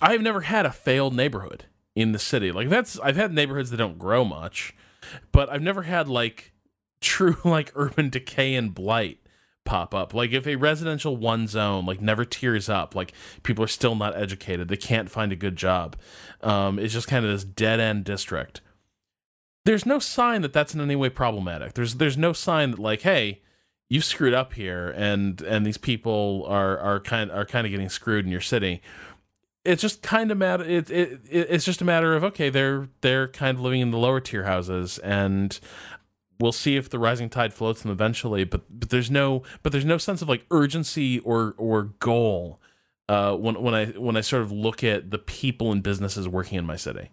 I've 0.00 0.22
never 0.22 0.40
had 0.40 0.66
a 0.66 0.72
failed 0.72 1.14
neighborhood 1.14 1.66
in 1.94 2.12
the 2.12 2.18
city. 2.18 2.50
Like 2.50 2.68
that's 2.68 2.98
I've 3.00 3.16
had 3.16 3.32
neighborhoods 3.32 3.70
that 3.70 3.76
don't 3.76 3.98
grow 3.98 4.24
much, 4.24 4.74
but 5.30 5.48
I've 5.48 5.62
never 5.62 5.82
had 5.82 6.08
like 6.08 6.52
true 7.00 7.36
like 7.44 7.70
urban 7.76 8.08
decay 8.08 8.54
and 8.54 8.74
blight 8.74 9.18
pop 9.64 9.94
up. 9.94 10.14
Like 10.14 10.32
if 10.32 10.46
a 10.46 10.56
residential 10.56 11.16
one 11.16 11.46
zone 11.46 11.86
like 11.86 12.00
never 12.00 12.24
tears 12.24 12.68
up, 12.68 12.94
like 12.96 13.12
people 13.42 13.62
are 13.62 13.68
still 13.68 13.94
not 13.94 14.16
educated, 14.16 14.68
they 14.68 14.76
can't 14.76 15.10
find 15.10 15.30
a 15.30 15.36
good 15.36 15.56
job. 15.56 15.96
Um, 16.40 16.78
it's 16.78 16.94
just 16.94 17.08
kind 17.08 17.24
of 17.24 17.30
this 17.30 17.44
dead 17.44 17.78
end 17.78 18.04
district. 18.04 18.62
There's 19.64 19.86
no 19.86 20.00
sign 20.00 20.42
that 20.42 20.52
that's 20.52 20.74
in 20.74 20.80
any 20.80 20.96
way 20.96 21.10
problematic. 21.10 21.74
There's 21.74 21.96
there's 21.96 22.16
no 22.16 22.32
sign 22.32 22.70
that 22.70 22.80
like 22.80 23.02
hey, 23.02 23.42
you 23.92 24.00
screwed 24.00 24.32
up 24.32 24.54
here 24.54 24.88
and 24.96 25.42
and 25.42 25.66
these 25.66 25.76
people 25.76 26.46
are 26.48 26.78
are 26.78 26.98
kind 26.98 27.30
are 27.30 27.44
kind 27.44 27.66
of 27.66 27.70
getting 27.70 27.90
screwed 27.90 28.24
in 28.24 28.32
your 28.32 28.40
city. 28.40 28.80
It's 29.66 29.82
just 29.82 30.00
kind 30.00 30.30
of 30.30 30.38
matter. 30.38 30.64
It, 30.64 30.90
it 30.90 31.20
it's 31.30 31.66
just 31.66 31.82
a 31.82 31.84
matter 31.84 32.16
of 32.16 32.24
okay, 32.24 32.48
they're 32.48 32.88
they're 33.02 33.28
kind 33.28 33.58
of 33.58 33.62
living 33.62 33.82
in 33.82 33.90
the 33.90 33.98
lower 33.98 34.18
tier 34.18 34.44
houses, 34.44 34.96
and 35.00 35.60
we'll 36.40 36.52
see 36.52 36.76
if 36.76 36.88
the 36.88 36.98
rising 36.98 37.28
tide 37.28 37.52
floats 37.52 37.82
them 37.82 37.90
eventually. 37.90 38.44
But 38.44 38.62
but 38.70 38.88
there's 38.88 39.10
no 39.10 39.42
but 39.62 39.72
there's 39.72 39.84
no 39.84 39.98
sense 39.98 40.22
of 40.22 40.28
like 40.28 40.46
urgency 40.50 41.18
or 41.18 41.54
or 41.58 41.82
goal 41.98 42.62
uh, 43.10 43.36
when 43.36 43.60
when 43.60 43.74
I 43.74 43.86
when 43.88 44.16
I 44.16 44.22
sort 44.22 44.40
of 44.40 44.50
look 44.50 44.82
at 44.82 45.10
the 45.10 45.18
people 45.18 45.70
and 45.70 45.82
businesses 45.82 46.26
working 46.26 46.56
in 46.56 46.64
my 46.64 46.76
city. 46.76 47.10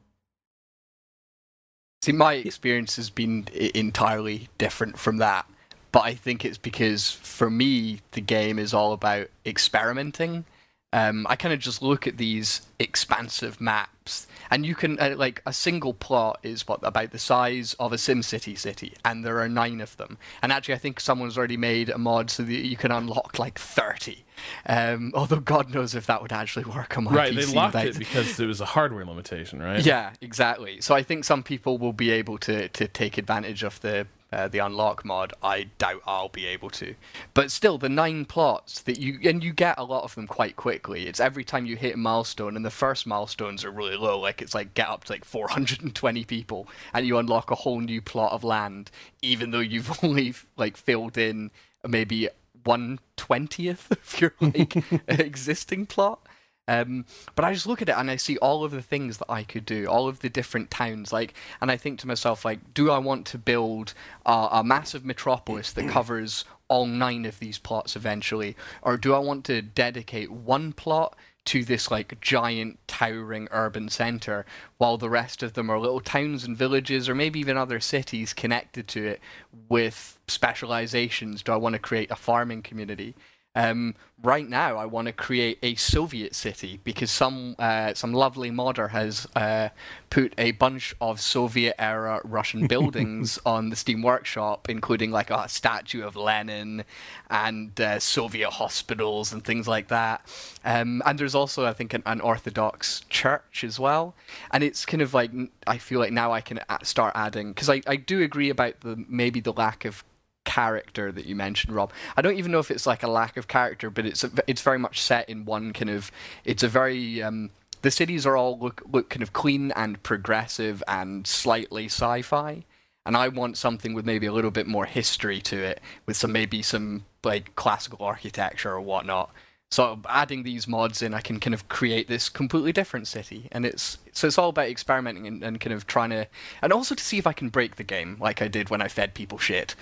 See, 2.04 2.13
my 2.13 2.36
experience 2.36 2.96
has 2.96 3.10
been 3.10 3.50
entirely 3.76 4.48
different 4.58 4.98
from 4.98 5.18
that. 5.18 5.46
But 5.91 6.02
I 6.02 6.13
think 6.13 6.45
it's 6.45 6.58
because 6.58 7.12
for 7.12 7.49
me, 7.49 8.02
the 8.12 8.21
game 8.21 8.60
is 8.60 8.73
all 8.73 8.93
about 8.93 9.28
experimenting. 9.45 10.45
Um, 10.91 11.28
I 11.30 11.36
kind 11.36 11.54
of 11.54 11.60
just 11.60 11.84
look 11.84 12.08
at 12.08 12.17
these 12.17 12.62
expansive 12.80 13.62
maps, 13.62 14.25
and 14.49 14.65
you 14.65 14.73
can 14.73 14.99
uh, 14.99 15.13
like 15.15 15.39
a 15.45 15.54
single 15.54 15.93
plot 15.93 16.39
is 16.41 16.67
what 16.67 16.80
about 16.82 17.12
the 17.12 17.19
size 17.19 17.75
of 17.80 17.93
a 17.93 17.95
SimCity 17.97 18.58
city, 18.58 18.93
and 19.06 19.23
there 19.23 19.39
are 19.39 19.47
nine 19.47 19.82
of 19.82 19.95
them. 19.97 20.17
And 20.41 20.52
actually, 20.52 20.73
I 20.73 20.80
think 20.80 20.99
someone's 20.99 21.38
already 21.38 21.58
made 21.58 21.89
a 21.89 21.99
mod 21.99 22.32
so 22.32 22.41
that 22.41 22.52
you 22.52 22.75
can 22.75 22.91
unlock 22.91 23.38
like 23.38 23.60
thirty. 23.60 24.25
Um, 24.65 25.12
although 25.15 25.39
God 25.39 25.71
knows 25.71 25.93
if 25.93 26.08
that 26.08 26.23
would 26.23 26.34
actually 26.34 26.65
work 26.65 26.97
on 26.97 27.04
my 27.04 27.12
right, 27.12 27.34
PC 27.34 27.45
they 27.45 27.54
locked 27.54 27.75
without- 27.75 27.88
it 27.89 27.99
because 27.99 28.39
it 28.39 28.47
was 28.47 28.60
a 28.60 28.65
hardware 28.65 29.06
limitation, 29.06 29.62
right? 29.62 29.86
yeah, 29.86 30.13
exactly. 30.21 30.82
So 30.82 30.95
I 30.95 31.04
think 31.04 31.23
some 31.23 31.43
people 31.43 31.78
will 31.78 31.93
be 31.93 32.10
able 32.10 32.39
to, 32.39 32.67
to 32.69 32.88
take 32.88 33.19
advantage 33.19 33.62
of 33.62 33.80
the 33.82 34.08
uh, 34.32 34.48
the 34.48 34.60
unlock 34.60 35.04
mod. 35.04 35.34
I 35.42 35.70
doubt 35.78 36.02
I'll 36.06 36.30
be 36.30 36.46
able 36.46 36.70
to. 36.72 36.96
But 37.34 37.52
still, 37.52 37.78
the 37.78 37.89
nine 37.89 38.26
plots 38.26 38.82
that 38.82 39.00
you 39.00 39.20
and 39.24 39.44
you 39.44 39.54
get 39.54 39.78
a 39.78 39.84
lot 39.84 40.04
of 40.04 40.15
them 40.15 40.28
quite 40.28 40.56
quickly. 40.56 41.08
It's 41.08 41.20
every 41.20 41.44
time 41.44 41.65
you 41.65 41.76
hit 41.76 41.96
a 41.96 41.98
milestone, 41.98 42.56
and 42.56 42.65
the 42.65 42.70
first 42.72 43.08
milestones 43.08 43.65
are 43.65 43.72
really 43.72 43.98
low. 43.98 44.20
Like 44.20 44.42
it's 44.42 44.56
like 44.56 44.74
get 44.74 44.89
up 44.89 45.06
to 45.06 45.13
like 45.13 45.26
420 45.26 46.26
people, 46.26 46.68
and 46.94 47.06
you 47.06 47.18
unlock 47.18 47.52
a 47.52 47.56
whole 47.56 47.80
new 47.80 48.02
plot 48.02 48.32
of 48.32 48.44
land, 48.44 48.92
even 49.22 49.52
though 49.52 49.60
you've 49.60 50.00
only 50.04 50.34
like 50.58 50.78
filled 50.78 51.18
in 51.18 51.52
maybe 51.88 52.30
one 52.63 53.00
twentieth 53.15 53.92
of 53.92 54.22
your 54.22 54.34
like 54.42 54.84
existing 55.08 55.86
plot. 55.86 56.22
Um, 56.69 57.05
but 57.34 57.45
I 57.45 57.51
just 57.51 57.65
look 57.65 57.82
at 57.82 57.89
it 57.89 57.95
and 57.97 58.12
I 58.12 58.15
see 58.15 58.38
all 58.38 58.63
of 58.63 58.69
the 58.69 58.84
things 58.84 59.17
that 59.17 59.32
I 59.32 59.41
could 59.41 59.65
do, 59.65 59.88
all 59.88 60.08
of 60.08 60.19
the 60.19 60.29
different 60.29 60.69
towns, 60.69 61.12
like, 61.12 61.34
and 61.62 61.71
I 61.71 61.77
think 61.77 61.99
to 61.99 62.08
myself, 62.08 62.45
like, 62.45 62.75
do 62.75 62.91
I 62.91 62.99
want 62.99 63.25
to 63.27 63.39
build 63.39 63.95
a, 64.23 64.49
a 64.51 64.63
massive 64.63 65.03
metropolis 65.03 65.71
that 65.73 65.89
covers 65.89 66.45
all 66.67 66.86
nine 66.86 67.25
of 67.25 67.39
these 67.39 67.58
plots 67.58 67.95
eventually, 67.95 68.55
or 68.84 68.97
do 68.97 69.15
I 69.15 69.17
want 69.17 69.45
to 69.45 69.63
dedicate 69.63 70.32
one 70.32 70.71
plot 70.71 71.15
to 71.45 71.63
this 71.63 71.89
like 71.89 72.21
giant 72.21 72.77
towering 72.88 73.47
urban 73.49 73.89
center 73.89 74.45
while 74.77 74.99
the 74.99 75.10
rest 75.10 75.41
of 75.41 75.53
them 75.53 75.71
are 75.71 75.79
little 75.79 76.01
towns 76.01 76.43
and 76.43 76.55
villages 76.55 77.10
or 77.10 77.15
maybe 77.15 77.39
even 77.39 77.58
other 77.58 77.79
cities 77.79 78.34
connected 78.34 78.88
to 78.89 79.08
it 79.08 79.21
with 79.67 80.19
specializations? 80.27 81.41
Do 81.41 81.51
i 81.51 81.55
want 81.55 81.73
to 81.73 81.79
create 81.79 82.12
a 82.12 82.15
farming 82.15 82.62
community 82.62 83.15
um, 83.60 83.95
right 84.24 84.48
now, 84.48 84.78
I 84.78 84.86
want 84.86 85.08
to 85.08 85.12
create 85.12 85.60
a 85.62 85.76
Soviet 85.76 86.34
city 86.34 86.80
because 86.86 87.12
some 87.12 87.58
uh, 87.60 87.93
some 87.93 88.13
lovely 88.13 88.52
modder 88.52 88.88
has 88.88 89.28
uh, 89.36 89.67
put 90.10 90.34
a 90.38 90.52
bunch 90.52 90.95
of 91.02 91.19
Soviet 91.19 91.76
era 91.78 92.22
Russian 92.24 92.67
buildings 92.74 93.38
on 93.45 93.69
the 93.69 93.76
Steam 93.76 94.02
Workshop, 94.02 94.69
including 94.69 95.12
like 95.12 95.30
a 95.30 95.50
statue 95.50 96.04
of 96.06 96.15
Lenin 96.15 96.86
and 97.30 97.80
uh, 97.82 98.00
Soviet 98.00 98.52
hospitals 98.52 99.34
and 99.34 99.43
things 99.43 99.67
like 99.67 99.89
that. 99.89 100.22
Um, 100.63 101.02
and 101.06 101.19
there's 101.19 101.36
also, 101.36 101.65
I 101.65 101.74
think, 101.74 101.93
an, 101.93 102.04
an 102.06 102.22
Orthodox 102.22 103.02
church 103.10 103.65
as 103.65 103.78
well. 103.78 104.15
And 104.52 104.63
it's 104.63 104.86
kind 104.86 105.02
of 105.02 105.13
like 105.13 105.32
I 105.67 105.78
feel 105.78 106.00
like 106.00 106.13
now 106.13 106.32
I 106.32 106.39
can 106.39 106.62
start 106.84 107.12
adding 107.13 107.50
because 107.50 107.69
I, 107.69 107.82
I 107.86 107.98
do 107.98 108.22
agree 108.22 108.50
about 108.50 108.80
the 108.80 109.04
maybe 109.10 109.41
the 109.41 109.52
lack 109.52 109.84
of 109.84 110.06
character 110.49 111.12
that 111.12 111.25
you 111.25 111.35
mentioned, 111.35 111.75
Rob. 111.75 111.91
I 112.17 112.23
don't 112.23 112.38
even 112.38 112.51
know 112.51 112.57
if 112.57 112.71
it's 112.71 112.88
like 112.88 113.03
a 113.03 113.07
lack 113.07 113.38
of 113.38 113.47
character, 113.47 113.91
but 113.91 114.07
it's 114.07 114.23
a, 114.23 114.31
it's 114.47 114.63
very 114.63 114.79
much 114.79 114.99
set 114.99 115.29
in 115.29 115.45
one 115.45 115.73
kind 115.73 115.91
of. 115.91 116.12
It's 116.43 116.63
a 116.63 116.67
very 116.67 117.21
um, 117.21 117.51
the 117.83 117.91
cities 117.91 118.25
are 118.25 118.35
all 118.35 118.57
look 118.57 118.81
look 118.91 119.09
kind 119.12 119.21
of 119.21 119.31
clean 119.31 119.71
and 119.75 120.01
progressive 120.01 120.81
and 120.88 121.27
slightly 121.27 121.85
sci-fi. 121.85 122.65
And 123.05 123.15
I 123.15 123.27
want 123.27 123.57
something 123.57 123.93
with 123.93 124.05
maybe 124.05 124.25
a 124.25 124.33
little 124.33 124.51
bit 124.51 124.65
more 124.65 124.85
history 124.85 125.39
to 125.41 125.57
it, 125.57 125.81
with 126.07 126.17
some 126.17 126.31
maybe 126.31 126.63
some 126.63 127.05
like 127.23 127.55
classical 127.55 128.03
architecture 128.03 128.71
or 128.71 128.81
whatnot. 128.81 129.31
So 129.71 129.99
adding 130.10 130.41
these 130.41 130.67
mods 130.67 131.03
in, 131.03 131.13
I 131.13 131.21
can 131.21 131.39
kind 131.39 131.53
of 131.53 131.69
create 131.69 132.08
this 132.08 132.27
completely 132.27 132.71
different 132.71 133.08
city, 133.08 133.47
and 133.51 133.67
it's 133.67 133.99
so 134.13 134.25
it's 134.25 134.38
all 134.39 134.49
about 134.49 134.67
experimenting 134.67 135.27
and, 135.27 135.43
and 135.43 135.60
kind 135.60 135.73
of 135.73 135.86
trying 135.86 136.10
to, 136.10 136.27
and 136.63 136.73
also 136.73 136.95
to 136.95 137.03
see 137.03 137.19
if 137.19 137.27
I 137.27 137.34
can 137.34 137.49
break 137.49 137.75
the 137.75 137.84
game, 137.84 138.17
like 138.19 138.41
I 138.41 138.47
did 138.47 138.71
when 138.71 138.82
I 138.82 138.88
fed 138.88 139.13
people 139.13 139.38
shit. 139.38 139.75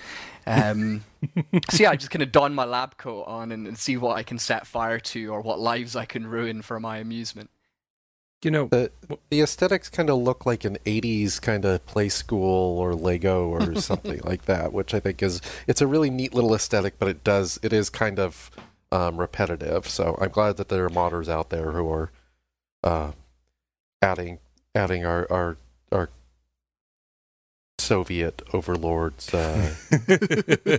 Um, 0.46 1.04
so 1.70 1.82
yeah, 1.82 1.90
I 1.90 1.96
just 1.96 2.10
kind 2.10 2.22
of 2.22 2.32
don 2.32 2.54
my 2.54 2.66
lab 2.66 2.98
coat 2.98 3.22
on 3.22 3.50
and, 3.50 3.66
and 3.66 3.78
see 3.78 3.96
what 3.96 4.16
I 4.16 4.22
can 4.22 4.38
set 4.38 4.66
fire 4.66 5.00
to, 5.00 5.32
or 5.32 5.40
what 5.40 5.58
lives 5.58 5.96
I 5.96 6.04
can 6.04 6.26
ruin 6.26 6.60
for 6.60 6.78
my 6.78 6.98
amusement. 6.98 7.48
You 8.44 8.50
know, 8.50 8.68
The 8.68 8.92
the 9.30 9.40
aesthetics 9.40 9.88
kind 9.88 10.10
of 10.10 10.18
look 10.18 10.44
like 10.44 10.66
an 10.66 10.76
'80s 10.84 11.40
kind 11.40 11.64
of 11.64 11.84
play 11.86 12.10
school 12.10 12.78
or 12.78 12.94
Lego 12.94 13.48
or 13.48 13.74
something 13.80 14.20
like 14.22 14.44
that, 14.44 14.74
which 14.74 14.92
I 14.92 15.00
think 15.00 15.22
is 15.22 15.40
it's 15.66 15.80
a 15.80 15.86
really 15.86 16.10
neat 16.10 16.34
little 16.34 16.54
aesthetic, 16.54 16.98
but 16.98 17.08
it 17.08 17.24
does 17.24 17.58
it 17.62 17.72
is 17.72 17.88
kind 17.88 18.18
of 18.20 18.50
um, 18.92 19.16
repetitive. 19.18 19.88
So 19.88 20.16
I'm 20.20 20.30
glad 20.30 20.56
that 20.56 20.68
there 20.68 20.84
are 20.84 20.90
modders 20.90 21.28
out 21.28 21.50
there 21.50 21.72
who 21.72 21.90
are 21.90 22.10
uh, 22.82 23.12
adding 24.02 24.38
adding 24.74 25.04
our 25.04 25.30
our 25.30 25.56
our 25.92 26.10
Soviet 27.78 28.42
overlords 28.52 29.32
uh, 29.32 29.74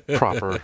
proper 0.15 0.61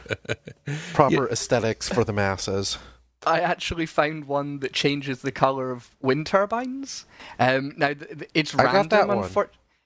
proper 0.94 1.28
aesthetics 1.30 1.90
for 1.90 2.04
the 2.04 2.14
masses. 2.14 2.78
I 3.26 3.40
actually 3.40 3.88
found 3.88 4.26
one 4.26 4.60
that 4.60 4.72
changes 4.74 5.22
the 5.22 5.32
color 5.32 5.72
of 5.72 5.90
wind 6.02 6.28
turbines. 6.28 7.06
Um, 7.40 7.74
now 7.76 7.88
th- 7.94 8.20
th- 8.20 8.30
it's 8.36 8.54
I 8.54 8.64
got 8.64 8.74
random. 8.74 9.08
that 9.08 9.08
one. 9.08 9.30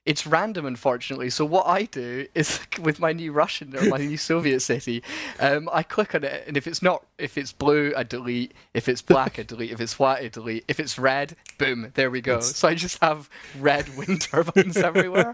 Unfor- 0.10 0.12
it's 0.12 0.28
random, 0.28 0.65
unfortunately. 0.65 1.30
So 1.30 1.45
what 1.45 1.65
I 1.67 1.84
do 1.84 2.28
is 2.36 2.60
with 2.82 3.00
my 3.00 3.13
new 3.13 3.32
Russian 3.32 3.76
or 3.76 3.84
my 3.89 3.98
new 3.98 4.17
Soviet 4.17 4.60
city, 4.62 5.04
um, 5.39 5.69
I 5.72 5.84
click 5.84 6.15
on 6.15 6.24
it, 6.24 6.43
and 6.48 6.58
if 6.58 6.67
it's 6.67 6.82
not, 6.82 7.06
if 7.17 7.38
it's 7.38 7.52
blue, 7.54 7.93
I 7.95 8.04
delete. 8.04 8.54
If 8.74 8.88
it's 8.89 9.02
black, 9.02 9.39
I 9.39 9.43
delete. 9.43 9.72
If 9.72 9.82
it's 9.82 10.00
white, 10.00 10.24
I 10.24 10.28
delete. 10.28 10.65
If 10.67 10.80
it's 10.80 10.98
red, 10.98 11.36
boom, 11.58 11.91
there 11.95 12.10
we 12.10 12.22
go. 12.22 12.39
So 12.39 12.67
I 12.67 12.76
just 12.76 13.02
have 13.02 13.30
red 13.60 13.95
wind 13.98 14.22
turbines 14.32 14.78
everywhere. 14.78 15.34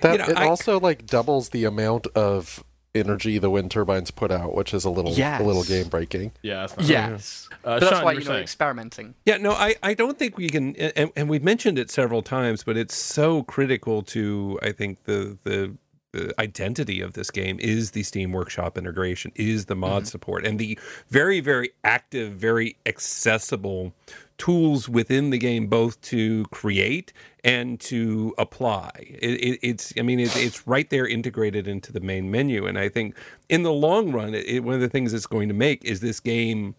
That 0.00 0.12
You 0.12 0.18
know, 0.18 0.24
it 0.28 0.36
I- 0.38 0.46
also 0.48 0.78
like 0.80 1.06
doubles 1.06 1.50
the 1.50 1.64
amount 1.64 2.06
of 2.08 2.64
energy 2.94 3.38
the 3.38 3.50
wind 3.50 3.70
turbines 3.70 4.10
put 4.10 4.30
out, 4.30 4.54
which 4.54 4.74
is 4.74 4.84
a 4.84 4.90
little 4.90 5.12
a 5.12 5.42
little 5.42 5.64
game 5.64 5.88
breaking. 5.88 6.32
Yeah. 6.42 6.60
That's 6.66 6.76
not 6.76 6.86
Yes, 6.86 7.48
Uh, 7.52 7.56
but 7.62 7.80
that's 7.80 7.92
Sean, 7.92 8.04
why 8.04 8.12
you 8.12 8.20
you 8.20 8.26
were 8.26 8.34
know 8.34 8.40
experimenting. 8.40 9.14
Yeah, 9.24 9.38
no, 9.38 9.52
I, 9.52 9.76
I 9.82 9.94
don't 9.94 10.18
think 10.18 10.36
we 10.36 10.48
can, 10.48 10.76
and, 10.76 11.10
and 11.16 11.28
we've 11.28 11.42
mentioned 11.42 11.78
it 11.78 11.90
several 11.90 12.22
times, 12.22 12.64
but 12.64 12.76
it's 12.76 12.94
so 12.94 13.42
critical 13.44 14.02
to 14.04 14.58
I 14.62 14.72
think 14.72 15.04
the 15.04 15.38
the, 15.44 15.76
the 15.91 15.91
Uh, 16.14 16.28
identity 16.38 17.00
of 17.00 17.14
this 17.14 17.30
game 17.30 17.58
is 17.60 17.92
the 17.92 18.02
Steam 18.02 18.32
Workshop 18.32 18.76
integration, 18.76 19.32
is 19.34 19.64
the 19.66 19.74
mod 19.74 20.02
mm-hmm. 20.02 20.08
support, 20.08 20.46
and 20.46 20.58
the 20.58 20.78
very 21.08 21.40
very 21.40 21.70
active, 21.84 22.32
very 22.32 22.76
accessible 22.84 23.94
tools 24.36 24.88
within 24.88 25.30
the 25.30 25.38
game, 25.38 25.68
both 25.68 26.00
to 26.02 26.44
create 26.46 27.12
and 27.44 27.80
to 27.80 28.34
apply. 28.36 28.90
It, 28.96 29.40
it, 29.40 29.58
it's 29.62 29.92
I 29.98 30.02
mean 30.02 30.20
it, 30.20 30.36
it's 30.36 30.66
right 30.66 30.90
there 30.90 31.06
integrated 31.06 31.66
into 31.66 31.92
the 31.92 32.00
main 32.00 32.30
menu, 32.30 32.66
and 32.66 32.78
I 32.78 32.90
think 32.90 33.16
in 33.48 33.62
the 33.62 33.72
long 33.72 34.12
run, 34.12 34.34
it, 34.34 34.62
one 34.64 34.74
of 34.74 34.80
the 34.80 34.90
things 34.90 35.14
it's 35.14 35.26
going 35.26 35.48
to 35.48 35.54
make 35.54 35.82
is 35.84 36.00
this 36.00 36.20
game 36.20 36.74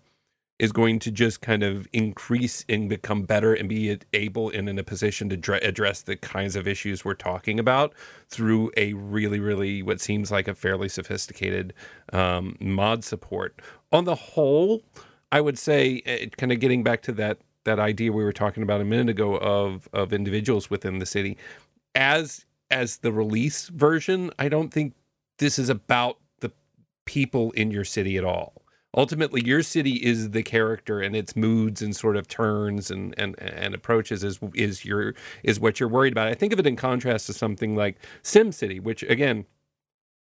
is 0.64 0.72
going 0.72 0.98
to 0.98 1.12
just 1.12 1.42
kind 1.42 1.62
of 1.62 1.90
increase 1.92 2.64
and 2.70 2.88
become 2.88 3.24
better 3.24 3.54
and 3.54 3.68
be 3.68 4.00
able 4.14 4.50
and 4.52 4.70
in 4.70 4.80
a 4.80 4.84
position 4.84 5.28
to 5.28 5.36
dre- 5.36 5.60
address 5.60 6.04
the 6.04 6.16
kinds 6.16 6.56
of 6.56 6.66
issues 6.70 7.04
we're 7.04 7.14
talking 7.16 7.60
about 7.60 7.94
through 8.30 8.72
a 8.78 8.94
really, 8.94 9.42
really 9.42 9.84
what 9.84 10.00
seems 10.00 10.32
like 10.32 10.48
a 10.48 10.56
fairly 10.56 10.88
sophisticated 10.88 11.74
um, 12.14 12.56
mod 12.62 13.04
support. 13.04 13.62
On 13.92 14.06
the 14.06 14.16
whole, 14.16 14.82
I 15.34 15.42
would 15.42 15.60
say, 15.60 16.02
uh, 16.08 16.30
kind 16.38 16.54
of 16.54 16.62
getting 16.62 16.82
back 16.82 17.02
to 17.04 17.12
that 17.12 17.40
that 17.66 17.80
idea 17.80 18.14
we 18.14 18.24
were 18.24 18.32
talking 18.32 18.64
about 18.64 18.80
a 18.80 18.86
minute 18.86 19.10
ago 19.10 19.36
of 19.40 19.90
of 19.92 20.14
individuals 20.14 20.70
within 20.70 21.00
the 21.00 21.06
city 21.06 21.38
as 21.94 22.46
as 22.72 22.98
the 22.98 23.12
release 23.14 23.70
version 23.70 24.30
i 24.38 24.50
don't 24.50 24.74
think 24.74 24.94
this 25.40 25.58
is 25.58 25.70
about 25.70 26.18
the 26.42 26.52
people 27.06 27.52
in 27.52 27.72
your 27.72 27.86
city 27.86 28.18
at 28.18 28.26
all 28.26 28.63
ultimately 28.96 29.42
your 29.46 29.64
city 29.64 29.94
is 29.94 30.32
the 30.32 30.44
character 30.44 31.00
and 31.02 31.16
its 31.16 31.36
moods 31.36 31.82
and 31.82 31.96
sort 31.96 32.16
of 32.18 32.28
turns 32.28 32.92
and 32.92 33.14
and 33.18 33.40
and 33.42 33.74
approaches 33.74 34.24
is 34.24 34.40
is 34.54 34.86
your 34.86 35.14
is 35.44 35.60
what 35.60 35.80
you're 35.80 35.90
worried 35.90 36.14
about. 36.14 36.28
I 36.28 36.34
think 36.34 36.54
of 36.54 36.60
it 36.60 36.68
in 36.68 36.76
contrast 36.76 37.26
to 37.28 37.34
something 37.34 37.76
like 37.76 37.98
sim 38.22 38.52
city 38.52 38.80
which 38.80 39.04
again 39.04 39.46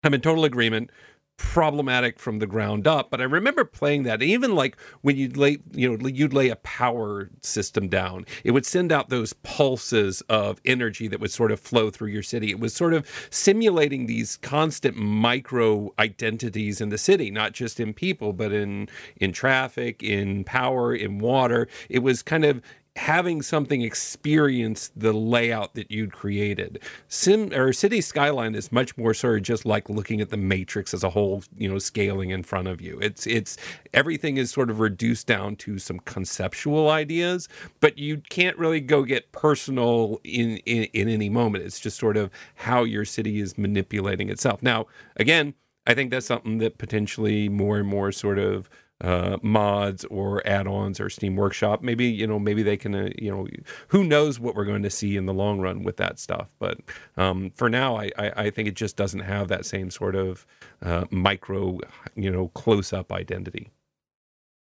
i'm 0.04 0.14
in 0.14 0.22
total 0.22 0.46
agreement 0.46 0.90
problematic 1.38 2.20
from 2.20 2.40
the 2.40 2.48
ground 2.48 2.88
up. 2.88 3.10
But 3.10 3.22
I 3.22 3.26
remember 3.26 3.66
playing 3.66 4.04
that 4.04 4.22
even 4.22 4.56
like 4.56 4.78
when 5.02 5.18
you'd 5.18 5.38
lay, 5.38 5.58
you 5.74 5.98
know, 5.98 6.08
you'd 6.08 6.34
lay 6.34 6.50
a 6.50 6.56
power 6.58 7.30
system 7.42 7.88
down, 7.88 8.26
it 8.44 8.52
would 8.52 8.66
send 8.66 8.92
out 8.92 9.10
those 9.10 9.34
pulses 9.34 10.22
of 10.30 10.62
energy 10.66 11.08
that 11.08 11.20
would 11.20 11.32
sort 11.32 11.52
of 11.52 11.60
flow 11.60 11.90
through 11.90 12.10
your 12.10 12.24
city. 12.24 12.52
It 12.52 12.60
was 12.60 12.74
sort 12.74 12.94
of 12.94 13.08
simulating 13.30 14.06
these 14.06 14.38
constant 14.38 14.98
micro 14.98 15.94
identities 16.00 16.80
in 16.80 16.90
the 16.90 16.98
city, 16.98 17.32
not 17.32 17.54
just 17.54 17.80
in 17.80 17.94
people, 17.94 18.34
but 18.34 18.52
in 18.52 18.88
in 19.18 19.32
traffic, 19.32 20.02
in 20.02 20.44
power, 20.44 20.94
in 20.94 21.20
water. 21.20 21.68
It 21.90 22.00
was 22.00 22.22
kind 22.24 22.46
of 22.46 22.62
having 22.96 23.42
something 23.42 23.82
experience 23.82 24.90
the 24.96 25.12
layout 25.12 25.74
that 25.76 25.92
you'd 25.92 26.14
created. 26.14 26.80
Sim 27.10 27.52
or 27.54 27.74
City 27.74 28.00
Skyline 28.00 28.56
is 28.56 28.72
much 28.72 28.98
more 28.98 29.14
sort 29.14 29.38
of 29.38 29.44
just 29.44 29.66
like 29.66 29.90
looking 29.90 30.22
at 30.22 30.30
the 30.30 30.38
matrix 30.38 30.94
as 30.94 31.04
a 31.04 31.10
whole, 31.10 31.44
you 31.58 31.70
know, 31.70 31.78
scaling 31.78 32.30
in 32.30 32.42
front 32.42 32.68
of 32.68 32.80
you. 32.80 32.98
It's 33.02 33.28
it's 33.28 33.58
everything 33.94 34.38
is 34.38 34.50
sort 34.50 34.70
of 34.70 34.80
reduced 34.80 35.28
down 35.28 35.58
to 35.58 35.78
some 35.78 36.00
conceptual 36.00 36.90
ideas, 36.90 37.50
but 37.82 37.98
you 37.98 38.22
can't 38.30 38.58
really 38.58 38.82
go 38.82 39.04
get 39.04 39.32
personal 39.34 40.22
in 40.24 40.58
in, 40.60 40.84
in 40.94 41.10
any 41.10 41.30
moment. 41.30 41.66
It's 41.66 41.80
just 41.80 41.98
sort 41.98 42.16
of 42.16 42.30
how 42.56 42.86
your 42.86 43.04
city 43.04 43.42
is 43.42 43.58
manipulating 43.58 44.30
itself. 44.30 44.64
Now, 44.64 44.86
again, 45.18 45.54
I 45.86 45.94
think 45.94 46.12
that's 46.12 46.26
something 46.26 46.60
that 46.60 46.78
potentially 46.78 47.50
more 47.50 47.78
and 47.78 47.88
more 47.88 48.12
sort 48.12 48.40
of 48.40 48.70
uh, 49.02 49.38
mods 49.42 50.06
or 50.06 50.46
add-ons 50.48 51.00
or 51.00 51.10
Steam 51.10 51.36
Workshop. 51.36 51.82
Maybe 51.82 52.06
you 52.06 52.28
know, 52.28 52.40
maybe 52.40 52.64
they 52.64 52.78
can, 52.78 52.96
uh, 52.96 53.10
you 53.18 53.30
know, 53.30 53.48
who 53.90 54.04
knows 54.04 54.40
what 54.40 54.56
we're 54.56 54.66
going 54.66 54.84
to 54.84 54.90
see 54.90 55.18
in 55.18 55.26
the 55.26 55.34
long 55.34 55.60
run 55.60 55.84
with 55.84 55.98
that 55.98 56.20
stuff. 56.20 56.48
But 56.60 56.80
um, 57.18 57.52
for 57.56 57.70
now, 57.70 57.98
I, 57.98 58.12
I, 58.18 58.32
I, 58.36 58.50
think 58.50 58.68
it 58.68 58.76
just 58.76 58.96
doesn't 58.96 59.22
have 59.22 59.48
that 59.50 59.66
same 59.66 59.92
sort 59.92 60.16
of 60.16 60.46
uh, 60.82 61.06
micro, 61.12 61.80
you 62.16 62.32
know, 62.32 62.50
close-up 62.50 63.12
identity. 63.12 63.72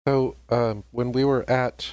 So 0.08 0.36
um, 0.50 0.84
when 0.92 1.12
we 1.12 1.24
were 1.24 1.50
at 1.50 1.92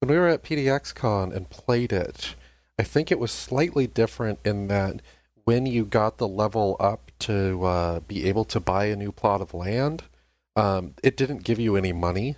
when 0.00 0.10
we 0.10 0.18
were 0.18 0.28
at 0.28 0.42
PDXCon 0.42 1.34
and 1.34 1.48
played 1.50 1.92
it, 1.92 2.34
I 2.78 2.82
think 2.82 3.10
it 3.10 3.18
was 3.18 3.30
slightly 3.30 3.86
different 3.86 4.38
in 4.44 4.68
that 4.68 5.00
when 5.44 5.66
you 5.66 5.84
got 5.84 6.18
the 6.18 6.28
level 6.28 6.76
up 6.80 7.10
to 7.20 7.64
uh, 7.64 8.00
be 8.00 8.26
able 8.28 8.44
to 8.46 8.60
buy 8.60 8.86
a 8.86 8.96
new 8.96 9.12
plot 9.12 9.40
of 9.40 9.54
land 9.54 10.04
um, 10.56 10.94
it 11.02 11.16
didn't 11.16 11.44
give 11.44 11.58
you 11.58 11.76
any 11.76 11.92
money. 11.92 12.36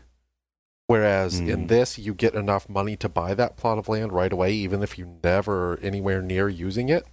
Whereas 0.89 1.41
mm. 1.41 1.49
in 1.49 1.67
this, 1.67 1.99
you 1.99 2.15
get 2.15 2.35
enough 2.35 2.69
money 2.69 2.97
to 2.97 3.09
buy 3.09 3.35
that 3.35 3.57
plot 3.57 3.77
of 3.77 3.89
land 3.89 4.13
right 4.13 4.33
away, 4.33 4.53
even 4.53 4.83
if 4.83 4.97
you 4.97 5.19
never 5.25 5.81
anywhere 5.81 6.23
near 6.23 6.49
using 6.49 6.89
it. 6.89 7.05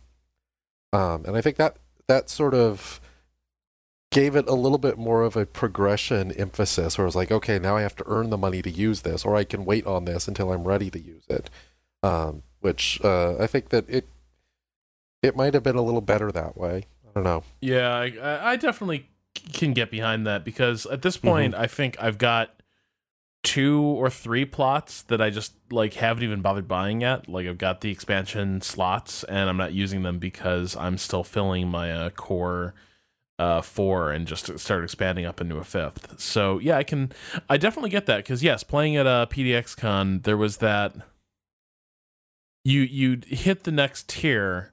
Um, 0.91 1.25
and 1.25 1.35
I 1.35 1.41
think 1.41 1.57
that 1.57 1.77
that 2.07 2.29
sort 2.29 2.53
of 2.53 3.01
gave 4.11 4.35
it 4.35 4.47
a 4.47 4.53
little 4.53 4.77
bit 4.77 4.99
more 4.99 5.23
of 5.23 5.35
a 5.35 5.47
progression 5.47 6.31
emphasis, 6.33 6.97
where 6.97 7.05
it 7.05 7.07
was 7.07 7.15
like, 7.15 7.31
okay, 7.31 7.57
now 7.57 7.75
I 7.75 7.81
have 7.81 7.95
to 7.95 8.03
earn 8.05 8.29
the 8.29 8.37
money 8.37 8.61
to 8.61 8.69
use 8.69 9.01
this, 9.01 9.25
or 9.25 9.35
I 9.35 9.43
can 9.43 9.65
wait 9.65 9.87
on 9.87 10.05
this 10.05 10.27
until 10.27 10.51
I'm 10.53 10.65
ready 10.65 10.91
to 10.91 10.99
use 10.99 11.25
it. 11.27 11.49
Um, 12.03 12.43
which 12.59 13.01
uh, 13.03 13.37
I 13.39 13.47
think 13.47 13.69
that 13.69 13.89
it 13.89 14.07
it 15.23 15.35
might 15.35 15.55
have 15.55 15.63
been 15.63 15.75
a 15.75 15.81
little 15.81 16.01
better 16.01 16.31
that 16.31 16.55
way. 16.55 16.85
I 17.07 17.11
don't 17.15 17.23
know. 17.23 17.43
Yeah, 17.59 17.89
I, 17.89 18.51
I 18.51 18.55
definitely 18.55 19.09
can 19.33 19.73
get 19.73 19.91
behind 19.91 20.25
that 20.27 20.43
because 20.43 20.85
at 20.85 21.01
this 21.01 21.17
point, 21.17 21.53
mm-hmm. 21.53 21.63
I 21.63 21.67
think 21.67 22.01
I've 22.01 22.17
got 22.17 22.61
two 23.43 23.81
or 23.81 24.09
three 24.09 24.45
plots 24.45 25.01
that 25.03 25.21
I 25.21 25.29
just 25.29 25.53
like 25.69 25.95
haven't 25.95 26.23
even 26.23 26.41
bothered 26.41 26.67
buying 26.67 27.01
yet. 27.01 27.27
Like 27.27 27.45
I've 27.45 27.57
got 27.57 27.81
the 27.81 27.91
expansion 27.91 28.61
slots 28.61 29.23
and 29.25 29.49
I'm 29.49 29.57
not 29.57 29.73
using 29.73 30.03
them 30.03 30.17
because 30.17 30.75
I'm 30.77 30.97
still 30.97 31.23
filling 31.23 31.67
my 31.67 31.91
uh, 31.91 32.09
core 32.11 32.73
uh, 33.39 33.61
four 33.61 34.11
and 34.11 34.27
just 34.27 34.57
start 34.59 34.83
expanding 34.83 35.25
up 35.25 35.41
into 35.41 35.57
a 35.57 35.63
fifth. 35.63 36.19
So 36.19 36.59
yeah, 36.59 36.77
I 36.77 36.83
can 36.83 37.11
I 37.49 37.57
definitely 37.57 37.89
get 37.89 38.05
that 38.05 38.17
because 38.17 38.43
yes, 38.43 38.63
playing 38.63 38.95
at 38.95 39.05
a 39.05 39.09
uh, 39.09 39.25
PDX 39.25 39.75
Con, 39.75 40.21
there 40.21 40.37
was 40.37 40.57
that 40.57 40.95
you 42.63 42.81
you 42.81 43.19
hit 43.27 43.63
the 43.63 43.71
next 43.71 44.07
tier 44.07 44.72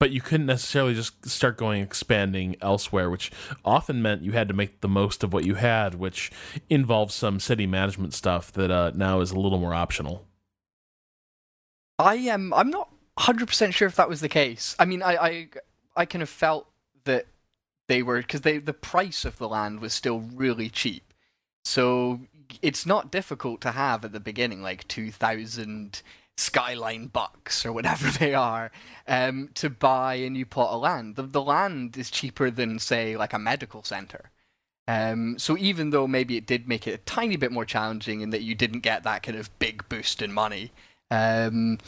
but 0.00 0.10
you 0.10 0.20
couldn't 0.22 0.46
necessarily 0.46 0.94
just 0.94 1.28
start 1.28 1.58
going 1.58 1.82
expanding 1.82 2.56
elsewhere, 2.62 3.10
which 3.10 3.30
often 3.64 4.00
meant 4.00 4.22
you 4.22 4.32
had 4.32 4.48
to 4.48 4.54
make 4.54 4.80
the 4.80 4.88
most 4.88 5.22
of 5.22 5.32
what 5.32 5.44
you 5.44 5.56
had, 5.56 5.94
which 5.94 6.32
involves 6.70 7.14
some 7.14 7.38
city 7.38 7.66
management 7.66 8.14
stuff 8.14 8.50
that 8.52 8.70
uh, 8.70 8.90
now 8.94 9.20
is 9.20 9.30
a 9.30 9.38
little 9.38 9.58
more 9.58 9.74
optional. 9.74 10.26
I 11.98 12.14
am. 12.14 12.52
I'm 12.54 12.70
not 12.70 12.88
100 13.14 13.46
percent 13.46 13.74
sure 13.74 13.86
if 13.86 13.96
that 13.96 14.08
was 14.08 14.22
the 14.22 14.28
case. 14.28 14.74
I 14.78 14.86
mean, 14.86 15.02
I 15.02 15.16
I, 15.16 15.48
I 15.94 16.04
kind 16.06 16.22
of 16.22 16.30
felt 16.30 16.66
that 17.04 17.26
they 17.86 18.02
were 18.02 18.22
because 18.22 18.40
they 18.40 18.56
the 18.56 18.72
price 18.72 19.26
of 19.26 19.36
the 19.36 19.48
land 19.48 19.80
was 19.80 19.92
still 19.92 20.20
really 20.34 20.70
cheap, 20.70 21.12
so 21.62 22.20
it's 22.62 22.86
not 22.86 23.12
difficult 23.12 23.60
to 23.60 23.72
have 23.72 24.04
at 24.04 24.12
the 24.12 24.18
beginning 24.18 24.62
like 24.62 24.88
2,000 24.88 26.02
skyline 26.40 27.06
bucks 27.06 27.64
or 27.66 27.72
whatever 27.72 28.10
they 28.18 28.34
are 28.34 28.70
um, 29.06 29.50
to 29.54 29.70
buy 29.70 30.14
a 30.14 30.30
new 30.30 30.46
plot 30.46 30.72
of 30.72 30.80
land. 30.80 31.16
The, 31.16 31.22
the 31.22 31.42
land 31.42 31.96
is 31.96 32.10
cheaper 32.10 32.50
than, 32.50 32.78
say, 32.78 33.16
like 33.16 33.32
a 33.32 33.38
medical 33.38 33.82
center. 33.82 34.30
Um, 34.88 35.38
so 35.38 35.56
even 35.56 35.90
though 35.90 36.08
maybe 36.08 36.36
it 36.36 36.46
did 36.46 36.66
make 36.66 36.86
it 36.86 36.94
a 36.94 36.98
tiny 36.98 37.36
bit 37.36 37.52
more 37.52 37.64
challenging 37.64 38.22
in 38.22 38.30
that 38.30 38.42
you 38.42 38.54
didn't 38.54 38.80
get 38.80 39.04
that 39.04 39.22
kind 39.22 39.38
of 39.38 39.56
big 39.58 39.88
boost 39.88 40.20
in 40.20 40.32
money, 40.32 40.72
um, 41.10 41.78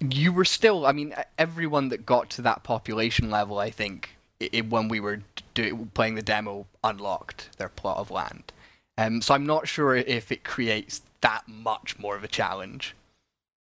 you 0.00 0.32
were 0.32 0.44
still. 0.44 0.86
I 0.86 0.92
mean, 0.92 1.14
everyone 1.38 1.88
that 1.88 2.04
got 2.04 2.28
to 2.30 2.42
that 2.42 2.62
population 2.62 3.30
level, 3.30 3.58
I 3.58 3.70
think, 3.70 4.16
it, 4.38 4.68
when 4.68 4.88
we 4.88 5.00
were 5.00 5.20
do, 5.54 5.88
playing 5.94 6.16
the 6.16 6.22
demo, 6.22 6.66
unlocked 6.82 7.56
their 7.58 7.68
plot 7.68 7.98
of 7.98 8.10
land. 8.10 8.52
Um, 8.98 9.22
so 9.22 9.34
I'm 9.34 9.46
not 9.46 9.68
sure 9.68 9.94
if 9.94 10.30
it 10.30 10.44
creates 10.44 11.02
that 11.20 11.48
much 11.48 11.98
more 11.98 12.16
of 12.16 12.24
a 12.24 12.28
challenge. 12.28 12.94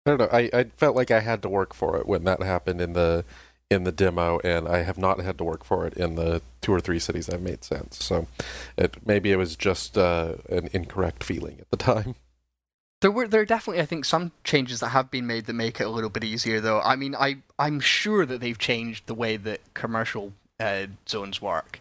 I 0.08 0.16
don't 0.16 0.20
know. 0.20 0.30
I, 0.32 0.50
I 0.54 0.64
felt 0.78 0.96
like 0.96 1.12
I 1.12 1.20
had 1.20 1.42
to 1.42 1.50
work 1.50 1.74
for 1.74 1.98
it 1.98 2.08
when 2.08 2.24
that 2.24 2.42
happened 2.42 2.80
in 2.80 2.94
the 2.94 3.26
in 3.70 3.84
the 3.84 3.92
demo, 3.92 4.40
and 4.46 4.66
I 4.66 4.84
have 4.84 4.98
not 4.98 5.20
had 5.20 5.38
to 5.40 5.44
work 5.44 5.66
for 5.66 5.86
it 5.86 5.94
in 5.96 6.16
the 6.16 6.42
two 6.62 6.72
or 6.72 6.80
three 6.80 7.00
cities 7.00 7.30
I've 7.30 7.42
made 7.42 7.66
since. 7.66 8.02
So, 8.02 8.28
it 8.78 9.06
maybe 9.06 9.34
it 9.34 9.36
was 9.36 9.58
just 9.58 9.98
uh, 9.98 10.36
an 10.50 10.70
incorrect 10.72 11.26
feeling 11.26 11.58
at 11.60 11.70
the 11.70 11.76
time. 11.76 12.16
There 13.02 13.12
were 13.12 13.28
there 13.28 13.42
are 13.42 13.46
definitely 13.46 13.82
I 13.82 13.86
think 13.86 14.06
some 14.06 14.32
changes 14.46 14.80
that 14.80 14.90
have 14.90 15.12
been 15.12 15.28
made 15.28 15.46
that 15.48 15.54
make 15.54 15.82
it 15.82 15.84
a 15.84 15.90
little 15.90 16.10
bit 16.10 16.24
easier 16.24 16.62
though. 16.62 16.80
I 16.80 16.96
mean 16.96 17.14
I 17.14 17.40
I'm 17.60 17.80
sure 17.80 18.26
that 18.26 18.40
they've 18.40 18.58
changed 18.58 19.06
the 19.08 19.14
way 19.14 19.38
that 19.38 19.60
commercial 19.74 20.34
uh, 20.60 20.88
zones 21.08 21.42
work 21.42 21.80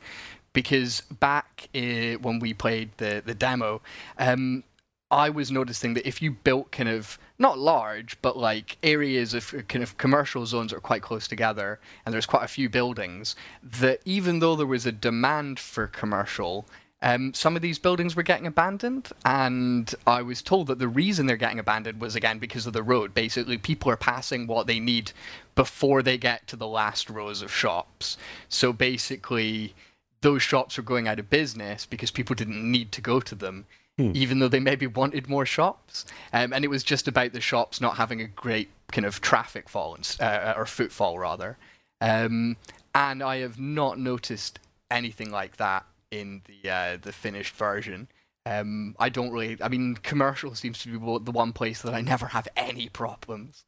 because 0.52 1.02
back 1.20 1.68
uh, 1.74 2.18
when 2.20 2.40
we 2.40 2.52
played 2.52 2.90
the 2.98 3.22
the 3.24 3.34
demo, 3.34 3.80
um, 4.18 4.64
I 5.10 5.30
was 5.30 5.50
noticing 5.50 5.94
that 5.94 6.06
if 6.06 6.20
you 6.20 6.32
built 6.32 6.72
kind 6.72 6.88
of 6.88 7.18
not 7.38 7.58
large, 7.58 8.20
but 8.22 8.36
like 8.36 8.78
areas 8.82 9.34
of 9.34 9.54
kind 9.68 9.82
of 9.82 9.98
commercial 9.98 10.46
zones 10.46 10.72
are 10.72 10.80
quite 10.80 11.02
close 11.02 11.28
together, 11.28 11.78
and 12.04 12.12
there's 12.12 12.26
quite 12.26 12.44
a 12.44 12.48
few 12.48 12.68
buildings, 12.68 13.36
that 13.62 14.00
even 14.04 14.38
though 14.38 14.56
there 14.56 14.66
was 14.66 14.86
a 14.86 14.92
demand 14.92 15.58
for 15.58 15.86
commercial, 15.86 16.66
um, 17.02 17.34
some 17.34 17.56
of 17.56 17.62
these 17.62 17.78
buildings 17.78 18.16
were 18.16 18.22
getting 18.22 18.46
abandoned, 18.46 19.10
and 19.24 19.94
I 20.06 20.22
was 20.22 20.40
told 20.40 20.66
that 20.68 20.78
the 20.78 20.88
reason 20.88 21.26
they're 21.26 21.36
getting 21.36 21.58
abandoned 21.58 22.00
was 22.00 22.16
again 22.16 22.38
because 22.38 22.66
of 22.66 22.72
the 22.72 22.82
road. 22.82 23.12
Basically, 23.12 23.58
people 23.58 23.90
are 23.90 23.98
passing 23.98 24.46
what 24.46 24.66
they 24.66 24.80
need 24.80 25.12
before 25.54 26.02
they 26.02 26.16
get 26.16 26.46
to 26.48 26.56
the 26.56 26.66
last 26.66 27.10
rows 27.10 27.42
of 27.42 27.52
shops. 27.52 28.16
So 28.48 28.72
basically, 28.72 29.74
those 30.22 30.42
shops 30.42 30.78
are 30.78 30.82
going 30.82 31.06
out 31.06 31.18
of 31.18 31.28
business 31.28 31.84
because 31.84 32.10
people 32.10 32.34
didn't 32.34 32.70
need 32.70 32.92
to 32.92 33.02
go 33.02 33.20
to 33.20 33.34
them 33.34 33.66
hmm. 33.98 34.12
even 34.14 34.38
though 34.38 34.48
they 34.48 34.60
maybe 34.60 34.86
wanted 34.86 35.28
more 35.28 35.46
shops. 35.46 36.06
Um, 36.32 36.52
and 36.52 36.64
it 36.64 36.68
was 36.68 36.84
just 36.84 37.08
about 37.08 37.32
the 37.32 37.40
shops 37.40 37.80
not 37.80 37.96
having 37.96 38.20
a 38.20 38.26
great 38.26 38.70
kind 38.92 39.04
of 39.04 39.20
traffic 39.20 39.68
fall 39.68 39.98
uh, 40.20 40.54
or 40.56 40.66
footfall 40.66 41.18
rather. 41.18 41.58
Um, 42.00 42.56
and 42.94 43.22
I 43.22 43.38
have 43.38 43.58
not 43.58 43.98
noticed 43.98 44.58
anything 44.90 45.30
like 45.30 45.56
that 45.56 45.84
in 46.10 46.42
the 46.46 46.70
uh, 46.70 46.96
the 47.00 47.12
finished 47.12 47.54
version. 47.54 48.08
Um, 48.46 48.94
I 48.98 49.08
don't 49.08 49.32
really. 49.32 49.58
I 49.60 49.68
mean, 49.68 49.96
commercial 49.96 50.54
seems 50.54 50.78
to 50.82 50.88
be 50.88 51.24
the 51.24 51.32
one 51.32 51.52
place 51.52 51.82
that 51.82 51.94
I 51.94 52.00
never 52.00 52.26
have 52.26 52.48
any 52.56 52.88
problems, 52.88 53.64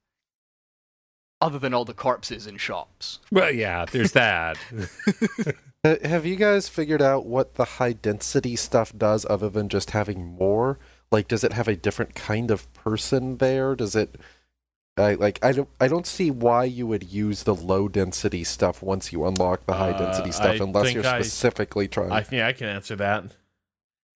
other 1.41 1.59
than 1.59 1.73
all 1.75 1.85
the 1.85 1.95
corpses 1.95 2.47
in 2.47 2.57
shops. 2.57 3.19
Well, 3.31 3.53
yeah, 3.53 3.85
there's 3.85 4.13
that. 4.13 4.59
have 5.85 6.27
you 6.27 6.37
guys 6.37 6.69
figured 6.69 7.01
out 7.03 7.27
what 7.27 7.55
the 7.55 7.65
high 7.65 7.93
density 7.93 8.57
stuff 8.57 8.93
does 8.97 9.25
other 9.31 9.49
than 9.49 9.69
just 9.69 9.91
having 9.91 10.25
more? 10.27 10.79
like 11.11 11.27
does 11.27 11.43
it 11.43 11.55
have 11.55 11.69
a 11.69 11.75
different 11.77 12.15
kind 12.15 12.51
of 12.51 12.71
person 12.75 13.39
there? 13.39 13.75
Does 13.75 13.97
it 13.97 14.17
I 14.99 15.15
like 15.15 15.39
I 15.43 15.53
don't 15.53 15.69
I 15.81 15.89
don't 15.89 16.07
see 16.07 16.31
why 16.31 16.65
you 16.65 16.87
would 16.87 17.05
use 17.05 17.45
the 17.45 17.55
low 17.55 17.89
density 17.89 18.45
stuff 18.45 18.83
once 18.83 19.11
you 19.13 19.25
unlock 19.27 19.65
the 19.65 19.73
high 19.75 19.93
density 19.97 20.29
Uh, 20.31 20.33
stuff 20.33 20.61
I 20.61 20.65
unless 20.65 20.93
you're 20.93 21.07
I- 21.07 21.21
specifically 21.23 21.89
trying. 21.89 22.13
I 22.13 22.23
think 22.23 22.43
I 22.43 22.53
can 22.53 22.69
answer 22.69 22.95
that 22.97 23.25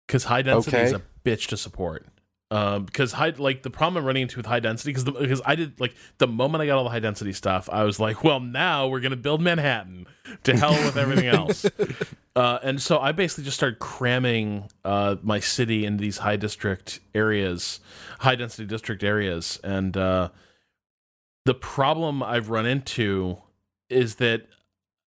because 0.07 0.25
high 0.25 0.43
density 0.43 0.77
is 0.77 0.93
a 0.93 1.03
bitch 1.25 1.47
to 1.49 1.57
support. 1.57 2.05
Um, 2.53 2.85
because 2.85 3.13
high, 3.13 3.33
like 3.39 3.63
the 3.63 3.71
problem 3.71 3.97
I'm 3.97 4.05
running 4.05 4.23
into 4.23 4.37
with 4.37 4.45
high 4.45 4.61
density, 4.61 4.93
because 4.93 5.05
because 5.05 5.41
I 5.47 5.55
did 5.55 5.81
like 5.81 5.95
the 6.19 6.27
moment 6.27 6.61
I 6.61 6.67
got 6.67 6.77
all 6.77 6.85
the 6.85 6.91
high 6.91 6.99
density 6.99 7.33
stuff, 7.33 7.67
I 7.73 7.85
was 7.85 7.99
like, 7.99 8.23
well, 8.23 8.41
now 8.41 8.89
we're 8.89 9.01
gonna 9.01 9.17
build 9.17 9.41
Manhattan 9.41 10.07
to 10.45 10.55
hell 10.55 10.73
with 10.73 10.99
everything 10.99 11.29
else. 11.29 11.65
Uh, 12.35 12.59
and 12.63 12.81
so 12.81 12.99
I 12.99 13.13
basically 13.13 13.45
just 13.45 13.59
started 13.59 13.79
cramming 13.79 14.71
uh, 14.87 15.17
my 15.23 15.39
city 15.39 15.85
into 15.85 16.01
these 16.01 16.17
high 16.17 16.37
district 16.37 17.01
areas, 17.15 17.79
high 18.21 18.37
density 18.37 18.65
district 18.65 19.05
areas. 19.05 19.61
And 19.63 19.95
uh, 19.99 20.31
the 21.45 21.53
problem 21.53 22.23
I've 22.23 22.49
run 22.49 22.65
into 22.65 23.37
is 23.91 24.15
that 24.15 24.47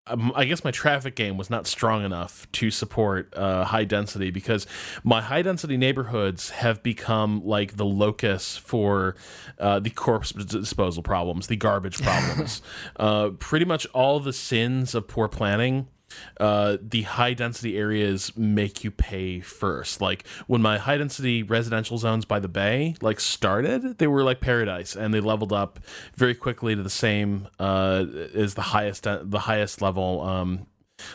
um, 0.06 0.32
I 0.34 0.44
guess 0.44 0.64
my 0.64 0.70
traffic 0.70 1.16
game 1.16 1.38
was 1.38 1.48
not 1.48 1.66
strong 1.66 2.04
enough 2.04 2.46
to 2.52 2.70
support 2.70 3.32
uh, 3.34 3.64
high 3.64 3.84
density 3.84 4.30
because 4.30 4.66
my 5.02 5.22
high 5.22 5.42
density 5.42 5.76
neighborhoods 5.76 6.50
have 6.50 6.82
become 6.82 7.44
like 7.44 7.76
the 7.76 7.86
locus 7.86 8.56
for 8.56 9.16
uh, 9.58 9.80
the 9.80 9.90
corpse 9.90 10.32
disposal 10.32 11.02
problems, 11.02 11.46
the 11.46 11.56
garbage 11.56 12.02
problems. 12.02 12.60
uh, 12.96 13.30
pretty 13.38 13.64
much 13.64 13.86
all 13.94 14.20
the 14.20 14.32
sins 14.32 14.94
of 14.94 15.08
poor 15.08 15.26
planning 15.26 15.88
uh, 16.38 16.76
the 16.80 17.02
high 17.02 17.34
density 17.34 17.76
areas 17.76 18.36
make 18.36 18.84
you 18.84 18.90
pay 18.90 19.40
first. 19.40 20.00
Like 20.00 20.26
when 20.46 20.62
my 20.62 20.78
high 20.78 20.98
density 20.98 21.42
residential 21.42 21.98
zones 21.98 22.24
by 22.24 22.40
the 22.40 22.48
bay 22.48 22.94
like 23.00 23.20
started, 23.20 23.98
they 23.98 24.06
were 24.06 24.22
like 24.22 24.40
paradise, 24.40 24.96
and 24.96 25.12
they 25.12 25.20
leveled 25.20 25.52
up 25.52 25.80
very 26.14 26.34
quickly 26.34 26.74
to 26.74 26.82
the 26.82 26.90
same 26.90 27.48
uh, 27.58 28.04
as 28.34 28.54
the 28.54 28.62
highest 28.62 29.04
the 29.04 29.40
highest 29.40 29.82
level. 29.82 30.20
Um, 30.22 30.66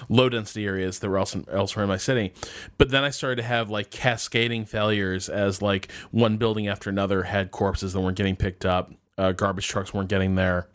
low 0.10 0.28
density 0.28 0.66
areas 0.66 1.00
that 1.00 1.10
were 1.10 1.18
else 1.18 1.36
elsewhere 1.50 1.84
in 1.84 1.90
my 1.90 1.98
city. 1.98 2.34
But 2.78 2.90
then 2.92 3.04
I 3.04 3.10
started 3.10 3.38
to 3.38 3.44
have 3.44 3.70
like 3.70 3.90
cascading 3.90 4.66
failures 4.66 5.30
as 5.30 5.62
like 5.62 5.90
one 6.12 6.38
building 6.38 6.68
after 6.68 6.90
another 6.90 7.24
had 7.24 7.52
corpses 7.52 7.94
that 7.94 8.02
weren't 8.02 8.18
getting 8.18 8.36
picked 8.36 8.66
up, 8.66 8.92
uh, 9.18 9.32
garbage 9.32 9.68
trucks 9.68 9.94
weren't 9.94 10.10
getting 10.10 10.36
there 10.36 10.68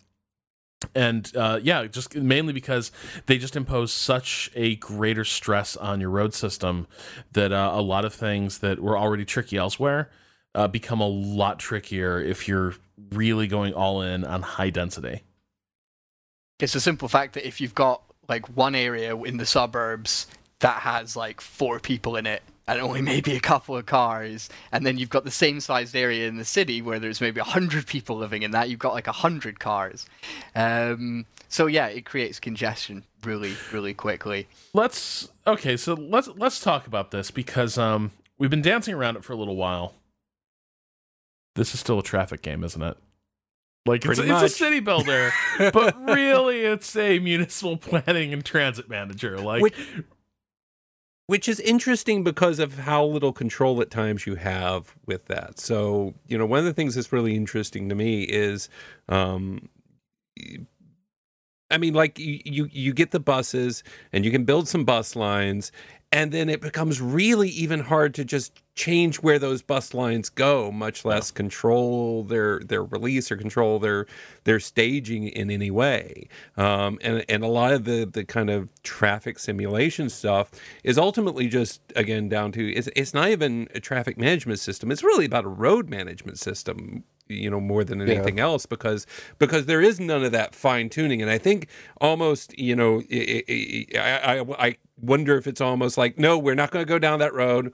and 0.94 1.30
uh, 1.36 1.60
yeah, 1.62 1.86
just 1.86 2.14
mainly 2.14 2.52
because 2.52 2.92
they 3.26 3.38
just 3.38 3.56
impose 3.56 3.92
such 3.92 4.50
a 4.54 4.76
greater 4.76 5.24
stress 5.24 5.76
on 5.76 6.00
your 6.00 6.10
road 6.10 6.34
system 6.34 6.86
that 7.32 7.52
uh, 7.52 7.72
a 7.74 7.82
lot 7.82 8.04
of 8.04 8.14
things 8.14 8.58
that 8.58 8.80
were 8.80 8.98
already 8.98 9.24
tricky 9.24 9.56
elsewhere 9.56 10.10
uh, 10.54 10.68
become 10.68 11.00
a 11.00 11.08
lot 11.08 11.58
trickier 11.58 12.20
if 12.20 12.48
you're 12.48 12.74
really 13.10 13.46
going 13.46 13.72
all 13.72 14.02
in 14.02 14.24
on 14.24 14.42
high 14.42 14.70
density. 14.70 15.22
It's 16.60 16.74
a 16.74 16.80
simple 16.80 17.08
fact 17.08 17.34
that 17.34 17.46
if 17.46 17.60
you've 17.60 17.74
got 17.74 18.02
like 18.28 18.46
one 18.56 18.74
area 18.74 19.16
in 19.16 19.36
the 19.36 19.46
suburbs 19.46 20.26
that 20.60 20.80
has 20.80 21.16
like 21.16 21.40
four 21.40 21.80
people 21.80 22.16
in 22.16 22.26
it 22.26 22.42
and 22.66 22.80
only 22.80 23.02
maybe 23.02 23.36
a 23.36 23.40
couple 23.40 23.76
of 23.76 23.86
cars, 23.86 24.48
and 24.72 24.86
then 24.86 24.98
you've 24.98 25.10
got 25.10 25.24
the 25.24 25.30
same 25.30 25.60
sized 25.60 25.94
area 25.94 26.26
in 26.28 26.36
the 26.36 26.44
city 26.44 26.80
where 26.80 26.98
there's 26.98 27.20
maybe 27.20 27.40
a 27.40 27.44
hundred 27.44 27.86
people 27.86 28.16
living 28.16 28.42
in 28.42 28.52
that, 28.52 28.68
you've 28.68 28.78
got 28.78 28.94
like 28.94 29.06
a 29.06 29.12
hundred 29.12 29.60
cars. 29.60 30.06
Um, 30.54 31.26
so 31.48 31.66
yeah, 31.66 31.86
it 31.86 32.04
creates 32.04 32.40
congestion 32.40 33.04
really, 33.22 33.54
really 33.72 33.94
quickly. 33.94 34.48
Let's 34.72 35.28
okay, 35.46 35.76
so 35.76 35.94
let's 35.94 36.28
let's 36.36 36.60
talk 36.60 36.86
about 36.86 37.10
this 37.10 37.30
because 37.30 37.78
um 37.78 38.10
we've 38.38 38.50
been 38.50 38.62
dancing 38.62 38.94
around 38.94 39.16
it 39.16 39.24
for 39.24 39.32
a 39.32 39.36
little 39.36 39.56
while. 39.56 39.94
This 41.54 41.74
is 41.74 41.80
still 41.80 41.98
a 41.98 42.02
traffic 42.02 42.42
game, 42.42 42.64
isn't 42.64 42.82
it? 42.82 42.96
Like 43.86 44.04
it's, 44.06 44.18
it's 44.18 44.42
a 44.42 44.48
city 44.48 44.80
builder, 44.80 45.30
but 45.58 45.94
really 46.08 46.62
it's 46.62 46.96
a 46.96 47.18
municipal 47.18 47.76
planning 47.76 48.32
and 48.32 48.44
transit 48.44 48.88
manager. 48.88 49.38
Like 49.38 49.62
Which- 49.62 49.76
which 51.26 51.48
is 51.48 51.58
interesting 51.60 52.22
because 52.22 52.58
of 52.58 52.78
how 52.78 53.04
little 53.04 53.32
control 53.32 53.80
at 53.80 53.90
times 53.90 54.26
you 54.26 54.34
have 54.34 54.94
with 55.06 55.24
that. 55.26 55.58
So, 55.58 56.14
you 56.26 56.36
know, 56.36 56.46
one 56.46 56.58
of 56.58 56.64
the 56.64 56.74
things 56.74 56.94
that's 56.94 57.12
really 57.12 57.34
interesting 57.34 57.88
to 57.88 57.94
me 57.94 58.24
is, 58.24 58.68
um, 59.08 59.68
I 61.70 61.78
mean, 61.78 61.94
like 61.94 62.18
you, 62.18 62.40
you, 62.44 62.68
you 62.70 62.92
get 62.92 63.10
the 63.10 63.20
buses 63.20 63.82
and 64.12 64.24
you 64.24 64.30
can 64.30 64.44
build 64.44 64.68
some 64.68 64.84
bus 64.84 65.16
lines, 65.16 65.72
and 66.12 66.30
then 66.30 66.48
it 66.48 66.60
becomes 66.60 67.00
really 67.00 67.48
even 67.48 67.80
hard 67.80 68.14
to 68.14 68.24
just 68.24 68.62
change 68.74 69.16
where 69.16 69.38
those 69.38 69.62
bus 69.62 69.94
lines 69.94 70.28
go, 70.28 70.70
much 70.72 71.04
less 71.04 71.30
control 71.30 72.24
their 72.24 72.60
their 72.60 72.82
release 72.82 73.30
or 73.30 73.36
control 73.36 73.78
their 73.78 74.06
their 74.44 74.58
staging 74.58 75.28
in 75.28 75.50
any 75.50 75.70
way. 75.70 76.28
Um, 76.56 76.98
and 77.02 77.24
and 77.28 77.44
a 77.44 77.48
lot 77.48 77.72
of 77.72 77.84
the 77.84 78.04
the 78.04 78.24
kind 78.24 78.50
of 78.50 78.68
traffic 78.82 79.38
simulation 79.38 80.08
stuff 80.08 80.50
is 80.82 80.98
ultimately 80.98 81.46
just 81.46 81.80
again 81.94 82.28
down 82.28 82.52
to 82.52 82.72
it's 82.72 82.88
it's 82.96 83.14
not 83.14 83.28
even 83.28 83.68
a 83.74 83.80
traffic 83.80 84.18
management 84.18 84.58
system. 84.58 84.90
It's 84.90 85.04
really 85.04 85.26
about 85.26 85.44
a 85.44 85.48
road 85.48 85.88
management 85.88 86.38
system 86.38 87.04
you 87.28 87.48
know 87.48 87.60
more 87.60 87.84
than 87.84 88.02
anything 88.02 88.38
else 88.38 88.66
because 88.66 89.06
because 89.38 89.66
there 89.66 89.80
is 89.80 89.98
none 89.98 90.22
of 90.24 90.32
that 90.32 90.54
fine 90.54 90.90
tuning 90.90 91.22
and 91.22 91.30
i 91.30 91.38
think 91.38 91.68
almost 92.00 92.56
you 92.58 92.76
know 92.76 93.02
i 93.10 93.42
i, 93.48 94.38
I, 94.38 94.44
I 94.58 94.76
wonder 95.00 95.36
if 95.36 95.46
it's 95.46 95.60
almost 95.60 95.96
like 95.96 96.18
no 96.18 96.38
we're 96.38 96.54
not 96.54 96.70
going 96.70 96.84
to 96.84 96.88
go 96.88 96.98
down 96.98 97.20
that 97.20 97.32
road 97.32 97.72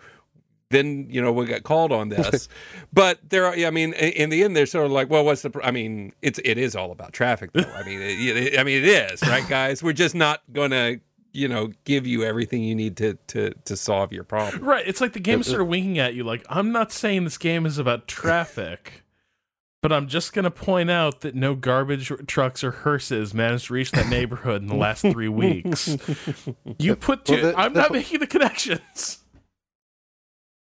then 0.70 1.06
you 1.10 1.20
know 1.20 1.32
we 1.32 1.44
got 1.46 1.62
called 1.64 1.92
on 1.92 2.08
this 2.08 2.48
but 2.92 3.18
there 3.28 3.44
are 3.46 3.54
i 3.54 3.70
mean 3.70 3.92
in 3.94 4.30
the 4.30 4.42
end 4.44 4.56
they're 4.56 4.66
sort 4.66 4.86
of 4.86 4.92
like 4.92 5.10
well 5.10 5.24
what's 5.24 5.42
the 5.42 5.50
pr- 5.50 5.62
i 5.62 5.70
mean 5.70 6.12
it's 6.22 6.38
it 6.44 6.56
is 6.58 6.74
all 6.76 6.92
about 6.92 7.12
traffic 7.12 7.52
though 7.52 7.60
i 7.74 7.82
mean 7.82 8.00
it, 8.00 8.36
it, 8.54 8.58
i 8.58 8.62
mean 8.64 8.78
it 8.78 8.88
is 8.88 9.20
right 9.22 9.48
guys 9.48 9.82
we're 9.82 9.92
just 9.92 10.14
not 10.14 10.42
going 10.52 10.70
to 10.70 11.00
you 11.32 11.46
know 11.46 11.70
give 11.84 12.06
you 12.06 12.24
everything 12.24 12.62
you 12.62 12.74
need 12.74 12.96
to 12.96 13.14
to 13.26 13.50
to 13.64 13.76
solve 13.76 14.12
your 14.12 14.24
problem 14.24 14.64
Right. 14.64 14.86
It's 14.86 15.00
like 15.00 15.12
the 15.12 15.20
game 15.20 15.40
is 15.40 15.46
sort 15.46 15.60
of 15.60 15.68
winking 15.68 15.98
at 16.00 16.14
you. 16.14 16.24
Like, 16.24 16.44
I'm 16.48 16.72
not 16.72 16.90
saying 16.90 17.22
this 17.22 17.38
game 17.38 17.66
is 17.66 17.78
about 17.78 18.08
traffic, 18.08 19.04
but 19.82 19.92
I'm 19.92 20.08
just 20.08 20.32
going 20.32 20.42
to 20.44 20.50
point 20.50 20.90
out 20.90 21.20
that 21.20 21.36
no 21.36 21.54
garbage 21.54 22.10
trucks 22.26 22.64
or 22.64 22.72
hearses 22.72 23.32
managed 23.32 23.66
to 23.68 23.74
reach 23.74 23.92
that 23.92 24.08
neighborhood 24.08 24.60
in 24.62 24.66
the 24.66 24.74
last 24.74 25.02
three 25.02 25.28
weeks. 25.28 25.96
You 26.78 26.96
put 26.96 27.28
Well, 27.28 27.38
two, 27.38 27.42
the- 27.46 27.56
I'm 27.58 27.74
the- 27.74 27.82
not 27.82 27.92
making 27.92 28.18
the 28.18 28.26
connections. 28.26 29.18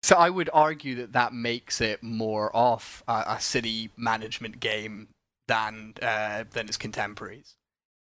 So 0.04 0.18
I 0.18 0.30
would 0.30 0.50
argue 0.54 0.96
that 0.96 1.14
that 1.14 1.34
makes 1.34 1.80
it 1.80 2.04
more 2.04 2.54
of 2.56 3.04
a, 3.08 3.24
a 3.28 3.40
city 3.40 3.90
management 3.96 4.60
game 4.60 5.08
than 5.48 5.94
uh, 6.02 6.44
than 6.52 6.68
its 6.68 6.78
contemporaries, 6.78 7.56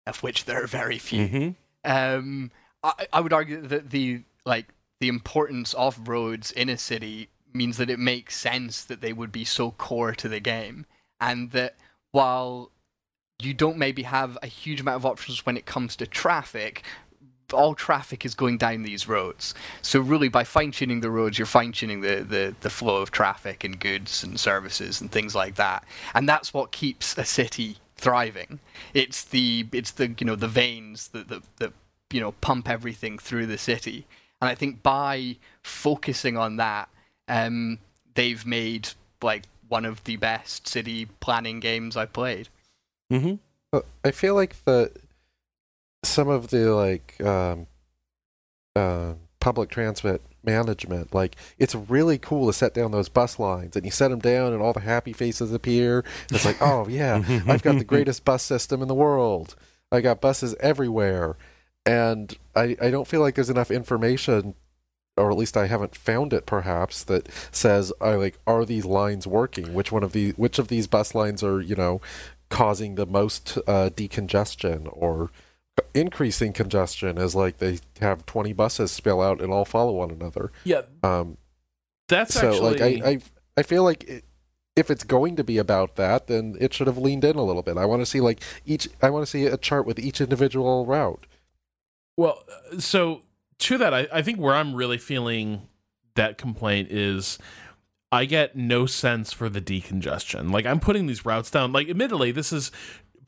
of 0.06 0.22
which 0.22 0.46
there 0.46 0.64
are 0.64 0.66
very 0.66 0.98
few. 0.98 1.28
hmm 1.28 1.48
Um, 1.84 2.50
I, 2.82 3.06
I 3.12 3.20
would 3.20 3.34
argue 3.34 3.60
that 3.60 3.90
the 3.90 4.22
like 4.46 4.68
the 5.00 5.08
importance 5.08 5.74
of 5.74 6.08
roads 6.08 6.50
in 6.50 6.68
a 6.70 6.78
city 6.78 7.28
means 7.52 7.76
that 7.76 7.90
it 7.90 7.98
makes 7.98 8.36
sense 8.36 8.82
that 8.84 9.00
they 9.00 9.12
would 9.12 9.32
be 9.32 9.44
so 9.44 9.72
core 9.72 10.14
to 10.14 10.28
the 10.28 10.40
game, 10.40 10.86
and 11.20 11.50
that 11.50 11.76
while 12.12 12.70
you 13.42 13.52
don't 13.54 13.78
maybe 13.78 14.04
have 14.04 14.38
a 14.42 14.46
huge 14.46 14.80
amount 14.80 14.96
of 14.96 15.06
options 15.06 15.44
when 15.44 15.56
it 15.56 15.66
comes 15.66 15.96
to 15.96 16.06
traffic, 16.06 16.82
all 17.52 17.74
traffic 17.74 18.24
is 18.24 18.34
going 18.34 18.58
down 18.58 18.82
these 18.82 19.08
roads. 19.08 19.54
So 19.82 20.00
really, 20.00 20.28
by 20.28 20.44
fine 20.44 20.70
tuning 20.70 21.00
the 21.00 21.10
roads, 21.10 21.38
you're 21.38 21.46
fine 21.46 21.72
tuning 21.72 22.00
the, 22.00 22.16
the 22.16 22.54
the 22.60 22.70
flow 22.70 23.02
of 23.02 23.10
traffic 23.10 23.64
and 23.64 23.78
goods 23.78 24.22
and 24.22 24.38
services 24.38 25.00
and 25.00 25.10
things 25.10 25.34
like 25.34 25.56
that, 25.56 25.84
and 26.14 26.28
that's 26.28 26.52
what 26.54 26.72
keeps 26.72 27.16
a 27.18 27.24
city 27.24 27.76
thriving. 27.96 28.60
It's 28.94 29.24
the 29.24 29.66
it's 29.72 29.90
the 29.92 30.14
you 30.18 30.26
know 30.26 30.36
the 30.36 30.48
veins 30.48 31.08
that 31.08 31.28
that, 31.28 31.42
that 31.58 31.72
you 32.10 32.20
know 32.20 32.32
pump 32.40 32.68
everything 32.68 33.18
through 33.18 33.46
the 33.46 33.58
city, 33.58 34.06
and 34.40 34.48
I 34.48 34.54
think 34.54 34.82
by 34.82 35.36
focusing 35.62 36.36
on 36.36 36.56
that, 36.56 36.88
um, 37.28 37.78
they've 38.14 38.44
made 38.44 38.90
like 39.22 39.44
one 39.68 39.84
of 39.84 40.02
the 40.04 40.16
best 40.16 40.66
city 40.66 41.06
planning 41.20 41.60
games 41.60 41.96
I 41.96 42.06
played. 42.06 42.48
hmm 43.10 43.34
Uh, 43.72 43.82
I 44.04 44.10
feel 44.10 44.34
like 44.34 44.56
the 44.64 44.90
some 46.02 46.28
of 46.28 46.48
the 46.48 46.74
like 46.74 47.20
um, 47.22 47.66
uh, 48.76 49.14
public 49.38 49.70
transit 49.70 50.22
management, 50.42 51.14
like 51.14 51.36
it's 51.58 51.74
really 51.74 52.18
cool 52.18 52.46
to 52.46 52.52
set 52.52 52.74
down 52.74 52.92
those 52.92 53.08
bus 53.08 53.38
lines, 53.38 53.76
and 53.76 53.84
you 53.84 53.90
set 53.90 54.08
them 54.08 54.20
down, 54.20 54.52
and 54.52 54.62
all 54.62 54.72
the 54.72 54.80
happy 54.80 55.12
faces 55.12 55.52
appear. 55.52 56.04
It's 56.30 56.44
like, 56.44 56.56
oh 56.60 56.86
yeah, 56.88 57.22
I've 57.46 57.62
got 57.62 57.78
the 57.78 57.84
greatest 57.84 58.24
bus 58.24 58.42
system 58.42 58.82
in 58.82 58.88
the 58.88 58.94
world. 58.94 59.56
I 59.92 60.00
got 60.00 60.20
buses 60.20 60.54
everywhere, 60.60 61.36
and 61.84 62.36
I 62.54 62.76
I 62.80 62.90
don't 62.90 63.08
feel 63.08 63.20
like 63.20 63.34
there's 63.34 63.50
enough 63.50 63.70
information. 63.70 64.54
Or 65.16 65.30
at 65.30 65.36
least 65.36 65.56
I 65.56 65.66
haven't 65.66 65.96
found 65.96 66.32
it. 66.32 66.46
Perhaps 66.46 67.04
that 67.04 67.28
says, 67.50 67.92
"I 68.00 68.14
like, 68.14 68.38
are 68.46 68.64
these 68.64 68.86
lines 68.86 69.26
working? 69.26 69.74
Which 69.74 69.92
one 69.92 70.02
of 70.02 70.12
the 70.12 70.30
which 70.36 70.58
of 70.58 70.68
these 70.68 70.86
bus 70.86 71.14
lines 71.14 71.42
are 71.42 71.60
you 71.60 71.74
know 71.74 72.00
causing 72.48 72.94
the 72.94 73.04
most 73.06 73.58
uh, 73.66 73.90
decongestion 73.90 74.88
or 74.90 75.30
increasing 75.94 76.52
congestion 76.52 77.18
as 77.18 77.34
like 77.34 77.58
they 77.58 77.78
have 78.00 78.24
20 78.26 78.52
buses 78.52 78.92
spill 78.92 79.20
out 79.20 79.40
and 79.40 79.52
all 79.52 79.64
follow 79.64 79.92
one 79.92 80.10
another 80.10 80.52
Yeah, 80.64 80.82
um 81.02 81.36
that's 82.08 82.34
so 82.34 82.50
actually. 82.50 82.70
like 82.78 83.02
I, 83.04 83.08
I've 83.08 83.32
I 83.56 83.62
feel 83.62 83.82
like 83.84 84.04
it, 84.04 84.24
if 84.76 84.90
it's 84.90 85.04
going 85.04 85.36
to 85.36 85.44
be 85.44 85.58
about 85.58 85.96
that, 85.96 86.26
then 86.28 86.56
it 86.60 86.72
should 86.72 86.86
have 86.86 86.96
leaned 86.96 87.24
in 87.24 87.36
a 87.36 87.42
little 87.42 87.62
bit. 87.62 87.76
I 87.76 87.84
want 87.84 88.00
to 88.02 88.06
see 88.06 88.20
like 88.20 88.40
each. 88.64 88.88
I 89.02 89.10
want 89.10 89.24
to 89.26 89.30
see 89.30 89.44
a 89.46 89.56
chart 89.56 89.84
with 89.84 89.98
each 89.98 90.20
individual 90.20 90.86
route. 90.86 91.26
Well, 92.16 92.42
so 92.78 93.22
to 93.58 93.78
that, 93.78 93.92
I, 93.92 94.06
I 94.12 94.22
think 94.22 94.38
where 94.38 94.54
I'm 94.54 94.74
really 94.74 94.96
feeling 94.96 95.68
that 96.14 96.38
complaint 96.38 96.90
is 96.90 97.38
I 98.12 98.24
get 98.24 98.56
no 98.56 98.86
sense 98.86 99.32
for 99.32 99.48
the 99.48 99.60
decongestion. 99.60 100.50
Like 100.52 100.66
I'm 100.66 100.80
putting 100.80 101.06
these 101.06 101.24
routes 101.26 101.50
down. 101.50 101.72
Like 101.72 101.88
admittedly, 101.90 102.30
this 102.32 102.52
is 102.52 102.70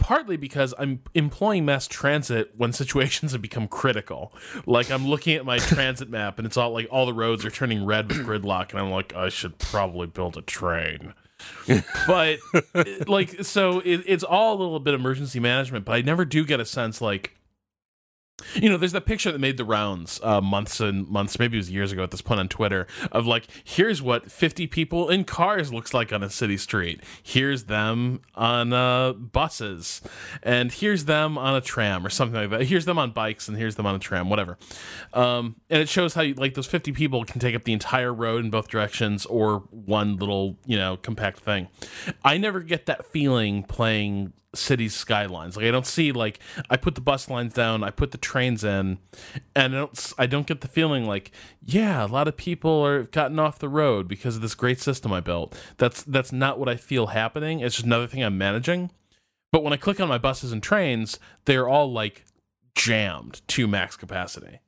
partly 0.03 0.37
because 0.37 0.75
I'm 0.79 1.01
employing 1.15 1.65
mass 1.65 1.87
transit 1.87 2.53
when 2.57 2.73
situations 2.73 3.33
have 3.33 3.41
become 3.41 3.69
critical. 3.69 4.33
Like 4.67 4.91
I'm 4.91 5.07
looking 5.07 5.35
at 5.37 5.45
my 5.45 5.59
transit 5.59 6.11
map 6.11 6.39
and 6.39 6.47
it's 6.47 6.57
all 6.57 6.73
like 6.73 6.89
all 6.91 7.07
the 7.07 7.15
roads 7.15 7.45
are 7.45 7.51
turning 7.51 7.87
red 7.87 8.09
with 8.09 8.27
gridlock 8.27 8.71
and 8.71 8.81
I'm 8.81 8.91
like 8.91 9.15
I 9.15 9.29
should 9.29 9.59
probably 9.59 10.09
build 10.09 10.37
a 10.37 10.43
train. 10.43 11.15
but 12.07 12.39
like 13.09 13.45
so 13.45 13.81
it, 13.81 14.03
it's 14.07 14.25
all 14.25 14.55
a 14.55 14.59
little 14.59 14.81
bit 14.81 14.95
emergency 14.95 15.41
management, 15.41 15.85
but 15.85 15.93
I 15.93 16.03
never 16.03 16.25
do 16.25 16.45
get 16.45 16.61
a 16.61 16.65
sense 16.65 17.01
like 17.01 17.37
you 18.55 18.69
know, 18.69 18.77
there's 18.77 18.93
that 18.93 19.07
picture 19.07 19.33
that 19.33 19.41
made 19.41 19.57
the 19.57 19.65
rounds 19.65 20.21
uh, 20.23 20.41
months 20.41 20.81
and 20.81 21.09
months, 21.09 21.39
maybe 21.39 21.57
it 21.57 21.61
was 21.61 21.71
years 21.71 21.93
ago 21.93 22.03
at 22.03 22.11
this 22.11 22.23
point 22.23 22.41
on 22.41 22.49
Twitter, 22.49 22.87
of 23.11 23.27
like, 23.27 23.47
here's 23.65 24.03
what 24.03 24.31
50 24.31 24.67
people 24.67 25.09
in 25.09 25.25
cars 25.25 25.73
looks 25.73 25.95
like 25.95 26.13
on 26.13 26.23
a 26.23 26.31
city 26.31 26.57
street. 26.57 27.03
Here's 27.23 27.65
them 27.65 28.21
on 28.35 28.73
uh, 28.73 29.13
buses, 29.13 30.01
and 30.43 30.73
here's 30.73 31.05
them 31.05 31.39
on 31.39 31.55
a 31.55 31.61
tram 31.61 32.05
or 32.07 32.11
something 32.11 32.41
like 32.41 32.51
that. 32.51 32.67
Here's 32.67 32.85
them 32.85 32.99
on 32.99 33.11
bikes, 33.13 33.49
and 33.49 33.57
here's 33.57 33.77
them 33.77 33.87
on 33.87 33.95
a 33.95 33.99
tram, 33.99 34.29
whatever. 34.29 34.59
Um, 35.13 35.57
and 35.71 35.81
it 35.83 35.89
shows 35.89 36.15
how 36.15 36.23
you, 36.23 36.35
like 36.35 36.55
those 36.55 36.67
50 36.67 36.93
people 36.93 37.25
can 37.25 37.41
take 37.41 37.55
up 37.55 37.65
the 37.65 37.73
entire 37.73 38.13
road 38.13 38.45
in 38.45 38.51
both 38.51 38.69
directions 38.69 39.27
or 39.27 39.61
one 39.71 40.17
little, 40.17 40.57
you 40.67 40.77
know, 40.77 40.97
compact 40.97 41.41
thing. 41.41 41.69
I 42.25 42.39
never 42.39 42.61
get 42.61 42.87
that 42.87 43.07
feeling 43.07 43.63
playing 43.63 44.33
cities 44.55 44.95
skylines. 44.95 45.57
Like 45.57 45.67
i 45.67 45.71
don't 45.71 45.87
see 45.87 46.13
like 46.13 46.39
i 46.69 46.77
put 46.77 46.95
the 46.95 47.01
bus 47.01 47.31
lines 47.31 47.55
down 47.55 47.83
i 47.83 47.91
put 47.91 48.11
the 48.11 48.19
trains 48.19 48.65
in 48.65 48.99
and 49.55 49.75
i 49.75 49.79
don't 49.79 50.13
i 50.19 50.27
don't 50.27 50.47
get 50.47 50.61
the 50.61 50.69
feeling 50.69 51.07
like 51.07 51.31
yeah 51.65 52.05
a 52.05 52.07
lot 52.07 52.29
of 52.29 52.37
people 52.37 52.85
are 52.85 53.05
gotten 53.05 53.39
off 53.39 53.59
the 53.59 53.69
road 53.69 54.09
because 54.09 54.37
of 54.37 54.43
this 54.43 54.55
great 54.55 54.81
system 54.81 55.13
i 55.13 55.21
built. 55.21 55.59
That's 55.79 56.03
that's 56.03 56.33
not 56.33 56.59
what 56.59 56.69
i 56.69 56.77
feel 56.77 57.09
happening. 57.09 57.61
It's 57.61 57.77
just 57.77 57.87
another 57.87 58.07
thing 58.07 58.23
i'm 58.23 58.39
managing. 58.39 58.91
But 59.51 59.63
when 59.63 59.73
i 59.73 59.77
click 59.77 60.01
on 60.01 60.09
my 60.09 60.19
buses 60.19 60.53
and 60.53 60.63
trains 60.63 61.19
they're 61.47 61.69
all 61.69 61.91
like 61.91 62.25
jammed 62.75 63.41
to 63.49 63.67
max 63.67 63.97
capacity. 63.97 64.61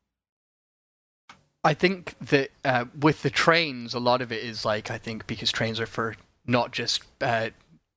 I 1.63 1.73
think 1.73 2.15
that 2.21 2.51
uh, 2.63 2.85
with 3.01 3.23
the 3.23 3.31
trains, 3.31 3.95
a 3.95 3.99
lot 3.99 4.21
of 4.21 4.31
it 4.31 4.45
is 4.45 4.67
like 4.67 4.91
I 4.91 4.99
think 4.99 5.27
because 5.27 5.51
trains 5.51 5.81
are 5.81 5.87
for 5.87 6.15
not 6.47 6.73
just 6.73 7.03
uh, 7.23 7.51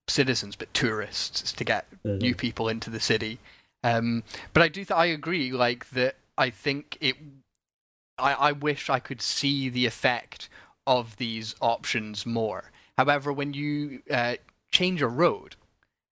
citizens 0.07 0.55
but 0.55 0.73
tourists 0.73 1.51
to 1.51 1.63
get 1.63 1.85
mm-hmm. 2.05 2.17
new 2.17 2.35
people 2.35 2.69
into 2.69 2.89
the 2.89 2.99
city. 2.99 3.39
Um, 3.83 4.23
but 4.53 4.63
I 4.63 4.67
do 4.67 4.83
th- 4.85 4.91
I 4.91 5.05
agree 5.05 5.51
like 5.51 5.89
that. 5.91 6.15
I 6.37 6.49
think 6.49 6.97
it. 7.01 7.15
I, 8.17 8.33
I 8.33 8.51
wish 8.51 8.89
I 8.89 8.99
could 8.99 9.21
see 9.21 9.69
the 9.69 9.85
effect 9.85 10.49
of 10.87 11.17
these 11.17 11.55
options 11.61 12.25
more. 12.25 12.71
However, 12.97 13.31
when 13.31 13.53
you 13.53 14.01
uh, 14.09 14.35
change 14.71 15.01
a 15.01 15.07
road 15.07 15.55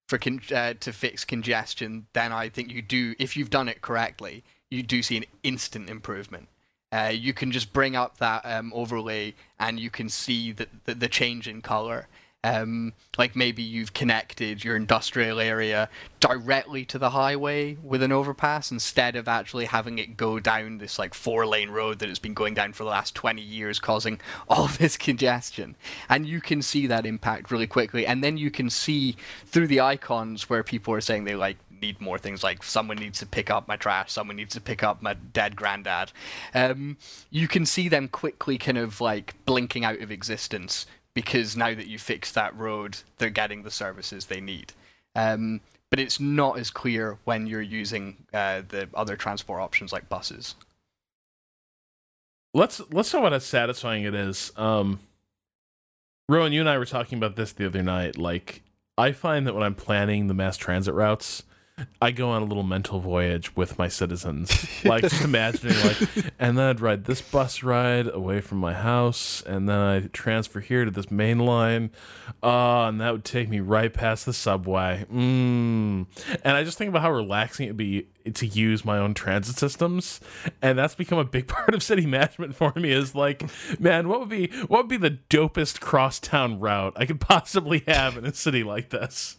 for 0.08 0.18
con- 0.18 0.40
uh, 0.54 0.74
to 0.78 0.92
fix 0.92 1.24
congestion, 1.24 2.06
then 2.12 2.32
I 2.32 2.48
think 2.48 2.70
you 2.70 2.82
do. 2.82 3.14
If 3.18 3.36
you've 3.36 3.50
done 3.50 3.68
it 3.68 3.80
correctly, 3.80 4.44
you 4.70 4.82
do 4.82 5.02
see 5.02 5.16
an 5.16 5.24
instant 5.42 5.90
improvement. 5.90 6.48
Uh, 6.92 7.12
you 7.12 7.32
can 7.32 7.50
just 7.50 7.72
bring 7.72 7.96
up 7.96 8.18
that 8.18 8.42
um, 8.44 8.72
overlay 8.74 9.34
and 9.58 9.80
you 9.80 9.90
can 9.90 10.08
see 10.08 10.52
the, 10.52 10.68
the, 10.84 10.94
the 10.94 11.08
change 11.08 11.48
in 11.48 11.60
color. 11.60 12.06
Um, 12.44 12.92
like 13.18 13.34
maybe 13.34 13.62
you've 13.62 13.92
connected 13.92 14.62
your 14.62 14.76
industrial 14.76 15.40
area 15.40 15.88
directly 16.20 16.84
to 16.84 16.98
the 16.98 17.10
highway 17.10 17.76
with 17.82 18.04
an 18.04 18.12
overpass 18.12 18.70
instead 18.70 19.16
of 19.16 19.26
actually 19.26 19.64
having 19.64 19.98
it 19.98 20.16
go 20.16 20.38
down 20.38 20.78
this 20.78 20.96
like 20.96 21.12
four 21.12 21.44
lane 21.44 21.70
road 21.70 21.98
that 21.98 22.08
it's 22.08 22.20
been 22.20 22.34
going 22.34 22.54
down 22.54 22.72
for 22.72 22.84
the 22.84 22.90
last 22.90 23.16
20 23.16 23.42
years 23.42 23.80
causing 23.80 24.20
all 24.48 24.68
this 24.68 24.96
congestion 24.96 25.74
and 26.08 26.26
you 26.26 26.40
can 26.40 26.62
see 26.62 26.86
that 26.86 27.04
impact 27.04 27.50
really 27.50 27.66
quickly 27.66 28.06
and 28.06 28.22
then 28.22 28.36
you 28.36 28.50
can 28.50 28.70
see 28.70 29.16
through 29.44 29.66
the 29.66 29.80
icons 29.80 30.48
where 30.48 30.62
people 30.62 30.94
are 30.94 31.00
saying 31.00 31.24
they 31.24 31.34
like 31.34 31.56
need 31.80 32.00
more 32.00 32.18
things 32.18 32.42
like 32.42 32.62
someone 32.62 32.96
needs 32.96 33.18
to 33.18 33.26
pick 33.26 33.50
up 33.50 33.68
my 33.68 33.76
trash, 33.76 34.12
someone 34.12 34.36
needs 34.36 34.54
to 34.54 34.60
pick 34.60 34.82
up 34.82 35.02
my 35.02 35.14
dead 35.14 35.56
granddad. 35.56 36.12
Um, 36.54 36.96
you 37.30 37.48
can 37.48 37.66
see 37.66 37.88
them 37.88 38.08
quickly 38.08 38.58
kind 38.58 38.78
of 38.78 39.00
like 39.00 39.34
blinking 39.44 39.84
out 39.84 40.00
of 40.00 40.10
existence 40.10 40.86
because 41.16 41.56
now 41.56 41.74
that 41.74 41.86
you 41.86 41.98
fixed 41.98 42.34
that 42.34 42.54
road, 42.54 42.98
they're 43.16 43.30
getting 43.30 43.62
the 43.62 43.70
services 43.70 44.26
they 44.26 44.38
need. 44.38 44.74
Um, 45.14 45.62
but 45.90 45.98
it's 45.98 46.20
not 46.20 46.58
as 46.58 46.70
clear 46.70 47.16
when 47.24 47.46
you're 47.46 47.62
using 47.62 48.18
uh, 48.34 48.60
the 48.68 48.90
other 48.92 49.16
transport 49.16 49.62
options 49.62 49.94
like 49.94 50.10
buses. 50.10 50.56
Let's 52.52 52.82
let's 52.90 53.10
talk 53.10 53.20
about 53.20 53.32
how 53.32 53.38
satisfying 53.38 54.04
it 54.04 54.14
is. 54.14 54.52
Um, 54.58 55.00
Rowan, 56.28 56.52
you 56.52 56.60
and 56.60 56.68
I 56.68 56.76
were 56.76 56.84
talking 56.84 57.16
about 57.16 57.36
this 57.36 57.52
the 57.52 57.64
other 57.64 57.82
night. 57.82 58.18
Like, 58.18 58.62
I 58.98 59.12
find 59.12 59.46
that 59.46 59.54
when 59.54 59.62
I'm 59.62 59.74
planning 59.74 60.26
the 60.26 60.34
mass 60.34 60.58
transit 60.58 60.92
routes, 60.92 61.44
I 62.00 62.10
go 62.10 62.30
on 62.30 62.40
a 62.40 62.44
little 62.46 62.62
mental 62.62 63.00
voyage 63.00 63.54
with 63.54 63.78
my 63.78 63.88
citizens, 63.88 64.66
like 64.84 65.02
just 65.02 65.22
imagining, 65.22 65.76
like, 65.84 66.32
and 66.38 66.56
then 66.56 66.70
I'd 66.70 66.80
ride 66.80 67.04
this 67.04 67.20
bus 67.20 67.62
ride 67.62 68.06
away 68.06 68.40
from 68.40 68.58
my 68.58 68.72
house, 68.72 69.42
and 69.42 69.68
then 69.68 69.78
I 69.78 70.00
transfer 70.12 70.60
here 70.60 70.86
to 70.86 70.90
this 70.90 71.10
main 71.10 71.38
line, 71.38 71.90
uh, 72.42 72.84
and 72.86 73.00
that 73.02 73.12
would 73.12 73.24
take 73.24 73.50
me 73.50 73.60
right 73.60 73.92
past 73.92 74.24
the 74.24 74.32
subway. 74.32 75.04
Mm. 75.12 76.06
And 76.42 76.56
I 76.56 76.64
just 76.64 76.78
think 76.78 76.88
about 76.88 77.02
how 77.02 77.12
relaxing 77.12 77.66
it'd 77.66 77.76
be 77.76 78.08
to 78.32 78.46
use 78.46 78.84
my 78.84 78.96
own 78.96 79.12
transit 79.12 79.58
systems, 79.58 80.20
and 80.62 80.78
that's 80.78 80.94
become 80.94 81.18
a 81.18 81.24
big 81.24 81.46
part 81.48 81.74
of 81.74 81.82
city 81.82 82.06
management 82.06 82.54
for 82.54 82.72
me. 82.74 82.90
Is 82.90 83.14
like, 83.14 83.42
man, 83.78 84.08
what 84.08 84.20
would 84.20 84.30
be 84.30 84.46
what 84.66 84.84
would 84.84 84.88
be 84.88 84.96
the 84.96 85.18
dopest 85.28 85.80
crosstown 85.80 86.58
route 86.58 86.94
I 86.96 87.04
could 87.04 87.20
possibly 87.20 87.84
have 87.86 88.16
in 88.16 88.24
a 88.24 88.32
city 88.32 88.64
like 88.64 88.88
this? 88.88 89.36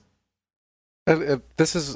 And, 1.08 1.24
uh, 1.24 1.38
this 1.56 1.76
is 1.76 1.96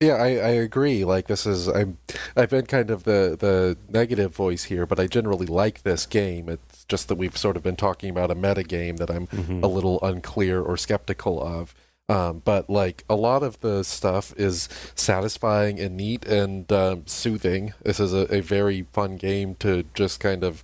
yeah, 0.00 0.14
I, 0.14 0.28
I 0.28 0.50
agree. 0.50 1.04
Like 1.04 1.26
this 1.26 1.46
is 1.46 1.68
I'm 1.68 1.98
I've 2.34 2.48
been 2.50 2.66
kind 2.66 2.90
of 2.90 3.04
the 3.04 3.36
the 3.38 3.76
negative 3.88 4.34
voice 4.34 4.64
here, 4.64 4.86
but 4.86 4.98
I 4.98 5.06
generally 5.06 5.46
like 5.46 5.82
this 5.82 6.06
game. 6.06 6.48
It's 6.48 6.84
just 6.86 7.08
that 7.08 7.16
we've 7.16 7.36
sort 7.36 7.56
of 7.56 7.62
been 7.62 7.76
talking 7.76 8.08
about 8.08 8.30
a 8.30 8.34
meta 8.34 8.62
game 8.62 8.96
that 8.96 9.10
I'm 9.10 9.26
mm-hmm. 9.26 9.62
a 9.62 9.66
little 9.66 10.00
unclear 10.02 10.62
or 10.62 10.78
skeptical 10.78 11.42
of. 11.42 11.74
Um, 12.08 12.42
but 12.44 12.68
like 12.68 13.04
a 13.08 13.14
lot 13.14 13.42
of 13.42 13.60
the 13.60 13.84
stuff 13.84 14.32
is 14.36 14.68
satisfying 14.94 15.78
and 15.78 15.96
neat 15.96 16.24
and 16.26 16.70
um, 16.72 17.06
soothing. 17.06 17.74
This 17.82 18.00
is 18.00 18.12
a, 18.14 18.34
a 18.34 18.40
very 18.40 18.86
fun 18.92 19.16
game 19.16 19.54
to 19.56 19.84
just 19.94 20.18
kind 20.18 20.42
of 20.42 20.62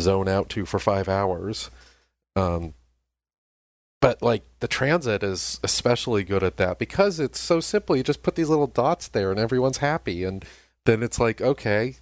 zone 0.00 0.28
out 0.28 0.48
to 0.50 0.64
for 0.64 0.78
five 0.78 1.08
hours. 1.08 1.70
Um, 2.34 2.72
but 4.02 4.20
like 4.20 4.42
the 4.58 4.68
transit 4.68 5.22
is 5.22 5.60
especially 5.62 6.24
good 6.24 6.42
at 6.42 6.58
that 6.58 6.78
because 6.78 7.20
it's 7.20 7.40
so 7.40 7.60
simple. 7.60 7.96
You 7.96 8.02
just 8.02 8.24
put 8.24 8.34
these 8.34 8.48
little 8.50 8.66
dots 8.66 9.08
there 9.08 9.30
and 9.30 9.40
everyone's 9.40 9.78
happy. 9.78 10.24
And 10.24 10.44
then 10.84 11.02
it's 11.02 11.20
like 11.20 11.40
okay 11.40 11.94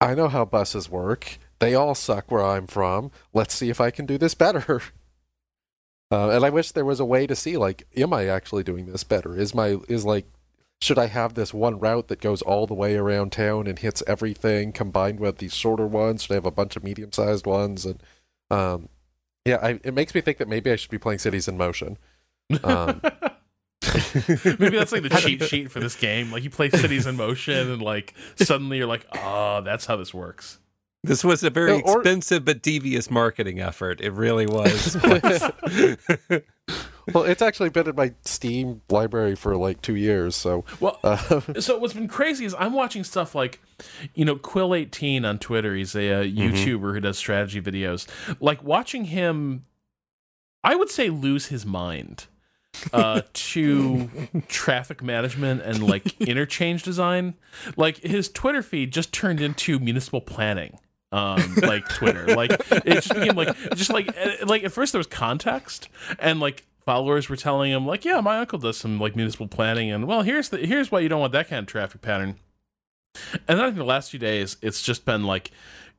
i 0.00 0.14
know 0.14 0.28
how 0.28 0.44
buses 0.44 0.88
work. 0.88 1.38
They 1.58 1.74
all 1.74 1.94
suck 1.94 2.30
where 2.30 2.44
i'm 2.44 2.66
from. 2.66 3.10
Let's 3.34 3.54
see 3.54 3.70
if 3.70 3.80
i 3.80 3.90
can 3.90 4.06
do 4.06 4.16
this 4.18 4.34
better. 4.34 4.80
Uh, 6.12 6.30
and 6.30 6.44
i 6.44 6.50
wish 6.50 6.72
there 6.72 6.84
was 6.84 6.98
a 6.98 7.04
way 7.04 7.24
to 7.24 7.36
see 7.36 7.56
like 7.56 7.86
am 7.96 8.12
i 8.12 8.26
actually 8.26 8.64
doing 8.64 8.86
this 8.86 9.04
better? 9.04 9.38
Is 9.38 9.54
my 9.54 9.76
is 9.88 10.04
like 10.04 10.26
should 10.80 10.98
i 10.98 11.06
have 11.06 11.34
this 11.34 11.54
one 11.54 11.78
route 11.78 12.08
that 12.08 12.20
goes 12.20 12.42
all 12.42 12.66
the 12.66 12.74
way 12.74 12.96
around 12.96 13.30
town 13.30 13.68
and 13.68 13.78
hits 13.78 14.02
everything 14.08 14.72
combined 14.72 15.20
with 15.20 15.38
these 15.38 15.54
shorter 15.54 15.86
ones? 15.86 16.24
Should 16.24 16.32
i 16.32 16.34
have 16.34 16.46
a 16.46 16.50
bunch 16.50 16.74
of 16.74 16.82
medium 16.82 17.12
sized 17.12 17.46
ones? 17.46 17.86
And 17.86 18.02
um, 18.50 18.88
yeah, 19.44 19.58
I, 19.62 19.80
it 19.82 19.94
makes 19.94 20.14
me 20.14 20.20
think 20.20 20.38
that 20.38 20.48
maybe 20.48 20.70
I 20.70 20.76
should 20.76 20.90
be 20.90 20.98
playing 20.98 21.18
Cities 21.18 21.48
in 21.48 21.56
Motion. 21.56 21.98
Um, 22.64 23.00
maybe 24.44 24.76
that's 24.76 24.92
like 24.92 25.02
the 25.02 25.18
cheat 25.20 25.42
sheet 25.44 25.70
for 25.70 25.80
this 25.80 25.96
game. 25.96 26.30
Like 26.30 26.42
you 26.42 26.50
play 26.50 26.70
Cities 26.70 27.06
in 27.06 27.16
Motion, 27.16 27.70
and 27.70 27.82
like 27.82 28.14
suddenly 28.36 28.78
you're 28.78 28.86
like, 28.86 29.06
oh, 29.12 29.62
that's 29.62 29.86
how 29.86 29.96
this 29.96 30.12
works. 30.12 30.58
This 31.02 31.24
was 31.24 31.42
a 31.42 31.50
very 31.50 31.80
or, 31.80 32.00
expensive 32.00 32.44
but 32.44 32.60
devious 32.60 33.10
marketing 33.10 33.60
effort. 33.60 34.00
It 34.00 34.12
really 34.12 34.46
was. 34.46 34.96
well, 37.12 37.24
it's 37.24 37.42
actually 37.42 37.70
been 37.70 37.88
in 37.88 37.96
my 37.96 38.14
Steam 38.24 38.82
library 38.88 39.34
for 39.34 39.56
like 39.56 39.82
two 39.82 39.96
years. 39.96 40.36
So, 40.36 40.64
well, 40.80 40.98
uh, 41.02 41.40
so 41.60 41.78
what's 41.78 41.94
been 41.94 42.08
crazy 42.08 42.44
is 42.44 42.54
I'm 42.58 42.72
watching 42.72 43.04
stuff 43.04 43.34
like, 43.34 43.60
you 44.14 44.24
know, 44.24 44.36
Quill18 44.36 45.24
on 45.24 45.38
Twitter. 45.38 45.74
He's 45.74 45.94
a, 45.94 46.08
a 46.08 46.24
mm-hmm. 46.24 46.54
YouTuber 46.54 46.94
who 46.94 47.00
does 47.00 47.18
strategy 47.18 47.60
videos. 47.60 48.06
Like 48.40 48.62
watching 48.62 49.06
him, 49.06 49.64
I 50.62 50.74
would 50.74 50.90
say 50.90 51.10
lose 51.10 51.46
his 51.46 51.66
mind 51.66 52.26
uh, 52.92 53.22
to 53.32 54.10
traffic 54.48 55.02
management 55.02 55.62
and 55.62 55.82
like 55.82 56.20
interchange 56.20 56.82
design. 56.82 57.34
Like 57.76 57.98
his 57.98 58.28
Twitter 58.28 58.62
feed 58.62 58.92
just 58.92 59.12
turned 59.12 59.40
into 59.40 59.78
municipal 59.78 60.20
planning 60.20 60.78
um, 61.12 61.56
like 61.62 61.88
Twitter. 61.88 62.26
Like 62.34 62.52
it 62.70 62.94
just 62.94 63.14
became 63.14 63.36
like 63.36 63.56
just 63.74 63.90
like 63.90 64.08
eh, 64.16 64.36
like 64.46 64.64
at 64.64 64.72
first 64.72 64.92
there 64.92 64.98
was 64.98 65.06
context 65.06 65.88
and 66.18 66.40
like 66.40 66.64
followers 66.90 67.28
were 67.28 67.36
telling 67.36 67.70
him 67.70 67.86
like, 67.86 68.04
yeah, 68.04 68.20
my 68.20 68.38
uncle 68.38 68.58
does 68.58 68.76
some 68.76 68.98
like 68.98 69.14
municipal 69.14 69.46
planning, 69.46 69.92
and 69.92 70.08
well, 70.08 70.22
here's 70.22 70.48
the 70.48 70.58
here's 70.58 70.90
why 70.90 70.98
you 70.98 71.08
don't 71.08 71.20
want 71.20 71.32
that 71.32 71.48
kind 71.48 71.60
of 71.60 71.66
traffic 71.66 72.02
pattern. 72.02 72.34
And 73.46 73.56
then 73.58 73.60
I 73.60 73.66
think 73.66 73.76
the 73.76 73.84
last 73.84 74.10
few 74.10 74.18
days 74.18 74.56
it's 74.60 74.82
just 74.82 75.04
been 75.04 75.22
like 75.22 75.52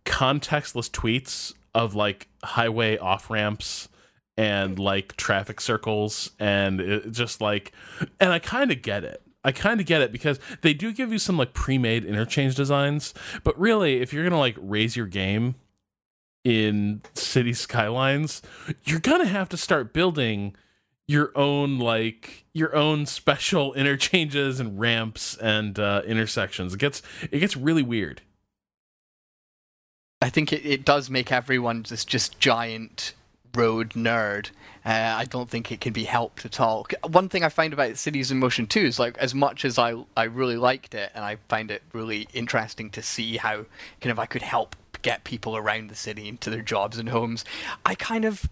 contextless 0.04 0.92
tweets 0.92 1.54
of 1.74 1.96
like 1.96 2.28
highway 2.44 2.98
off 2.98 3.30
ramps 3.30 3.88
and 4.36 4.78
like 4.78 5.16
traffic 5.16 5.62
circles 5.62 6.32
and 6.40 7.04
just 7.10 7.40
like 7.40 7.72
and 8.20 8.34
I 8.34 8.40
kind 8.40 8.70
of 8.70 8.82
get 8.82 9.06
it. 9.06 9.22
I 9.46 9.54
kind 9.54 9.80
of 9.80 9.86
get 9.86 10.02
it 10.02 10.12
because 10.12 10.42
they 10.62 10.74
do 10.74 10.92
give 10.92 11.14
you 11.14 11.20
some 11.20 11.38
like 11.38 11.54
pre-made 11.54 12.04
interchange 12.04 12.56
designs, 12.56 13.14
but 13.46 13.58
really 13.58 14.02
if 14.02 14.12
you're 14.12 14.24
going 14.24 14.34
to 14.34 14.38
like 14.38 14.58
raise 14.60 14.98
your 14.98 15.08
game 15.08 15.56
in 16.44 17.02
city 17.14 17.54
skylines, 17.54 18.42
you're 18.84 19.00
going 19.00 19.22
to 19.22 19.28
have 19.28 19.48
to 19.48 19.58
start 19.58 19.94
building 19.94 20.54
your 21.12 21.38
own 21.38 21.78
like 21.78 22.46
your 22.54 22.74
own 22.74 23.06
special 23.06 23.74
interchanges 23.82 24.60
and 24.60 24.80
ramps 24.80 25.38
and 25.38 25.78
uh, 25.78 26.02
intersections. 26.06 26.74
It 26.74 26.80
gets 26.80 27.02
it 27.30 27.40
gets 27.40 27.58
really 27.58 27.84
weird. 27.84 28.22
I 30.22 30.30
think 30.30 30.54
it, 30.54 30.66
it 30.66 30.86
does 30.86 31.10
make 31.10 31.32
everyone 31.32 31.84
this 31.90 32.06
just 32.06 32.40
giant 32.40 33.14
road 33.56 33.92
nerd. 33.92 34.52
Uh, 34.86 35.16
I 35.18 35.26
don't 35.26 35.50
think 35.50 35.72
it 35.72 35.82
can 35.82 35.94
be 35.94 36.06
helped 36.06 36.46
at 36.46 36.60
all. 36.60 36.88
One 37.08 37.28
thing 37.28 37.44
I 37.44 37.50
find 37.50 37.74
about 37.74 37.98
Cities 37.98 38.32
in 38.32 38.40
Motion 38.40 38.66
2 38.66 38.80
is 38.80 39.00
like 39.00 39.18
as 39.18 39.36
much 39.36 39.66
as 39.66 39.78
I 39.78 39.96
I 40.16 40.24
really 40.24 40.58
liked 40.58 40.96
it 40.96 41.12
and 41.14 41.26
I 41.26 41.38
find 41.50 41.70
it 41.70 41.84
really 41.92 42.28
interesting 42.34 42.90
to 42.92 43.02
see 43.02 43.38
how 43.38 43.66
kind 44.00 44.12
of 44.12 44.20
I 44.20 44.26
could 44.26 44.44
help 44.44 44.76
get 45.02 45.24
people 45.24 45.58
around 45.58 45.90
the 45.90 45.96
city 45.96 46.28
into 46.28 46.50
their 46.50 46.62
jobs 46.62 46.98
and 46.98 47.10
homes. 47.10 47.44
I 47.86 47.96
kind 47.96 48.24
of 48.24 48.48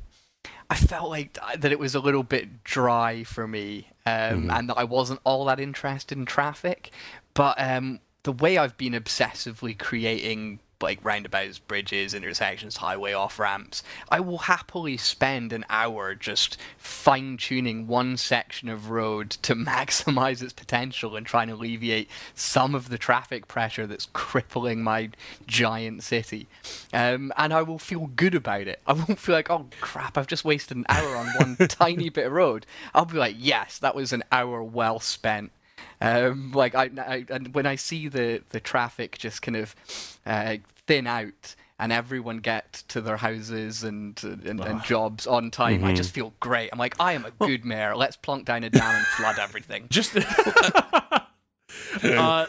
I 0.69 0.75
felt 0.75 1.09
like 1.09 1.37
that 1.57 1.71
it 1.71 1.79
was 1.79 1.95
a 1.95 1.99
little 1.99 2.23
bit 2.23 2.63
dry 2.63 3.23
for 3.23 3.47
me, 3.47 3.87
um, 4.05 4.13
mm-hmm. 4.13 4.51
and 4.51 4.69
that 4.69 4.77
I 4.77 4.83
wasn't 4.83 5.19
all 5.23 5.45
that 5.45 5.59
interested 5.59 6.17
in 6.17 6.25
traffic. 6.25 6.91
But 7.33 7.59
um, 7.59 7.99
the 8.23 8.31
way 8.31 8.57
I've 8.57 8.77
been 8.77 8.93
obsessively 8.93 9.77
creating 9.77 10.59
like 10.81 11.03
roundabouts, 11.03 11.59
bridges, 11.59 12.13
intersections, 12.13 12.77
highway 12.77 13.13
off 13.13 13.37
ramps. 13.37 13.83
I 14.09 14.19
will 14.19 14.39
happily 14.39 14.97
spend 14.97 15.51
an 15.51 15.65
hour 15.69 16.15
just 16.15 16.57
fine 16.77 17.37
tuning 17.37 17.87
one 17.87 18.17
section 18.17 18.69
of 18.69 18.89
road 18.89 19.29
to 19.29 19.55
maximize 19.55 20.41
its 20.41 20.53
potential 20.53 21.15
and 21.15 21.25
trying 21.25 21.47
to 21.47 21.53
alleviate 21.53 22.09
some 22.33 22.75
of 22.75 22.89
the 22.89 22.97
traffic 22.97 23.47
pressure 23.47 23.85
that's 23.85 24.07
crippling 24.13 24.81
my 24.83 25.09
giant 25.45 26.03
city. 26.03 26.47
Um, 26.93 27.33
and 27.37 27.53
I 27.53 27.61
will 27.61 27.79
feel 27.79 28.07
good 28.15 28.35
about 28.35 28.67
it. 28.67 28.79
I 28.87 28.93
won't 28.93 29.19
feel 29.19 29.35
like, 29.35 29.49
oh 29.49 29.67
crap, 29.81 30.17
I've 30.17 30.27
just 30.27 30.45
wasted 30.45 30.77
an 30.77 30.85
hour 30.87 31.15
on 31.15 31.27
one 31.27 31.55
tiny 31.67 32.09
bit 32.09 32.27
of 32.27 32.31
road. 32.31 32.65
I'll 32.93 33.05
be 33.05 33.17
like, 33.17 33.35
yes, 33.37 33.79
that 33.79 33.95
was 33.95 34.13
an 34.13 34.23
hour 34.31 34.63
well 34.63 34.99
spent. 34.99 35.51
Um, 36.01 36.51
like 36.53 36.75
I, 36.75 36.89
I, 36.97 37.25
and 37.29 37.53
when 37.53 37.65
I 37.65 37.75
see 37.75 38.07
the 38.07 38.41
the 38.49 38.59
traffic 38.59 39.17
just 39.17 39.41
kind 39.41 39.57
of 39.57 39.75
uh, 40.25 40.57
thin 40.87 41.07
out 41.07 41.55
and 41.77 41.91
everyone 41.93 42.37
get 42.37 42.83
to 42.89 43.01
their 43.01 43.17
houses 43.17 43.83
and 43.83 44.21
and, 44.23 44.59
and 44.59 44.83
jobs 44.83 45.27
on 45.27 45.51
time, 45.51 45.77
mm-hmm. 45.77 45.87
I 45.87 45.93
just 45.93 46.11
feel 46.11 46.33
great. 46.39 46.69
I'm 46.71 46.79
like, 46.79 46.95
I 46.99 47.13
am 47.13 47.25
a 47.25 47.31
good 47.31 47.65
mayor. 47.65 47.95
Let's 47.95 48.17
plunk 48.17 48.45
down 48.45 48.63
a 48.63 48.69
dam 48.69 48.95
and 48.95 49.05
flood 49.05 49.39
everything. 49.41 49.87
Just. 49.89 50.15
uh, 52.03 52.45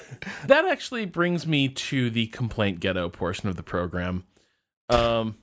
that 0.46 0.64
actually 0.64 1.06
brings 1.06 1.46
me 1.46 1.68
to 1.68 2.10
the 2.10 2.26
complaint 2.28 2.80
ghetto 2.80 3.08
portion 3.08 3.48
of 3.48 3.56
the 3.56 3.62
program. 3.62 4.24
Um, 4.88 5.36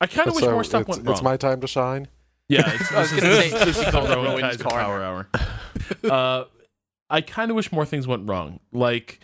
I 0.00 0.06
kind 0.06 0.28
of 0.28 0.34
wish 0.34 0.44
more 0.44 0.64
stuff 0.64 0.88
went 0.88 1.04
wrong. 1.04 1.14
It's 1.14 1.22
my 1.22 1.36
time 1.36 1.60
to 1.60 1.66
shine. 1.66 2.08
Yeah, 2.48 2.62
it's, 2.72 2.90
this, 2.90 3.12
is, 3.12 3.20
this, 3.20 3.64
this 3.64 3.78
is 3.78 3.84
called 3.90 4.08
Rowan 4.08 4.40
Kaiser 4.40 4.64
Power 4.64 5.02
Hour. 5.02 5.28
Uh, 6.10 6.44
I 7.10 7.20
kind 7.20 7.50
of 7.50 7.56
wish 7.56 7.72
more 7.72 7.86
things 7.86 8.06
went 8.06 8.28
wrong. 8.28 8.60
Like, 8.72 9.20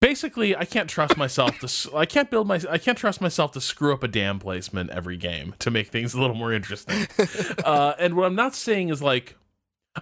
basically, 0.00 0.54
I 0.54 0.66
can't 0.66 0.90
trust 0.90 1.16
myself 1.16 1.58
to. 1.60 1.96
I 1.96 2.04
can't 2.04 2.30
build 2.30 2.46
my. 2.46 2.60
I 2.68 2.78
can't 2.78 2.98
trust 2.98 3.22
myself 3.22 3.52
to 3.52 3.60
screw 3.60 3.94
up 3.94 4.02
a 4.02 4.08
damn 4.08 4.38
placement 4.38 4.90
every 4.90 5.16
game 5.16 5.54
to 5.60 5.70
make 5.70 5.88
things 5.88 6.12
a 6.12 6.20
little 6.20 6.36
more 6.36 6.52
interesting. 6.52 7.06
uh, 7.64 7.94
and 7.98 8.14
what 8.14 8.26
I'm 8.26 8.34
not 8.34 8.54
saying 8.54 8.90
is 8.90 9.00
like 9.02 9.36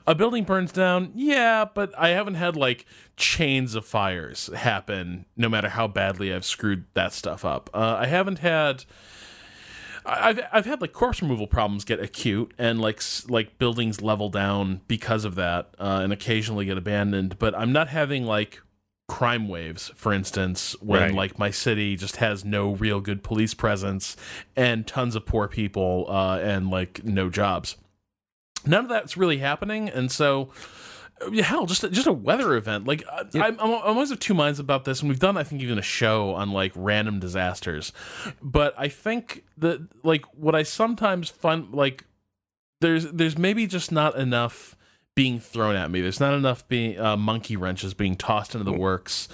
a 0.07 0.15
building 0.15 0.45
burns 0.45 0.73
down. 0.73 1.13
Yeah, 1.15 1.67
but 1.73 1.97
I 1.97 2.09
haven't 2.09 2.35
had 2.35 2.57
like 2.57 2.87
chains 3.17 3.75
of 3.75 3.85
fires 3.85 4.51
happen. 4.55 5.27
No 5.37 5.49
matter 5.49 5.69
how 5.69 5.87
badly 5.87 6.33
I've 6.35 6.45
screwed 6.45 6.85
that 6.95 7.13
stuff 7.13 7.45
up, 7.45 7.71
uh, 7.75 7.97
I 8.01 8.07
haven't 8.07 8.41
had 8.41 8.85
I've 10.11 10.41
I've 10.53 10.67
had 10.67 10.81
like 10.81 10.93
corpse 10.93 11.23
removal 11.23 11.47
problems 11.47 11.85
get 11.85 12.01
acute 12.01 12.53
and 12.59 12.81
like 12.81 13.01
like 13.29 13.59
buildings 13.59 14.03
level 14.03 14.29
down 14.29 14.81
because 14.89 15.25
of 15.25 15.37
that 15.37 15.75
uh, 15.79 16.01
and 16.03 16.13
occasionally 16.13 16.65
get 16.65 16.77
abandoned. 16.77 17.39
But 17.39 17.55
I'm 17.55 17.73
not 17.73 17.89
having 17.89 18.25
like 18.25 18.61
crime 19.09 19.49
waves, 19.49 19.91
for 19.95 20.13
instance, 20.13 20.75
when 20.81 21.03
right. 21.03 21.15
like 21.15 21.39
my 21.39 21.51
city 21.51 21.97
just 21.97 22.17
has 22.17 22.45
no 22.45 22.75
real 22.75 23.01
good 23.01 23.23
police 23.23 23.55
presence 23.55 24.17
and 24.57 24.87
tons 24.87 25.15
of 25.15 25.27
poor 25.27 25.49
people 25.49 26.07
uh, 26.09 26.39
and 26.39 26.71
like 26.71 27.05
no 27.05 27.31
jobs. 27.31 27.77
None 28.67 28.85
of 28.85 28.91
that's 28.91 29.17
really 29.17 29.39
happening, 29.39 29.89
and 29.89 30.13
so 30.13 30.51
hell, 31.43 31.67
just 31.67 31.85
a, 31.85 31.91
just 31.91 32.07
a 32.07 32.13
weather 32.13 32.55
event. 32.57 32.87
Like. 32.87 33.05
I'm, 33.35 33.59
I'm, 33.61 33.71
always 33.71 34.11
of 34.11 34.21
two 34.21 34.35
minds 34.35 34.59
about 34.59 34.85
this, 34.85 35.01
and 35.01 35.09
we've 35.09 35.19
done, 35.19 35.37
I 35.37 35.43
think, 35.43 35.63
even 35.63 35.79
a 35.79 35.83
show 35.83 36.35
on 36.35 36.53
like 36.53 36.73
random 36.75 37.21
disasters. 37.21 37.93
But 38.43 38.75
I 38.77 38.89
think 38.89 39.45
that 39.59 39.87
like 40.03 40.25
what 40.35 40.55
I 40.55 40.63
sometimes 40.63 41.31
find 41.31 41.73
like 41.73 42.05
there's 42.81 43.11
there's 43.13 43.39
maybe 43.39 43.67
just 43.67 43.93
not 43.93 44.17
enough 44.17 44.77
being 45.15 45.41
thrown 45.41 45.77
at 45.77 45.91
me. 45.91 46.01
There's 46.01 46.21
not 46.21 46.35
enough 46.35 46.67
being 46.69 46.99
uh, 46.99 47.17
monkey 47.17 47.57
wrenches 47.57 47.95
being 47.95 48.17
tossed 48.17 48.55
into 48.55 48.65
the 48.65 48.73
works 48.73 49.29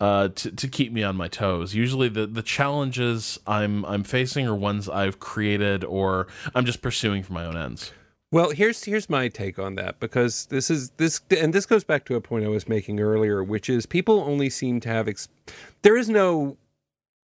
uh, 0.00 0.28
to 0.28 0.50
to 0.50 0.68
keep 0.68 0.92
me 0.92 1.02
on 1.02 1.16
my 1.16 1.28
toes. 1.28 1.74
Usually, 1.74 2.08
the 2.08 2.26
the 2.26 2.42
challenges 2.42 3.38
I'm 3.46 3.84
I'm 3.86 4.04
facing 4.04 4.46
are 4.46 4.54
ones 4.54 4.88
I've 4.88 5.18
created 5.18 5.84
or 5.84 6.26
I'm 6.54 6.66
just 6.66 6.82
pursuing 6.82 7.22
for 7.22 7.32
my 7.32 7.44
own 7.44 7.56
ends. 7.56 7.92
Well, 8.32 8.50
here's 8.50 8.84
here's 8.84 9.10
my 9.10 9.28
take 9.28 9.58
on 9.58 9.74
that 9.74 9.98
because 9.98 10.46
this 10.46 10.70
is 10.70 10.90
this 10.90 11.20
and 11.36 11.52
this 11.52 11.66
goes 11.66 11.82
back 11.82 12.04
to 12.06 12.14
a 12.14 12.20
point 12.20 12.44
I 12.44 12.48
was 12.48 12.68
making 12.68 13.00
earlier, 13.00 13.42
which 13.42 13.68
is 13.68 13.86
people 13.86 14.20
only 14.20 14.48
seem 14.50 14.78
to 14.80 14.88
have 14.88 15.08
ex- 15.08 15.28
there 15.82 15.96
is 15.96 16.08
no 16.08 16.56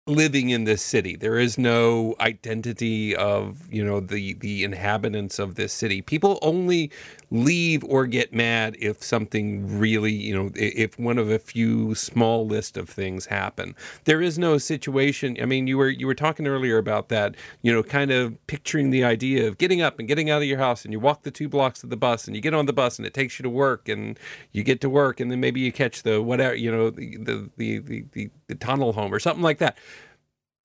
living 0.07 0.49
in 0.49 0.65
this 0.65 0.81
city. 0.81 1.15
There 1.15 1.39
is 1.39 1.57
no 1.57 2.15
identity 2.19 3.15
of, 3.15 3.71
you 3.73 3.83
know, 3.83 3.99
the 3.99 4.33
the 4.33 4.63
inhabitants 4.63 5.39
of 5.39 5.55
this 5.55 5.73
city. 5.73 6.01
People 6.01 6.39
only 6.41 6.91
leave 7.31 7.83
or 7.83 8.05
get 8.05 8.33
mad 8.33 8.75
if 8.79 9.03
something 9.03 9.79
really, 9.79 10.11
you 10.11 10.35
know, 10.35 10.51
if 10.55 10.97
one 10.99 11.17
of 11.17 11.29
a 11.29 11.39
few 11.39 11.95
small 11.95 12.45
list 12.45 12.77
of 12.77 12.89
things 12.89 13.25
happen. 13.25 13.75
There 14.05 14.21
is 14.21 14.37
no 14.37 14.57
situation. 14.57 15.37
I 15.41 15.45
mean, 15.45 15.67
you 15.67 15.77
were 15.77 15.89
you 15.89 16.07
were 16.07 16.15
talking 16.15 16.47
earlier 16.47 16.77
about 16.77 17.09
that, 17.09 17.35
you 17.61 17.73
know, 17.73 17.83
kind 17.83 18.11
of 18.11 18.35
picturing 18.47 18.89
the 18.89 19.03
idea 19.03 19.47
of 19.47 19.57
getting 19.57 19.81
up 19.81 19.99
and 19.99 20.07
getting 20.07 20.29
out 20.29 20.41
of 20.41 20.47
your 20.47 20.59
house 20.59 20.83
and 20.83 20.93
you 20.93 20.99
walk 20.99 21.23
the 21.23 21.31
two 21.31 21.49
blocks 21.49 21.81
to 21.81 21.87
the 21.87 21.97
bus 21.97 22.27
and 22.27 22.35
you 22.35 22.41
get 22.41 22.53
on 22.53 22.65
the 22.65 22.73
bus 22.73 22.97
and 22.97 23.05
it 23.05 23.13
takes 23.13 23.39
you 23.39 23.43
to 23.43 23.49
work 23.49 23.89
and 23.89 24.19
you 24.51 24.63
get 24.63 24.81
to 24.81 24.89
work 24.89 25.19
and 25.19 25.31
then 25.31 25.39
maybe 25.39 25.59
you 25.59 25.71
catch 25.71 26.03
the 26.03 26.21
whatever, 26.21 26.55
you 26.55 26.71
know, 26.71 26.89
the 26.89 27.17
the 27.17 27.49
the 27.57 28.05
the, 28.13 28.29
the 28.47 28.55
tunnel 28.55 28.93
home 28.93 29.13
or 29.13 29.19
something 29.19 29.43
like 29.43 29.57
that 29.59 29.77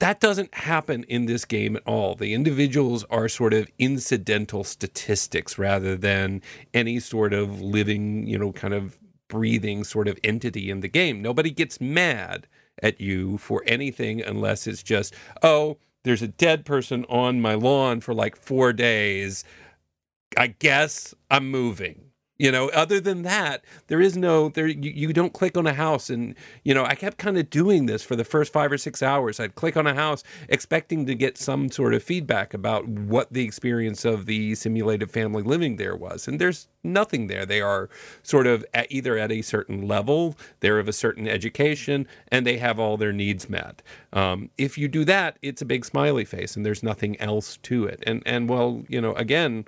that 0.01 0.19
doesn't 0.19 0.55
happen 0.55 1.05
in 1.05 1.27
this 1.27 1.45
game 1.45 1.77
at 1.77 1.83
all. 1.87 2.15
The 2.15 2.35
individuals 2.35 3.05
are 3.11 3.29
sort 3.29 3.53
of 3.55 3.71
incidental 3.79 4.65
statistics 4.65 5.59
rather 5.59 5.97
than 5.97 6.43
any 6.75 6.99
sort 7.01 7.33
of 7.33 7.61
living, 7.61 8.27
you 8.27 8.39
know, 8.39 8.53
kind 8.53 8.75
of 8.75 8.99
breathing 9.29 9.85
sort 9.85 10.09
of 10.09 10.19
entity 10.25 10.71
in 10.71 10.81
the 10.81 10.89
game. 10.89 11.23
Nobody 11.23 11.51
gets 11.51 11.81
mad 11.81 12.49
at 12.83 13.01
you 13.01 13.37
for 13.39 13.63
anything 13.67 14.23
unless 14.23 14.67
it's 14.67 14.83
just, 14.83 15.15
oh, 15.43 15.77
there's 16.03 16.23
a 16.23 16.29
dead 16.29 16.65
person 16.65 17.05
on 17.11 17.43
my 17.43 17.55
lawn 17.55 18.01
for 18.01 18.15
like 18.15 18.37
four 18.37 18.73
days. 18.73 19.45
I 20.37 20.49
guess 20.49 21.15
I'm 21.31 21.51
moving 21.51 22.10
you 22.41 22.51
know 22.51 22.71
other 22.71 23.01
than 23.01 23.21
that 23.21 23.63
there 23.89 24.01
is 24.01 24.17
no 24.17 24.49
there 24.49 24.67
you, 24.67 24.91
you 24.91 25.13
don't 25.13 25.35
click 25.35 25.59
on 25.59 25.67
a 25.67 25.75
house. 25.75 26.09
And 26.09 26.35
you 26.65 26.73
know 26.73 26.85
i 26.87 26.95
kept 26.95 27.19
kind 27.19 27.37
of 27.37 27.51
doing 27.51 27.85
this 27.85 28.03
for 28.03 28.17
the 28.17 28.25
first 28.25 28.51
five 28.53 28.73
or 28.73 28.79
six 28.79 29.03
hours. 29.03 29.39
I'd 29.39 29.55
click 29.55 29.77
on 29.77 29.87
a 29.87 29.95
house 29.95 30.25
expecting 30.49 31.05
to 31.07 31.15
get 31.15 31.37
some 31.37 31.71
sort 31.71 31.93
of 31.93 32.03
feedback 32.03 32.55
about 32.55 32.89
what 32.89 33.31
the 33.31 33.45
experience 33.45 34.07
of 34.07 34.25
the 34.25 34.55
simulated 34.55 35.11
family 35.11 35.43
living 35.43 35.77
there 35.77 35.95
was. 35.95 36.27
And 36.27 36.41
there's 36.41 36.69
nothing 36.83 37.27
there. 37.27 37.45
They 37.45 37.61
are 37.61 37.91
sort 38.23 38.47
of 38.47 38.65
at, 38.73 38.91
either 38.91 39.19
at 39.19 39.31
a 39.31 39.43
certain 39.43 39.87
level 39.87 40.37
they're 40.61 40.79
of 40.79 40.89
a 40.89 40.95
certain 40.95 41.29
education 41.29 42.09
and 42.29 42.47
they 42.47 42.57
have 42.57 42.79
all 42.81 42.97
their 42.97 43.13
needs 43.13 43.51
met. 43.51 43.83
Um, 44.15 44.49
if 44.57 44.79
you 44.79 44.89
do 44.89 45.05
that 45.05 45.37
it's 45.43 45.61
a 45.61 45.67
big 45.67 45.85
smiley 45.85 46.25
face 46.25 46.57
and 46.57 46.65
there's 46.65 46.83
nothing 46.83 47.21
else 47.21 47.59
to 47.65 47.85
it. 47.85 48.03
And 48.07 48.23
and 48.25 48.49
well 48.49 48.83
you 48.89 49.03
know 49.03 49.13
again 49.15 49.67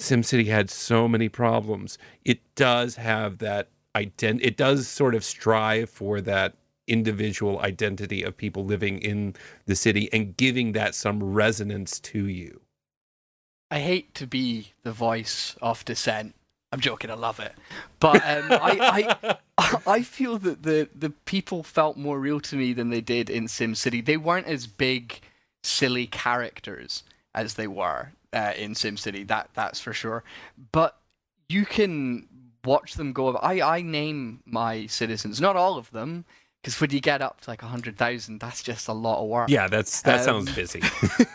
SimCity 0.00 0.46
had 0.46 0.70
so 0.70 1.06
many 1.06 1.28
problems. 1.28 1.98
It 2.24 2.40
does 2.54 2.96
have 2.96 3.38
that 3.38 3.68
ident. 3.94 4.40
It 4.42 4.56
does 4.56 4.88
sort 4.88 5.14
of 5.14 5.24
strive 5.24 5.90
for 5.90 6.20
that 6.22 6.54
individual 6.86 7.60
identity 7.60 8.22
of 8.22 8.36
people 8.36 8.64
living 8.64 8.98
in 8.98 9.34
the 9.66 9.76
city 9.76 10.08
and 10.12 10.36
giving 10.36 10.72
that 10.72 10.94
some 10.94 11.22
resonance 11.22 12.00
to 12.00 12.26
you. 12.26 12.60
I 13.70 13.80
hate 13.80 14.14
to 14.14 14.26
be 14.26 14.72
the 14.82 14.92
voice 14.92 15.54
of 15.62 15.84
dissent. 15.84 16.34
I'm 16.72 16.80
joking. 16.80 17.10
I 17.10 17.14
love 17.14 17.40
it, 17.40 17.52
but 17.98 18.16
um, 18.16 18.46
I, 18.52 19.16
I 19.58 19.78
I 19.86 20.02
feel 20.02 20.38
that 20.38 20.62
the 20.62 20.88
the 20.94 21.10
people 21.10 21.62
felt 21.62 21.96
more 21.96 22.18
real 22.18 22.40
to 22.40 22.56
me 22.56 22.72
than 22.72 22.90
they 22.90 23.00
did 23.00 23.28
in 23.28 23.46
SimCity. 23.46 24.04
They 24.04 24.16
weren't 24.16 24.46
as 24.46 24.66
big, 24.68 25.20
silly 25.64 26.06
characters 26.06 27.02
as 27.34 27.54
they 27.54 27.66
were 27.66 28.12
uh, 28.32 28.52
in 28.56 28.74
SimCity. 28.74 29.26
That 29.28 29.50
that's 29.54 29.80
for 29.80 29.92
sure. 29.92 30.24
But 30.72 30.96
you 31.48 31.64
can 31.66 32.28
watch 32.64 32.94
them 32.94 33.12
go. 33.12 33.36
I 33.36 33.78
I 33.78 33.82
name 33.82 34.40
my 34.44 34.86
citizens, 34.86 35.40
not 35.40 35.56
all 35.56 35.76
of 35.78 35.90
them, 35.90 36.24
because 36.62 36.80
when 36.80 36.90
you 36.90 37.00
get 37.00 37.22
up 37.22 37.40
to 37.42 37.50
like 37.50 37.62
hundred 37.62 37.96
thousand, 37.96 38.40
that's 38.40 38.62
just 38.62 38.88
a 38.88 38.92
lot 38.92 39.22
of 39.22 39.28
work. 39.28 39.48
Yeah, 39.50 39.68
that's 39.68 40.02
that 40.02 40.20
Um, 40.20 40.46
sounds 40.46 40.54
busy. 40.54 40.82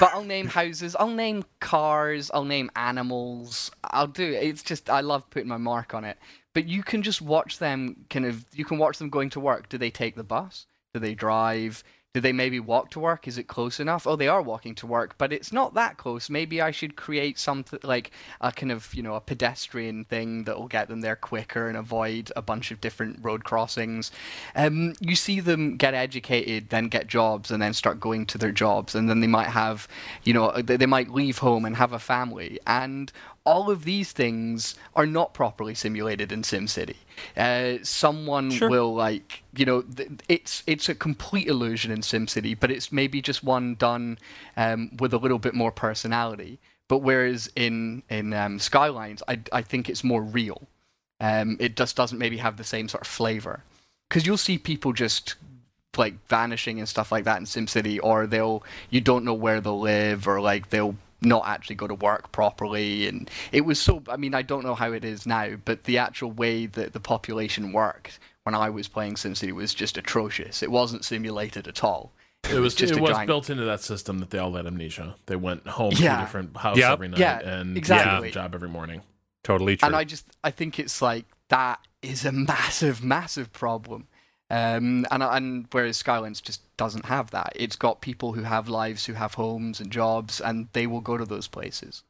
But 0.00 0.14
I'll 0.14 0.22
name 0.22 0.46
houses, 0.46 0.94
I'll 0.94 1.08
name 1.10 1.44
cars, 1.58 2.30
I'll 2.32 2.44
name 2.44 2.70
animals. 2.76 3.72
I'll 3.82 4.06
do 4.06 4.22
it. 4.22 4.44
It's 4.44 4.62
just 4.62 4.88
I 4.88 5.00
love 5.00 5.28
putting 5.28 5.48
my 5.48 5.56
mark 5.56 5.92
on 5.92 6.04
it. 6.04 6.18
But 6.54 6.68
you 6.68 6.84
can 6.84 7.02
just 7.02 7.20
watch 7.20 7.58
them 7.58 8.04
kind 8.08 8.24
of 8.24 8.46
you 8.52 8.64
can 8.64 8.78
watch 8.78 8.98
them 8.98 9.10
going 9.10 9.30
to 9.30 9.40
work. 9.40 9.68
Do 9.68 9.76
they 9.76 9.90
take 9.90 10.14
the 10.14 10.22
bus? 10.22 10.66
Do 10.94 11.00
they 11.00 11.14
drive? 11.14 11.82
Do 12.14 12.22
they 12.22 12.32
maybe 12.32 12.58
walk 12.58 12.90
to 12.92 13.00
work? 13.00 13.28
Is 13.28 13.36
it 13.36 13.48
close 13.48 13.78
enough? 13.78 14.06
Oh, 14.06 14.16
they 14.16 14.28
are 14.28 14.40
walking 14.40 14.74
to 14.76 14.86
work, 14.86 15.16
but 15.18 15.30
it's 15.30 15.52
not 15.52 15.74
that 15.74 15.98
close. 15.98 16.30
Maybe 16.30 16.58
I 16.58 16.70
should 16.70 16.96
create 16.96 17.38
something 17.38 17.78
like 17.82 18.10
a 18.40 18.50
kind 18.50 18.72
of, 18.72 18.94
you 18.94 19.02
know, 19.02 19.14
a 19.14 19.20
pedestrian 19.20 20.06
thing 20.06 20.44
that 20.44 20.58
will 20.58 20.68
get 20.68 20.88
them 20.88 21.02
there 21.02 21.16
quicker 21.16 21.68
and 21.68 21.76
avoid 21.76 22.32
a 22.34 22.40
bunch 22.40 22.70
of 22.70 22.80
different 22.80 23.18
road 23.20 23.44
crossings. 23.44 24.10
Um, 24.56 24.94
you 25.00 25.14
see 25.14 25.40
them 25.40 25.76
get 25.76 25.92
educated, 25.92 26.70
then 26.70 26.88
get 26.88 27.08
jobs, 27.08 27.50
and 27.50 27.60
then 27.60 27.74
start 27.74 28.00
going 28.00 28.24
to 28.26 28.38
their 28.38 28.52
jobs, 28.52 28.94
and 28.94 29.10
then 29.10 29.20
they 29.20 29.26
might 29.26 29.48
have, 29.48 29.86
you 30.24 30.32
know, 30.32 30.50
they, 30.62 30.78
they 30.78 30.86
might 30.86 31.10
leave 31.10 31.38
home 31.38 31.66
and 31.66 31.76
have 31.76 31.92
a 31.92 31.98
family. 31.98 32.58
And 32.66 33.12
all 33.48 33.70
of 33.70 33.84
these 33.84 34.12
things 34.12 34.74
are 34.94 35.06
not 35.06 35.32
properly 35.32 35.74
simulated 35.74 36.30
in 36.30 36.42
SimCity. 36.42 36.96
Uh, 37.36 37.78
someone 37.82 38.50
Sure. 38.50 38.68
will 38.68 38.94
like, 38.94 39.42
you 39.56 39.64
know, 39.64 39.80
th- 39.82 40.10
it's 40.28 40.62
it's 40.66 40.88
a 40.88 40.94
complete 40.94 41.46
illusion 41.48 41.90
in 41.90 42.00
SimCity, 42.02 42.54
but 42.60 42.70
it's 42.70 42.92
maybe 42.92 43.22
just 43.22 43.42
one 43.42 43.74
done 43.74 44.18
um, 44.56 44.90
with 45.00 45.12
a 45.14 45.18
little 45.18 45.38
bit 45.38 45.54
more 45.54 45.72
personality. 45.72 46.58
But 46.88 46.98
whereas 46.98 47.50
in 47.56 48.02
in 48.10 48.32
um, 48.34 48.58
Skylines, 48.58 49.22
I 49.26 49.40
I 49.52 49.62
think 49.62 49.88
it's 49.88 50.04
more 50.04 50.22
real. 50.22 50.60
Um, 51.20 51.56
it 51.58 51.74
just 51.74 51.96
doesn't 51.96 52.18
maybe 52.18 52.36
have 52.36 52.56
the 52.58 52.64
same 52.64 52.86
sort 52.88 53.02
of 53.02 53.08
flavor 53.08 53.64
because 54.08 54.26
you'll 54.26 54.36
see 54.48 54.58
people 54.58 54.92
just 54.92 55.34
like 55.96 56.14
vanishing 56.28 56.78
and 56.78 56.88
stuff 56.88 57.10
like 57.10 57.24
that 57.24 57.38
in 57.38 57.44
SimCity, 57.44 57.98
or 58.02 58.26
they'll 58.26 58.62
you 58.90 59.00
don't 59.00 59.24
know 59.24 59.34
where 59.34 59.60
they'll 59.60 59.80
live, 59.80 60.28
or 60.28 60.40
like 60.40 60.68
they'll 60.70 60.96
not 61.20 61.46
actually 61.46 61.76
go 61.76 61.86
to 61.86 61.94
work 61.94 62.30
properly. 62.32 63.06
And 63.08 63.30
it 63.52 63.62
was 63.62 63.80
so. 63.80 64.02
I 64.08 64.16
mean, 64.16 64.34
I 64.34 64.42
don't 64.42 64.64
know 64.64 64.74
how 64.74 64.92
it 64.92 65.04
is 65.04 65.26
now, 65.26 65.56
but 65.64 65.84
the 65.84 65.98
actual 65.98 66.30
way 66.30 66.66
that 66.66 66.92
the 66.92 67.00
population 67.00 67.72
worked 67.72 68.18
when 68.44 68.54
I 68.54 68.70
was 68.70 68.88
playing 68.88 69.14
SimCity 69.14 69.52
was 69.52 69.74
just 69.74 69.98
atrocious. 69.98 70.62
It 70.62 70.70
wasn't 70.70 71.04
simulated 71.04 71.66
at 71.68 71.82
all. 71.84 72.12
It 72.50 72.60
was 72.60 72.74
just 72.74 72.94
it 72.94 73.00
was 73.00 73.10
giant- 73.10 73.26
built 73.26 73.50
into 73.50 73.64
that 73.64 73.80
system 73.80 74.20
that 74.20 74.30
they 74.30 74.38
all 74.38 74.52
had 74.52 74.66
amnesia. 74.66 75.16
They 75.26 75.36
went 75.36 75.66
home 75.66 75.90
to 75.92 76.06
a 76.06 76.20
different 76.20 76.56
house 76.56 76.78
Yep. 76.78 76.92
every 76.92 77.08
night 77.08 77.18
Yeah, 77.20 77.40
and 77.40 77.76
exactly. 77.76 78.28
did 78.28 78.36
a 78.36 78.40
job 78.40 78.54
every 78.54 78.68
morning. 78.68 79.02
totally 79.42 79.76
true. 79.76 79.86
And 79.86 79.96
I 79.96 80.04
just 80.04 80.24
I 80.44 80.50
think 80.52 80.78
it's 80.78 81.02
like 81.02 81.24
that 81.48 81.80
is 82.00 82.24
a 82.24 82.30
massive, 82.52 83.02
massive 83.02 83.52
problem. 83.52 84.06
Um, 84.50 85.06
and 85.10 85.22
and 85.22 85.66
whereas 85.72 85.98
Skylines 85.98 86.40
just 86.40 86.62
doesn't 86.76 87.06
have 87.06 87.30
that. 87.32 87.52
It's 87.54 87.76
got 87.76 88.00
people 88.00 88.32
who 88.32 88.42
have 88.42 88.68
lives, 88.68 89.06
who 89.06 89.12
have 89.12 89.34
homes 89.34 89.80
and 89.80 89.90
jobs, 89.90 90.40
and 90.40 90.68
they 90.72 90.86
will 90.86 91.02
go 91.02 91.18
to 91.18 91.26
those 91.26 91.48
places. 91.48 92.02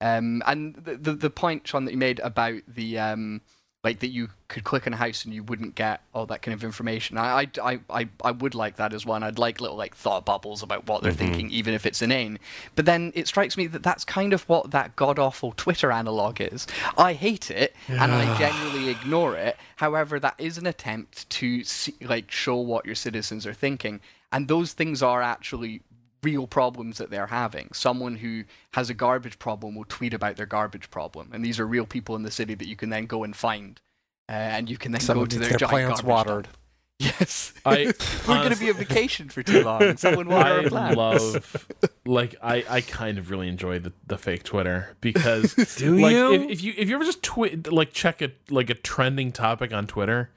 Um, 0.00 0.42
and 0.46 0.74
the, 0.74 0.96
the 0.96 1.12
the 1.12 1.30
point 1.30 1.66
Sean 1.66 1.84
that 1.84 1.92
you 1.92 1.98
made 1.98 2.20
about 2.20 2.62
the 2.66 2.98
um, 2.98 3.42
like 3.84 4.00
that 4.00 4.08
you 4.08 4.28
could 4.48 4.64
click 4.64 4.86
on 4.88 4.92
a 4.92 4.96
house 4.96 5.24
and 5.24 5.32
you 5.32 5.42
wouldn't 5.44 5.76
get 5.76 6.02
all 6.12 6.26
that 6.26 6.42
kind 6.42 6.52
of 6.52 6.64
information. 6.64 7.16
I 7.16 7.48
I, 7.62 7.78
I, 7.88 8.08
I, 8.24 8.30
would 8.32 8.54
like 8.54 8.76
that 8.76 8.92
as 8.92 9.06
one. 9.06 9.22
I'd 9.22 9.38
like 9.38 9.60
little 9.60 9.76
like 9.76 9.94
thought 9.94 10.24
bubbles 10.24 10.64
about 10.64 10.88
what 10.88 11.02
they're 11.02 11.12
mm-hmm. 11.12 11.18
thinking, 11.18 11.50
even 11.50 11.74
if 11.74 11.86
it's 11.86 12.02
inane. 12.02 12.40
But 12.74 12.86
then 12.86 13.12
it 13.14 13.28
strikes 13.28 13.56
me 13.56 13.68
that 13.68 13.84
that's 13.84 14.04
kind 14.04 14.32
of 14.32 14.48
what 14.48 14.72
that 14.72 14.96
god 14.96 15.18
awful 15.18 15.52
Twitter 15.52 15.92
analog 15.92 16.40
is. 16.40 16.66
I 16.96 17.12
hate 17.12 17.52
it 17.52 17.76
and 17.86 18.12
I 18.12 18.36
genuinely 18.36 18.90
ignore 18.90 19.36
it. 19.36 19.56
However, 19.76 20.18
that 20.18 20.34
is 20.38 20.58
an 20.58 20.66
attempt 20.66 21.30
to 21.30 21.62
see, 21.62 21.94
like 22.00 22.32
show 22.32 22.56
what 22.56 22.84
your 22.84 22.96
citizens 22.96 23.46
are 23.46 23.54
thinking, 23.54 24.00
and 24.32 24.48
those 24.48 24.72
things 24.72 25.02
are 25.02 25.22
actually 25.22 25.82
real 26.22 26.46
problems 26.46 26.98
that 26.98 27.10
they're 27.10 27.26
having. 27.28 27.68
Someone 27.72 28.16
who 28.16 28.44
has 28.74 28.90
a 28.90 28.94
garbage 28.94 29.38
problem 29.38 29.74
will 29.74 29.84
tweet 29.88 30.14
about 30.14 30.36
their 30.36 30.46
garbage 30.46 30.90
problem, 30.90 31.30
and 31.32 31.44
these 31.44 31.58
are 31.60 31.66
real 31.66 31.86
people 31.86 32.16
in 32.16 32.22
the 32.22 32.30
city 32.30 32.54
that 32.54 32.66
you 32.68 32.76
can 32.76 32.90
then 32.90 33.06
go 33.06 33.24
and 33.24 33.34
find, 33.36 33.80
uh, 34.28 34.32
and 34.32 34.68
you 34.70 34.76
can 34.76 34.92
then 34.92 35.00
Someone 35.00 35.24
go 35.26 35.28
to 35.30 35.38
their, 35.38 35.48
their 35.50 35.58
giant 35.58 35.70
plants 35.70 36.00
garbage 36.00 36.26
watered. 36.28 36.44
dump. 36.44 36.56
Yes, 37.00 37.52
I- 37.64 37.92
we're 38.26 38.38
going 38.38 38.50
to 38.52 38.58
be 38.58 38.70
on 38.70 38.76
vacation 38.76 39.28
for 39.28 39.44
too 39.44 39.62
long. 39.62 39.96
Someone 39.98 40.26
water 40.28 40.50
I 40.50 40.64
our 40.64 40.68
plants. 40.68 40.96
love 40.96 41.68
like 42.04 42.34
I, 42.42 42.64
I 42.68 42.80
kind 42.80 43.18
of 43.18 43.30
really 43.30 43.46
enjoy 43.46 43.78
the, 43.78 43.92
the 44.08 44.18
fake 44.18 44.42
Twitter 44.42 44.96
because 45.00 45.54
Do 45.78 45.96
like 45.96 46.12
you? 46.12 46.32
If, 46.32 46.50
if 46.50 46.62
you 46.64 46.74
if 46.76 46.88
you 46.88 46.96
ever 46.96 47.04
just 47.04 47.22
tweet 47.22 47.70
like 47.72 47.92
check 47.92 48.20
a 48.20 48.32
like 48.50 48.68
a 48.68 48.74
trending 48.74 49.30
topic 49.30 49.72
on 49.72 49.86
Twitter, 49.86 50.30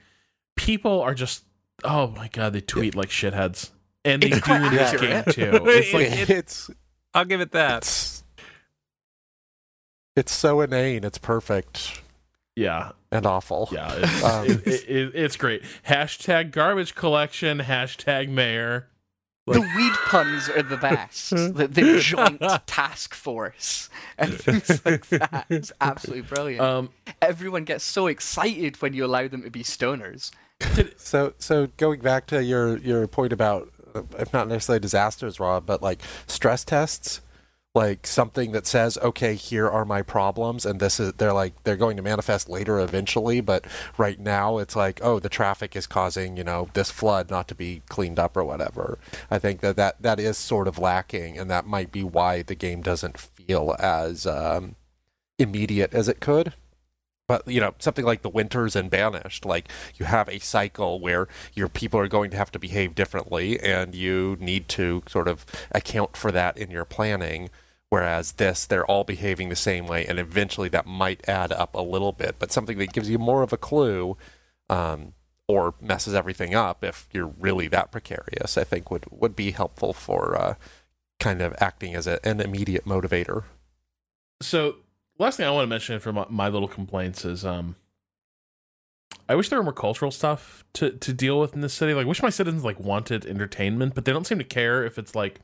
people 0.54 1.00
are 1.00 1.14
just 1.14 1.42
oh 1.82 2.06
my 2.08 2.28
god 2.28 2.52
they 2.52 2.60
tweet 2.60 2.94
like 2.94 3.08
shitheads 3.08 3.70
and 4.04 4.22
they 4.22 4.28
It's 4.28 4.36
do 4.36 4.42
quite 4.42 4.62
in 4.64 4.74
this 4.74 5.00
game 5.00 5.24
too. 5.24 5.60
It's 5.68 5.92
like 5.94 6.06
It- 6.12 6.30
it's 6.30 6.70
I'll 7.14 7.24
give 7.24 7.40
it 7.40 7.52
that. 7.52 7.78
it's 7.78 8.24
it's 10.16 10.32
so 10.32 10.60
inane. 10.60 11.04
It's 11.04 11.18
perfect 11.18 12.00
yeah 12.54 12.92
and 13.10 13.24
awful. 13.24 13.68
yeah 13.72 13.92
it's, 13.96 14.22
Um, 14.24 14.46
it, 14.46 14.66
it, 14.66 14.84
it- 14.88 15.12
it's 15.14 15.36
great. 15.36 15.62
Hashtag 15.88 16.50
garbage 16.50 16.94
collection. 16.94 17.58
Hashtag 17.60 18.28
mayor. 18.28 18.88
the 19.46 19.60
weed 19.60 19.92
puns 20.06 20.48
are 20.50 20.62
the 20.62 20.76
best. 20.76 21.30
the, 21.30 21.66
the 21.68 21.98
joint 22.00 22.40
task 22.66 23.14
force 23.14 23.88
and 24.18 24.34
things 24.34 24.84
like 24.84 25.06
that. 25.08 25.46
It's 25.48 25.72
absolutely 25.80 26.22
brilliant. 26.22 26.60
Um, 26.60 26.90
Everyone 27.20 27.64
gets 27.64 27.82
so 27.84 28.06
excited 28.06 28.80
when 28.82 28.92
you 28.94 29.04
allow 29.04 29.26
them 29.28 29.42
to 29.42 29.50
be 29.50 29.62
stoners. 29.64 30.30
So 30.96 31.32
so 31.38 31.66
going 31.76 32.00
back 32.00 32.26
to 32.28 32.44
your 32.44 32.76
your 32.78 33.08
point 33.08 33.32
about 33.32 33.71
if 34.18 34.32
not 34.32 34.48
necessarily 34.48 34.80
disasters, 34.80 35.40
Rob, 35.40 35.66
but 35.66 35.82
like 35.82 36.00
stress 36.26 36.64
tests, 36.64 37.20
like 37.74 38.06
something 38.06 38.52
that 38.52 38.66
says, 38.66 38.98
okay, 38.98 39.34
here 39.34 39.68
are 39.68 39.84
my 39.84 40.02
problems, 40.02 40.66
and 40.66 40.78
this 40.78 41.00
is 41.00 41.14
they're 41.14 41.32
like 41.32 41.54
they're 41.64 41.76
going 41.76 41.96
to 41.96 42.02
manifest 42.02 42.48
later 42.48 42.78
eventually, 42.78 43.40
but 43.40 43.64
right 43.96 44.20
now 44.20 44.58
it's 44.58 44.76
like, 44.76 45.00
oh, 45.02 45.18
the 45.18 45.28
traffic 45.28 45.74
is 45.74 45.86
causing 45.86 46.36
you 46.36 46.44
know 46.44 46.68
this 46.74 46.90
flood 46.90 47.30
not 47.30 47.48
to 47.48 47.54
be 47.54 47.82
cleaned 47.88 48.18
up 48.18 48.36
or 48.36 48.44
whatever. 48.44 48.98
I 49.30 49.38
think 49.38 49.60
that 49.60 49.76
that 49.76 50.02
that 50.02 50.20
is 50.20 50.36
sort 50.36 50.68
of 50.68 50.78
lacking, 50.78 51.38
and 51.38 51.50
that 51.50 51.66
might 51.66 51.90
be 51.90 52.04
why 52.04 52.42
the 52.42 52.54
game 52.54 52.82
doesn't 52.82 53.18
feel 53.18 53.74
as 53.78 54.26
um, 54.26 54.76
immediate 55.38 55.94
as 55.94 56.08
it 56.08 56.20
could 56.20 56.52
but 57.28 57.46
you 57.46 57.60
know 57.60 57.74
something 57.78 58.04
like 58.04 58.22
the 58.22 58.28
winters 58.28 58.76
and 58.76 58.90
banished 58.90 59.44
like 59.44 59.68
you 59.96 60.06
have 60.06 60.28
a 60.28 60.38
cycle 60.38 61.00
where 61.00 61.28
your 61.54 61.68
people 61.68 61.98
are 61.98 62.08
going 62.08 62.30
to 62.30 62.36
have 62.36 62.50
to 62.50 62.58
behave 62.58 62.94
differently 62.94 63.58
and 63.60 63.94
you 63.94 64.36
need 64.40 64.68
to 64.68 65.02
sort 65.08 65.28
of 65.28 65.46
account 65.70 66.16
for 66.16 66.32
that 66.32 66.56
in 66.56 66.70
your 66.70 66.84
planning 66.84 67.48
whereas 67.90 68.32
this 68.32 68.66
they're 68.66 68.86
all 68.86 69.04
behaving 69.04 69.48
the 69.48 69.56
same 69.56 69.86
way 69.86 70.04
and 70.06 70.18
eventually 70.18 70.68
that 70.68 70.86
might 70.86 71.26
add 71.28 71.52
up 71.52 71.74
a 71.74 71.80
little 71.80 72.12
bit 72.12 72.36
but 72.38 72.52
something 72.52 72.78
that 72.78 72.92
gives 72.92 73.08
you 73.08 73.18
more 73.18 73.42
of 73.42 73.52
a 73.52 73.58
clue 73.58 74.16
um, 74.68 75.12
or 75.48 75.74
messes 75.80 76.14
everything 76.14 76.54
up 76.54 76.82
if 76.82 77.08
you're 77.12 77.34
really 77.38 77.68
that 77.68 77.90
precarious 77.90 78.56
i 78.56 78.64
think 78.64 78.90
would 78.90 79.04
would 79.10 79.36
be 79.36 79.50
helpful 79.50 79.92
for 79.92 80.36
uh, 80.40 80.54
kind 81.22 81.40
of 81.40 81.54
acting 81.60 81.94
as 81.94 82.06
a, 82.06 82.24
an 82.26 82.40
immediate 82.40 82.84
motivator. 82.84 83.44
So 84.42 84.76
last 85.18 85.36
thing 85.36 85.46
I 85.46 85.50
want 85.50 85.64
to 85.64 85.68
mention 85.68 86.00
for 86.00 86.12
my, 86.12 86.26
my 86.28 86.48
little 86.48 86.68
complaints 86.68 87.24
is 87.24 87.44
um 87.44 87.76
I 89.28 89.34
wish 89.34 89.48
there 89.48 89.58
were 89.58 89.64
more 89.64 89.72
cultural 89.72 90.10
stuff 90.10 90.64
to 90.74 90.90
to 90.90 91.12
deal 91.12 91.40
with 91.40 91.54
in 91.54 91.60
this 91.60 91.74
city. 91.74 91.94
Like, 91.94 92.04
I 92.04 92.08
wish 92.08 92.22
my 92.22 92.30
citizens 92.30 92.64
like 92.64 92.80
wanted 92.80 93.24
entertainment, 93.24 93.94
but 93.94 94.04
they 94.04 94.12
don't 94.12 94.26
seem 94.26 94.38
to 94.38 94.44
care 94.44 94.84
if 94.84 94.98
it's 94.98 95.14
like 95.14 95.40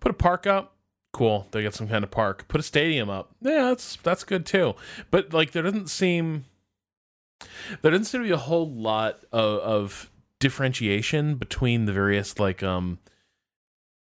put 0.00 0.10
a 0.10 0.14
park 0.14 0.46
up, 0.46 0.76
cool, 1.12 1.48
they 1.50 1.62
get 1.62 1.74
some 1.74 1.88
kind 1.88 2.04
of 2.04 2.10
park. 2.10 2.46
Put 2.48 2.60
a 2.60 2.64
stadium 2.64 3.10
up, 3.10 3.34
yeah, 3.40 3.62
that's 3.64 3.96
that's 4.02 4.24
good 4.24 4.46
too. 4.46 4.74
But 5.10 5.32
like, 5.32 5.52
there 5.52 5.62
doesn't 5.62 5.88
seem 5.88 6.44
there 7.82 7.90
doesn't 7.90 8.04
seem 8.04 8.22
to 8.22 8.28
be 8.28 8.32
a 8.32 8.36
whole 8.36 8.70
lot 8.70 9.20
of, 9.32 9.60
of 9.60 10.10
differentiation 10.38 11.36
between 11.36 11.86
the 11.86 11.92
various 11.92 12.38
like 12.38 12.62
um 12.62 12.98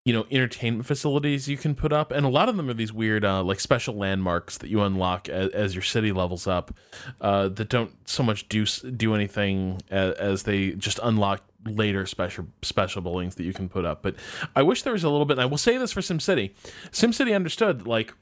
you 0.07 0.13
know 0.13 0.25
entertainment 0.31 0.87
facilities 0.87 1.49
you 1.49 1.57
can 1.57 1.75
put 1.75 1.93
up 1.93 2.13
and 2.13 2.25
a 2.25 2.29
lot 2.29 2.49
of 2.49 2.57
them 2.57 2.71
are 2.71 2.75
these 2.75 2.93
weird 2.93 3.25
uh, 3.25 3.43
like 3.43 3.61
special 3.61 3.95
landmarks 3.95 4.57
that 4.59 4.71
you 4.71 4.81
unlock 4.81 5.29
as, 5.29 5.51
as 5.51 5.75
your 5.75 5.83
city 5.83 6.13
levels 6.13 6.47
up 6.47 6.73
uh, 7.21 7.49
that 7.49 7.69
don't 7.69 7.91
so 8.09 8.23
much 8.23 8.49
do 8.49 8.65
do 8.65 9.15
anything 9.15 9.83
as, 9.91 10.15
as 10.15 10.43
they 10.45 10.71
just 10.71 11.01
unlock 11.03 11.43
later 11.69 12.07
special 12.07 12.47
special 12.63 13.03
buildings 13.03 13.35
that 13.37 13.45
you 13.45 13.53
can 13.53 13.69
put 13.69 13.85
up. 13.85 14.03
But 14.03 14.17
I 14.55 14.63
wish 14.63 14.83
there 14.83 14.93
was 14.93 15.05
a 15.05 15.11
little 15.11 15.27
bit. 15.27 15.35
And 15.35 15.43
I 15.43 15.47
will 15.47 15.59
say 15.59 15.77
this 15.79 15.93
for 15.93 16.01
SimCity. 16.01 16.53
SimCity 16.91 17.35
understood 17.35 17.87
like 17.87 18.15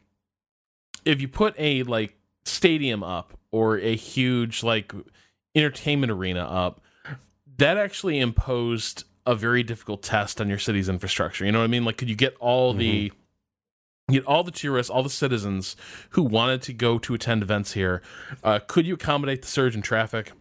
if 1.05 1.21
you 1.21 1.29
put 1.29 1.55
a 1.59 1.83
like 1.85 2.17
stadium 2.45 3.03
up 3.03 3.39
or 3.51 3.79
a 3.79 3.95
huge 3.95 4.63
like 4.63 4.93
entertainment 5.55 6.11
arena 6.11 6.45
up, 6.45 6.81
that 7.59 7.77
actually 7.77 8.19
imposed 8.19 9.05
a 9.27 9.35
very 9.35 9.63
difficult 9.63 10.03
test 10.03 10.41
on 10.41 10.49
your 10.49 10.59
city's 10.59 10.89
infrastructure. 10.89 11.45
You 11.45 11.53
know 11.53 11.61
what 11.61 11.65
I 11.65 11.69
mean? 11.69 11.85
Like, 11.85 11.97
could 11.97 12.09
you 12.09 12.17
get 12.17 12.37
all 12.41 12.73
mm-hmm. 12.73 12.79
the 12.79 13.13
get 14.11 14.25
all 14.27 14.45
the 14.45 14.51
tourists, 14.51 14.91
all 14.91 15.03
the 15.03 15.11
citizens 15.11 15.77
who 16.11 16.23
wanted 16.23 16.63
to 16.63 16.73
go 16.73 16.99
to 16.99 17.15
attend 17.15 17.43
events 17.43 17.73
here? 17.73 18.03
Uh, 18.43 18.59
could 18.67 18.87
you 18.87 18.95
accommodate 18.95 19.43
the 19.43 19.49
surge 19.49 19.75
in 19.75 19.83
traffic? 19.83 20.33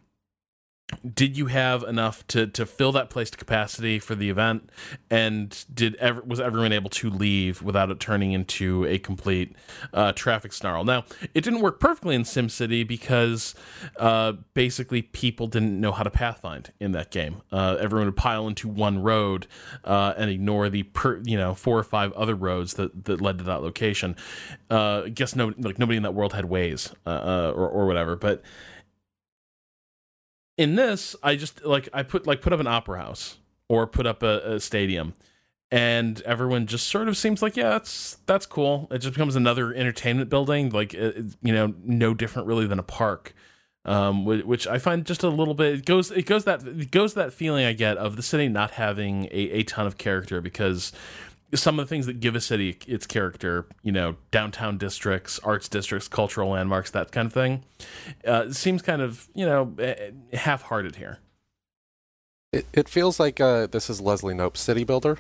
Did 1.13 1.37
you 1.37 1.47
have 1.47 1.83
enough 1.83 2.25
to 2.27 2.47
to 2.47 2.65
fill 2.65 2.91
that 2.93 3.09
place 3.09 3.29
to 3.31 3.37
capacity 3.37 3.99
for 3.99 4.15
the 4.15 4.29
event? 4.29 4.69
And 5.09 5.65
did 5.73 5.95
ever 5.95 6.21
was 6.21 6.39
everyone 6.39 6.71
able 6.71 6.89
to 6.91 7.09
leave 7.09 7.61
without 7.61 7.89
it 7.91 7.99
turning 7.99 8.31
into 8.31 8.85
a 8.85 8.99
complete 8.99 9.55
uh, 9.93 10.11
traffic 10.13 10.53
snarl? 10.53 10.83
Now 10.83 11.05
it 11.33 11.43
didn't 11.43 11.61
work 11.61 11.79
perfectly 11.79 12.15
in 12.15 12.23
simcity 12.23 12.87
because 12.87 13.55
uh, 13.97 14.33
basically 14.53 15.01
people 15.01 15.47
didn't 15.47 15.79
know 15.79 15.91
how 15.91 16.03
to 16.03 16.11
pathfind 16.11 16.71
in 16.79 16.91
that 16.93 17.11
game. 17.11 17.41
Uh, 17.51 17.77
everyone 17.79 18.07
would 18.07 18.17
pile 18.17 18.47
into 18.47 18.67
one 18.67 19.01
road 19.01 19.47
uh, 19.83 20.13
and 20.17 20.29
ignore 20.29 20.69
the 20.69 20.83
per, 20.83 21.21
you 21.23 21.37
know 21.37 21.53
four 21.53 21.77
or 21.77 21.83
five 21.83 22.11
other 22.13 22.35
roads 22.35 22.75
that, 22.75 23.05
that 23.05 23.21
led 23.21 23.37
to 23.37 23.43
that 23.43 23.61
location. 23.61 24.15
Uh, 24.69 25.03
i 25.05 25.09
guess 25.09 25.35
no 25.35 25.53
like 25.57 25.77
nobody 25.77 25.97
in 25.97 26.03
that 26.03 26.13
world 26.13 26.33
had 26.33 26.45
Waze 26.45 26.93
uh, 27.05 27.51
or, 27.55 27.67
or 27.69 27.85
whatever 27.85 28.15
but 28.15 28.41
in 30.57 30.75
this, 30.75 31.15
I 31.23 31.35
just 31.35 31.63
like 31.65 31.89
I 31.93 32.03
put 32.03 32.27
like 32.27 32.41
put 32.41 32.53
up 32.53 32.59
an 32.59 32.67
opera 32.67 32.99
house 32.99 33.37
or 33.69 33.87
put 33.87 34.05
up 34.05 34.23
a, 34.23 34.55
a 34.55 34.59
stadium, 34.59 35.15
and 35.71 36.21
everyone 36.21 36.67
just 36.67 36.87
sort 36.87 37.07
of 37.07 37.17
seems 37.17 37.41
like 37.41 37.57
yeah, 37.57 37.69
that's 37.69 38.17
that's 38.25 38.45
cool. 38.45 38.87
It 38.91 38.99
just 38.99 39.13
becomes 39.13 39.35
another 39.35 39.73
entertainment 39.73 40.29
building, 40.29 40.69
like 40.69 40.93
it, 40.93 41.35
you 41.41 41.53
know, 41.53 41.73
no 41.83 42.13
different 42.13 42.47
really 42.47 42.67
than 42.67 42.79
a 42.79 42.83
park. 42.83 43.33
Um, 43.85 44.23
which 44.23 44.65
I 44.65 44.77
find 44.77 45.05
just 45.05 45.23
a 45.23 45.27
little 45.27 45.53
bit 45.53 45.79
it 45.79 45.85
goes 45.85 46.09
it 46.09 46.25
goes 46.25 46.45
that 46.45 46.65
it 46.65 46.89
goes 46.89 47.15
that 47.15 47.33
feeling 47.33 47.65
I 47.65 47.73
get 47.73 47.97
of 47.97 48.15
the 48.15 48.23
city 48.23 48.47
not 48.47 48.71
having 48.71 49.25
a, 49.25 49.49
a 49.59 49.63
ton 49.63 49.85
of 49.85 49.97
character 49.97 50.39
because 50.39 50.93
some 51.53 51.79
of 51.79 51.85
the 51.85 51.89
things 51.89 52.05
that 52.05 52.19
give 52.19 52.35
a 52.35 52.41
city 52.41 52.77
its 52.87 53.05
character, 53.05 53.65
you 53.81 53.91
know, 53.91 54.15
downtown 54.31 54.77
districts, 54.77 55.39
arts 55.39 55.67
districts, 55.69 56.07
cultural 56.07 56.49
landmarks, 56.49 56.91
that 56.91 57.11
kind 57.11 57.27
of 57.27 57.33
thing, 57.33 57.63
uh, 58.25 58.51
seems 58.51 58.81
kind 58.81 59.01
of, 59.01 59.27
you 59.33 59.45
know, 59.45 59.73
eh, 59.79 59.95
eh, 60.31 60.37
half 60.37 60.63
hearted 60.63 60.95
here. 60.95 61.19
It, 62.51 62.65
it 62.73 62.89
feels 62.89 63.19
like 63.19 63.39
uh, 63.39 63.67
this 63.67 63.89
is 63.89 64.01
Leslie 64.01 64.33
Knope's 64.33 64.59
City 64.61 64.83
Builder. 64.83 65.19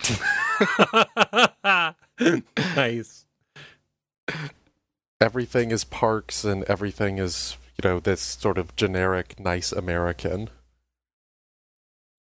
nice. 2.76 3.26
Everything 5.20 5.70
is 5.72 5.84
parks 5.84 6.44
and 6.44 6.62
everything 6.64 7.18
is, 7.18 7.56
you 7.82 7.88
know, 7.88 7.98
this 7.98 8.20
sort 8.20 8.56
of 8.56 8.76
generic, 8.76 9.40
nice 9.40 9.72
American 9.72 10.50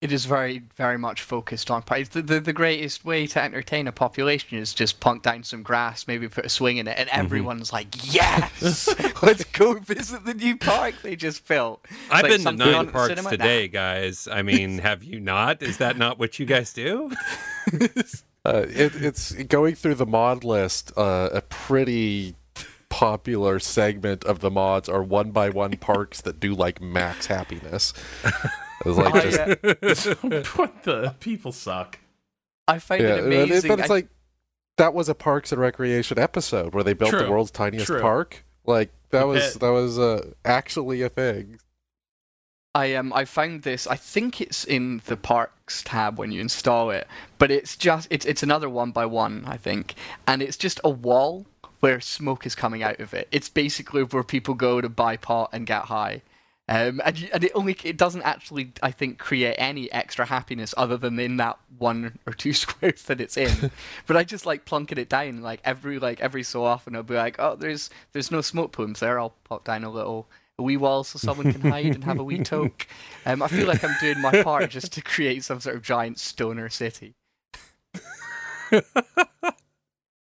it 0.06 0.12
is 0.12 0.26
very, 0.26 0.62
very 0.76 1.00
much 1.00 1.24
focused 1.24 1.72
on 1.72 1.82
price. 1.82 2.10
The, 2.10 2.22
the, 2.22 2.40
the, 2.40 2.54
greatest 2.54 3.04
way 3.04 3.26
to 3.26 3.42
entertain 3.42 3.88
a 3.88 3.92
population 3.92 4.60
is 4.60 4.72
just 4.72 5.00
punk 5.00 5.24
down 5.24 5.42
some 5.42 5.64
grass, 5.64 6.08
maybe 6.08 6.30
put 6.30 6.46
a 6.46 6.50
swing 6.50 6.78
in 6.78 6.88
it, 6.88 6.96
and 6.96 7.10
mm-hmm. 7.10 7.20
everyone's 7.20 7.72
mm-hmm. 7.72 7.78
like, 7.78 8.14
"Yes, 8.14 8.88
let's 9.24 9.44
go 9.46 9.74
visit 9.80 10.24
the 10.24 10.36
new 10.36 10.58
park 10.58 10.94
they 11.02 11.16
just 11.16 11.48
built." 11.48 11.84
I've 12.12 12.22
like 12.22 12.34
been 12.34 12.44
to 12.44 12.52
nine 12.52 12.88
parks 12.92 13.26
today, 13.26 13.68
guys. 13.68 14.28
I 14.32 14.44
mean, 14.44 14.78
have 14.90 15.04
you 15.04 15.20
not? 15.20 15.64
Is 15.64 15.78
that 15.78 15.98
not 15.98 16.20
what 16.20 16.38
you 16.38 16.46
guys 16.46 16.72
do? 16.72 17.12
uh, 18.46 18.68
it, 18.70 18.96
it's 18.96 19.32
going 19.32 19.74
through 19.74 19.96
the 19.96 20.06
mod 20.06 20.44
list. 20.44 20.92
Uh, 20.96 21.30
a 21.34 21.42
pretty 21.42 22.36
popular 22.90 23.58
segment 23.60 24.24
of 24.24 24.40
the 24.40 24.52
mods 24.52 24.88
are 24.88 25.02
one 25.02 25.32
by 25.32 25.50
one 25.50 25.76
parks 25.78 26.22
that 26.22 26.40
do 26.40 26.54
like 26.54 26.80
max 26.80 27.26
happiness. 27.26 27.92
It 28.84 28.88
was 28.88 28.98
like 28.98 29.14
just 29.82 30.08
what 30.58 30.84
the 30.84 31.16
people 31.20 31.52
suck. 31.52 32.00
I 32.68 32.80
find 32.80 33.02
yeah, 33.02 33.16
it 33.16 33.26
amazing. 33.26 33.70
But 33.70 33.80
it's 33.80 33.90
I... 33.90 33.94
like 33.94 34.08
that 34.78 34.94
was 34.94 35.10
a 35.10 35.16
Parks 35.16 35.52
and 35.52 35.62
Recreation 35.62 36.20
episode 36.20 36.74
where 36.74 36.84
they 36.84 36.94
built 36.94 37.12
True. 37.12 37.24
the 37.24 37.32
world's 37.32 37.52
tiniest 37.52 37.88
True. 37.88 38.02
park. 38.02 38.44
Like 38.66 38.92
that 39.12 39.28
was 39.28 39.56
that 39.56 39.70
was 39.70 40.00
uh, 40.00 40.32
actually 40.44 41.02
a 41.02 41.10
thing. 41.10 41.60
I 42.74 42.94
um 42.96 43.14
I 43.14 43.24
found 43.26 43.62
this. 43.62 43.88
I 43.88 43.96
think 43.96 44.42
it's 44.42 44.66
in 44.66 45.02
the 45.06 45.16
parks 45.16 45.82
tab 45.84 46.20
when 46.20 46.32
you 46.32 46.42
install 46.42 46.90
it, 46.90 47.08
but 47.38 47.52
it's 47.52 47.78
just 47.78 48.08
it's 48.10 48.26
it's 48.26 48.44
another 48.44 48.70
one 48.70 48.92
by 48.92 49.06
one 49.06 49.46
I 49.48 49.58
think, 49.58 49.96
and 50.28 50.42
it's 50.42 50.58
just 50.58 50.80
a 50.84 50.90
wall 50.90 51.46
where 51.80 52.02
smoke 52.02 52.46
is 52.46 52.56
coming 52.56 52.84
out 52.84 53.00
of 53.00 53.14
it. 53.14 53.28
It's 53.32 53.48
basically 53.48 54.04
where 54.04 54.24
people 54.24 54.56
go 54.56 54.82
to 54.82 54.90
buy 54.90 55.18
pot 55.18 55.52
and 55.54 55.66
get 55.66 55.84
high. 55.84 56.22
Um, 56.68 57.00
and, 57.06 57.30
and 57.32 57.44
it 57.44 57.52
only 57.54 57.78
it 57.84 57.96
doesn't 57.96 58.24
actually 58.24 58.72
I 58.82 58.90
think 58.90 59.20
create 59.20 59.56
any 59.60 59.92
extra 59.92 60.26
happiness 60.26 60.74
other 60.76 60.98
than 60.98 61.20
in 61.20 61.38
that 61.38 61.60
one 61.78 62.18
or 62.26 62.34
two 62.34 62.54
squares 62.54 63.04
that 63.04 63.22
it's 63.22 63.38
in. 63.38 63.70
but 64.08 64.18
I 64.18 64.24
just 64.24 64.48
like 64.48 64.66
plunking 64.66 64.98
it 64.98 65.10
down 65.10 65.42
like 65.42 65.62
every 65.64 66.00
like 66.00 66.20
every 66.22 66.42
so 66.42 66.64
often 66.64 66.96
I'll 66.96 67.04
be 67.04 67.14
like, 67.16 67.36
oh, 67.38 67.56
there's 67.56 67.92
there's 68.14 68.32
no 68.32 68.42
smoke 68.42 68.72
plumes 68.72 69.00
there. 69.00 69.20
I'll 69.20 69.36
pop 69.44 69.64
down 69.64 69.84
a 69.84 69.92
little 69.92 70.28
a 70.58 70.64
wee 70.64 70.78
wall 70.78 71.04
so 71.04 71.20
someone 71.20 71.52
can 71.52 71.70
hide 71.70 71.94
and 71.94 72.04
have 72.04 72.20
a 72.20 72.24
wee 72.24 72.40
toke. 72.40 72.88
Um, 73.28 73.42
I 73.42 73.48
feel 73.48 73.66
like 73.66 73.84
I'm 73.84 73.96
doing 74.00 74.22
my 74.22 74.44
part 74.44 74.70
just 74.70 74.94
to 74.94 75.02
create 75.02 75.44
some 75.44 75.60
sort 75.60 75.76
of 75.76 75.82
giant 75.82 76.20
stoner 76.20 76.70
city. 76.70 77.16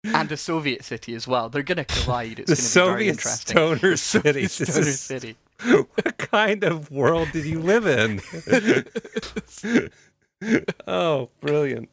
and 0.02 0.32
a 0.32 0.36
Soviet 0.36 0.84
city 0.84 1.14
as 1.14 1.28
well. 1.28 1.48
They're 1.48 1.62
going 1.62 1.76
to 1.76 1.84
collide. 1.84 2.40
It's 2.40 2.74
the 2.74 2.80
going 2.80 2.88
to 2.88 2.96
be 2.96 3.04
very 3.04 3.08
interesting. 3.10 3.52
Stoner 3.52 3.96
city. 3.96 4.46
Stoner 4.48 4.82
city. 4.90 5.36
what 5.64 6.18
kind 6.18 6.64
of 6.64 6.90
world 6.90 7.28
did 7.32 7.44
you 7.44 7.60
live 7.60 7.86
in? 7.86 8.20
oh, 10.86 11.30
brilliant. 11.40 11.88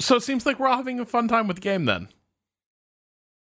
So 0.00 0.16
it 0.16 0.22
seems 0.22 0.46
like 0.46 0.58
we're 0.58 0.68
all 0.68 0.76
having 0.76 1.00
a 1.00 1.06
fun 1.06 1.28
time 1.28 1.46
with 1.46 1.56
the 1.56 1.62
game 1.62 1.84
then. 1.84 2.08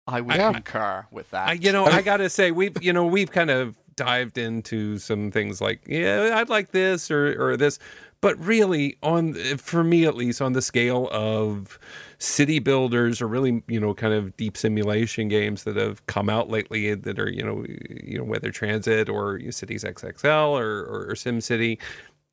I 0.06 0.20
would 0.20 0.38
I, 0.38 0.52
concur 0.52 1.06
with 1.10 1.30
that. 1.30 1.48
I, 1.48 1.52
you 1.54 1.72
know, 1.72 1.84
I 1.84 2.02
got 2.02 2.18
to 2.18 2.30
say 2.30 2.52
we've 2.52 2.80
you 2.82 2.92
know 2.92 3.06
we've 3.06 3.30
kind 3.30 3.50
of 3.50 3.76
dived 3.96 4.38
into 4.38 4.98
some 4.98 5.30
things 5.30 5.60
like 5.60 5.80
yeah, 5.88 6.32
I'd 6.34 6.48
like 6.48 6.70
this 6.70 7.10
or 7.10 7.34
or 7.42 7.56
this, 7.56 7.78
but 8.20 8.38
really 8.38 8.96
on 9.02 9.34
for 9.56 9.82
me 9.82 10.04
at 10.04 10.14
least 10.14 10.40
on 10.40 10.52
the 10.52 10.62
scale 10.62 11.08
of 11.10 11.80
city 12.18 12.58
builders 12.58 13.20
or 13.20 13.28
really 13.28 13.62
you 13.68 13.78
know 13.78 13.92
kind 13.92 14.14
of 14.14 14.36
deep 14.36 14.56
simulation 14.56 15.28
games 15.28 15.64
that 15.64 15.76
have 15.76 16.04
come 16.06 16.30
out 16.30 16.48
lately 16.48 16.94
that 16.94 17.18
are 17.18 17.30
you 17.30 17.42
know 17.42 17.64
you 18.02 18.16
know 18.18 18.24
whether 18.24 18.50
transit 18.50 19.08
or 19.08 19.38
Cities 19.50 19.84
XXL 19.84 20.50
or, 20.50 20.80
or, 20.84 21.10
or 21.10 21.14
SimCity 21.14 21.78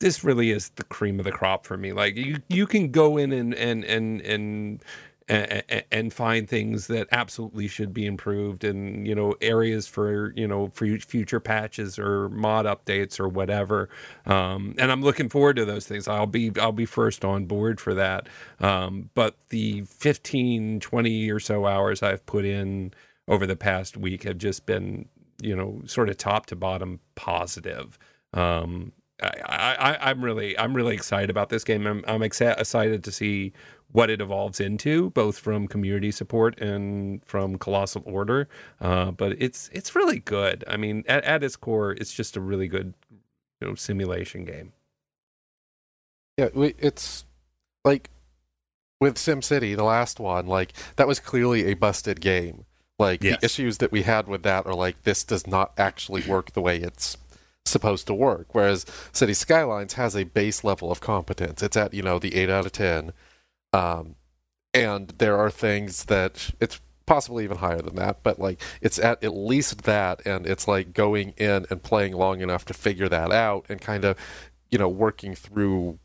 this 0.03 0.23
really 0.23 0.51
is 0.51 0.69
the 0.75 0.83
cream 0.83 1.17
of 1.17 1.23
the 1.23 1.31
crop 1.31 1.65
for 1.65 1.77
me. 1.77 1.93
Like 1.93 2.17
you 2.17 2.37
you 2.49 2.67
can 2.67 2.91
go 2.91 3.17
in 3.17 3.31
and 3.31 3.55
and 3.55 3.85
and 3.85 4.21
and 4.21 4.83
and, 5.29 6.13
find 6.13 6.47
things 6.47 6.87
that 6.87 7.07
absolutely 7.11 7.67
should 7.67 7.93
be 7.93 8.05
improved 8.05 8.63
and 8.63 9.07
you 9.07 9.15
know 9.15 9.35
areas 9.41 9.87
for 9.87 10.33
you 10.35 10.47
know 10.47 10.69
for 10.73 10.85
future 10.99 11.39
patches 11.39 11.97
or 11.97 12.29
mod 12.29 12.65
updates 12.65 13.19
or 13.19 13.27
whatever. 13.27 13.89
Um, 14.25 14.75
and 14.77 14.91
i'm 14.91 15.01
looking 15.01 15.29
forward 15.29 15.55
to 15.55 15.65
those 15.65 15.87
things. 15.87 16.07
I'll 16.07 16.27
be 16.27 16.51
i'll 16.59 16.71
be 16.71 16.85
first 16.85 17.23
on 17.25 17.45
board 17.45 17.79
for 17.79 17.93
that. 17.93 18.27
Um, 18.59 19.09
but 19.13 19.37
the 19.49 19.81
15 19.83 20.79
20 20.79 21.31
or 21.31 21.39
so 21.39 21.65
hours 21.65 22.03
i've 22.03 22.25
put 22.25 22.45
in 22.45 22.93
over 23.27 23.47
the 23.47 23.55
past 23.55 23.97
week 23.97 24.23
have 24.23 24.37
just 24.37 24.65
been 24.65 25.07
you 25.41 25.55
know 25.55 25.81
sort 25.85 26.09
of 26.09 26.17
top 26.17 26.45
to 26.47 26.55
bottom 26.55 26.99
positive. 27.15 27.97
Um, 28.33 28.91
I, 29.21 30.11
am 30.11 30.23
really, 30.23 30.57
I'm 30.57 30.73
really 30.73 30.95
excited 30.95 31.29
about 31.29 31.49
this 31.49 31.63
game. 31.63 31.85
I'm, 31.85 32.03
I'm 32.07 32.23
excited 32.23 33.03
to 33.03 33.11
see 33.11 33.53
what 33.93 34.09
it 34.09 34.19
evolves 34.19 34.59
into, 34.59 35.11
both 35.11 35.37
from 35.37 35.67
community 35.67 36.11
support 36.11 36.59
and 36.59 37.23
from 37.25 37.57
Colossal 37.57 38.03
Order. 38.05 38.49
Uh, 38.81 39.11
but 39.11 39.35
it's 39.39 39.69
it's 39.71 39.95
really 39.95 40.19
good. 40.19 40.63
I 40.67 40.75
mean, 40.77 41.03
at, 41.07 41.23
at 41.23 41.43
its 41.43 41.55
core, 41.55 41.91
it's 41.93 42.13
just 42.13 42.35
a 42.35 42.41
really 42.41 42.67
good 42.67 42.93
you 43.61 43.69
know, 43.69 43.75
simulation 43.75 44.43
game. 44.43 44.73
Yeah, 46.37 46.49
it's 46.53 47.23
like 47.85 48.09
with 48.99 49.15
SimCity, 49.15 49.75
the 49.77 49.83
last 49.83 50.19
one, 50.19 50.47
like 50.47 50.73
that 50.95 51.07
was 51.07 51.19
clearly 51.19 51.67
a 51.67 51.75
busted 51.75 52.19
game. 52.19 52.65
Like 52.97 53.23
yes. 53.23 53.39
the 53.39 53.45
issues 53.45 53.77
that 53.77 53.91
we 53.91 54.03
had 54.03 54.27
with 54.27 54.43
that 54.43 54.65
are 54.65 54.73
like 54.73 55.03
this 55.03 55.23
does 55.23 55.45
not 55.45 55.71
actually 55.77 56.23
work 56.23 56.53
the 56.53 56.61
way 56.61 56.77
it's 56.77 57.17
supposed 57.65 58.07
to 58.07 58.13
work. 58.13 58.47
Whereas 58.53 58.85
City 59.11 59.33
Skylines 59.33 59.93
has 59.93 60.15
a 60.15 60.23
base 60.23 60.63
level 60.63 60.91
of 60.91 61.01
competence. 61.01 61.61
It's 61.63 61.77
at, 61.77 61.93
you 61.93 62.01
know, 62.01 62.19
the 62.19 62.35
8 62.35 62.49
out 62.49 62.65
of 62.65 62.71
10. 62.71 63.13
Um, 63.73 64.15
and 64.73 65.09
there 65.17 65.37
are 65.37 65.51
things 65.51 66.05
that 66.05 66.51
it's 66.59 66.79
possibly 67.05 67.43
even 67.43 67.57
higher 67.57 67.81
than 67.81 67.95
that, 67.95 68.23
but 68.23 68.39
like 68.39 68.61
it's 68.81 68.97
at 68.99 69.23
at 69.23 69.35
least 69.35 69.83
that, 69.83 70.25
and 70.25 70.47
it's 70.47 70.67
like 70.67 70.93
going 70.93 71.33
in 71.37 71.65
and 71.69 71.83
playing 71.83 72.13
long 72.13 72.41
enough 72.41 72.65
to 72.65 72.73
figure 72.73 73.09
that 73.09 73.31
out 73.31 73.65
and 73.69 73.81
kind 73.81 74.05
of, 74.05 74.17
you 74.69 74.77
know, 74.77 74.89
working 74.89 75.35
through 75.35 75.99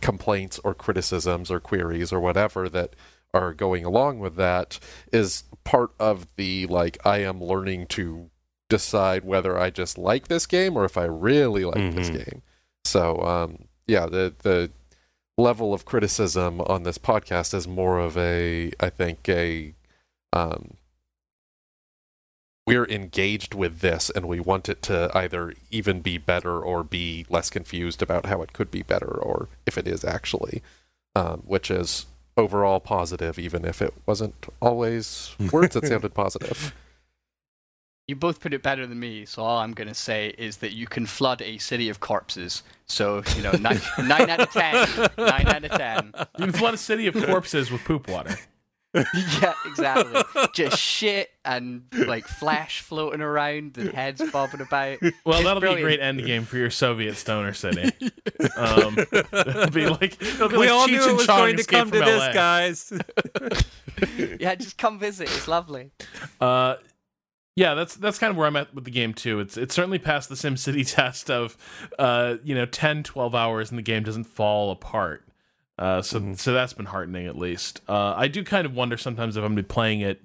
complaints 0.00 0.60
or 0.62 0.74
criticisms 0.74 1.50
or 1.50 1.58
queries 1.58 2.12
or 2.12 2.20
whatever 2.20 2.68
that 2.68 2.94
are 3.32 3.54
going 3.54 3.84
along 3.84 4.18
with 4.18 4.36
that 4.36 4.78
is 5.12 5.44
part 5.64 5.90
of 5.98 6.26
the 6.36 6.66
like 6.66 6.98
I 7.04 7.18
am 7.18 7.42
learning 7.42 7.86
to 7.88 8.30
decide 8.68 9.24
whether 9.24 9.58
I 9.58 9.70
just 9.70 9.98
like 9.98 10.28
this 10.28 10.46
game 10.46 10.76
or 10.76 10.84
if 10.84 10.96
I 10.96 11.04
really 11.04 11.64
like 11.64 11.76
mm-hmm. 11.76 11.96
this 11.96 12.10
game. 12.10 12.42
So 12.84 13.20
um, 13.22 13.64
yeah, 13.86 14.06
the 14.06 14.34
the 14.38 14.70
level 15.40 15.74
of 15.74 15.84
criticism 15.84 16.60
on 16.62 16.82
this 16.82 16.98
podcast 16.98 17.54
is 17.54 17.66
more 17.66 17.98
of 17.98 18.16
a 18.16 18.72
I 18.80 18.90
think 18.90 19.28
a 19.28 19.74
um, 20.32 20.74
we're 22.66 22.86
engaged 22.86 23.52
with 23.52 23.80
this 23.80 24.10
and 24.10 24.28
we 24.28 24.38
want 24.38 24.68
it 24.68 24.80
to 24.82 25.10
either 25.12 25.54
even 25.72 26.00
be 26.00 26.18
better 26.18 26.60
or 26.60 26.84
be 26.84 27.26
less 27.28 27.50
confused 27.50 28.00
about 28.00 28.26
how 28.26 28.42
it 28.42 28.52
could 28.52 28.70
be 28.70 28.82
better 28.82 29.08
or 29.08 29.48
if 29.66 29.76
it 29.76 29.88
is 29.88 30.04
actually, 30.04 30.62
um, 31.16 31.42
which 31.46 31.68
is 31.68 32.06
overall 32.36 32.78
positive, 32.78 33.40
even 33.40 33.64
if 33.64 33.82
it 33.82 33.92
wasn't 34.06 34.46
always 34.60 35.34
words 35.52 35.74
that 35.74 35.86
sounded 35.86 36.14
positive. 36.14 36.72
You 38.10 38.16
both 38.16 38.40
put 38.40 38.52
it 38.52 38.60
better 38.60 38.88
than 38.88 38.98
me, 38.98 39.24
so 39.24 39.44
all 39.44 39.58
I'm 39.58 39.72
going 39.72 39.86
to 39.86 39.94
say 39.94 40.34
is 40.36 40.56
that 40.56 40.72
you 40.72 40.88
can 40.88 41.06
flood 41.06 41.40
a 41.42 41.58
city 41.58 41.88
of 41.88 42.00
corpses. 42.00 42.64
So, 42.86 43.22
you 43.36 43.42
know, 43.42 43.52
nine, 43.52 43.80
nine 44.04 44.28
out 44.28 44.40
of 44.40 44.50
ten. 44.50 44.88
Nine 45.16 45.46
out 45.46 45.64
of 45.64 45.70
ten. 45.70 46.12
You 46.36 46.46
can 46.46 46.52
flood 46.52 46.74
a 46.74 46.76
city 46.76 47.06
of 47.06 47.14
corpses 47.14 47.70
with 47.70 47.84
poop 47.84 48.08
water. 48.08 48.36
yeah, 48.94 49.52
exactly. 49.64 50.22
Just 50.54 50.76
shit 50.76 51.30
and 51.44 51.84
like 51.92 52.26
flash 52.26 52.80
floating 52.80 53.20
around 53.20 53.78
and 53.78 53.92
heads 53.92 54.20
bobbing 54.32 54.60
about. 54.60 55.00
Well, 55.24 55.36
it's 55.36 55.44
that'll 55.44 55.60
brilliant. 55.60 55.76
be 55.76 55.82
a 55.82 55.96
great 55.96 56.00
end 56.00 56.26
game 56.26 56.42
for 56.42 56.56
your 56.56 56.70
Soviet 56.70 57.14
stoner 57.14 57.52
city. 57.52 57.92
um, 58.56 58.98
it'll 58.98 59.70
be 59.70 59.86
like 59.86 60.20
it'll 60.20 60.48
be 60.48 60.56
we 60.56 60.68
like 60.68 60.70
all 60.70 60.88
Cheech 60.88 60.90
knew 60.90 61.08
it 61.10 61.16
was 61.16 61.26
Chong 61.26 61.38
going 61.38 61.56
to 61.58 61.64
come 61.64 61.90
to 61.92 62.00
LA. 62.00 62.04
this, 62.06 62.34
guys. 62.34 62.92
yeah, 64.40 64.56
just 64.56 64.76
come 64.76 64.98
visit. 64.98 65.28
It's 65.28 65.46
lovely. 65.46 65.92
Uh, 66.40 66.74
yeah, 67.56 67.74
that's 67.74 67.96
that's 67.96 68.18
kind 68.18 68.30
of 68.30 68.36
where 68.36 68.46
I'm 68.46 68.56
at 68.56 68.74
with 68.74 68.84
the 68.84 68.90
game 68.90 69.14
too. 69.14 69.40
It's 69.40 69.56
it's 69.56 69.74
certainly 69.74 69.98
passed 69.98 70.28
the 70.28 70.34
SimCity 70.34 70.90
test 70.94 71.30
of 71.30 71.56
uh, 71.98 72.36
you 72.42 72.54
know 72.54 72.66
10, 72.66 73.02
12 73.02 73.34
hours 73.34 73.70
and 73.70 73.78
the 73.78 73.82
game 73.82 74.02
doesn't 74.02 74.24
fall 74.24 74.70
apart. 74.70 75.24
Uh, 75.78 76.02
so 76.02 76.20
mm-hmm. 76.20 76.34
so 76.34 76.52
that's 76.52 76.72
been 76.72 76.86
heartening 76.86 77.26
at 77.26 77.36
least. 77.36 77.80
Uh, 77.88 78.14
I 78.16 78.28
do 78.28 78.44
kind 78.44 78.66
of 78.66 78.74
wonder 78.74 78.96
sometimes 78.96 79.36
if 79.36 79.42
I'm 79.42 79.52
gonna 79.52 79.62
be 79.62 79.66
playing 79.66 80.00
it 80.00 80.22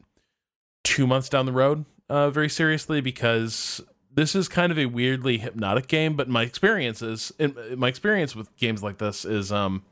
two 0.84 1.08
months 1.08 1.30
down 1.30 1.46
the 1.46 1.54
road, 1.54 1.86
uh, 2.10 2.30
very 2.30 2.50
seriously, 2.50 3.02
because 3.02 3.82
this 4.14 4.36
is 4.36 4.48
kind 4.48 4.72
of 4.72 4.78
a 4.78 4.86
weirdly 4.86 5.38
hypnotic 5.38 5.88
game. 5.88 6.16
But 6.16 6.30
my 6.30 6.44
experiences, 6.44 7.32
my 7.76 7.88
experience 7.88 8.36
with 8.36 8.56
games 8.58 8.84
like 8.84 8.98
this 8.98 9.26
is, 9.26 9.52
um, 9.52 9.84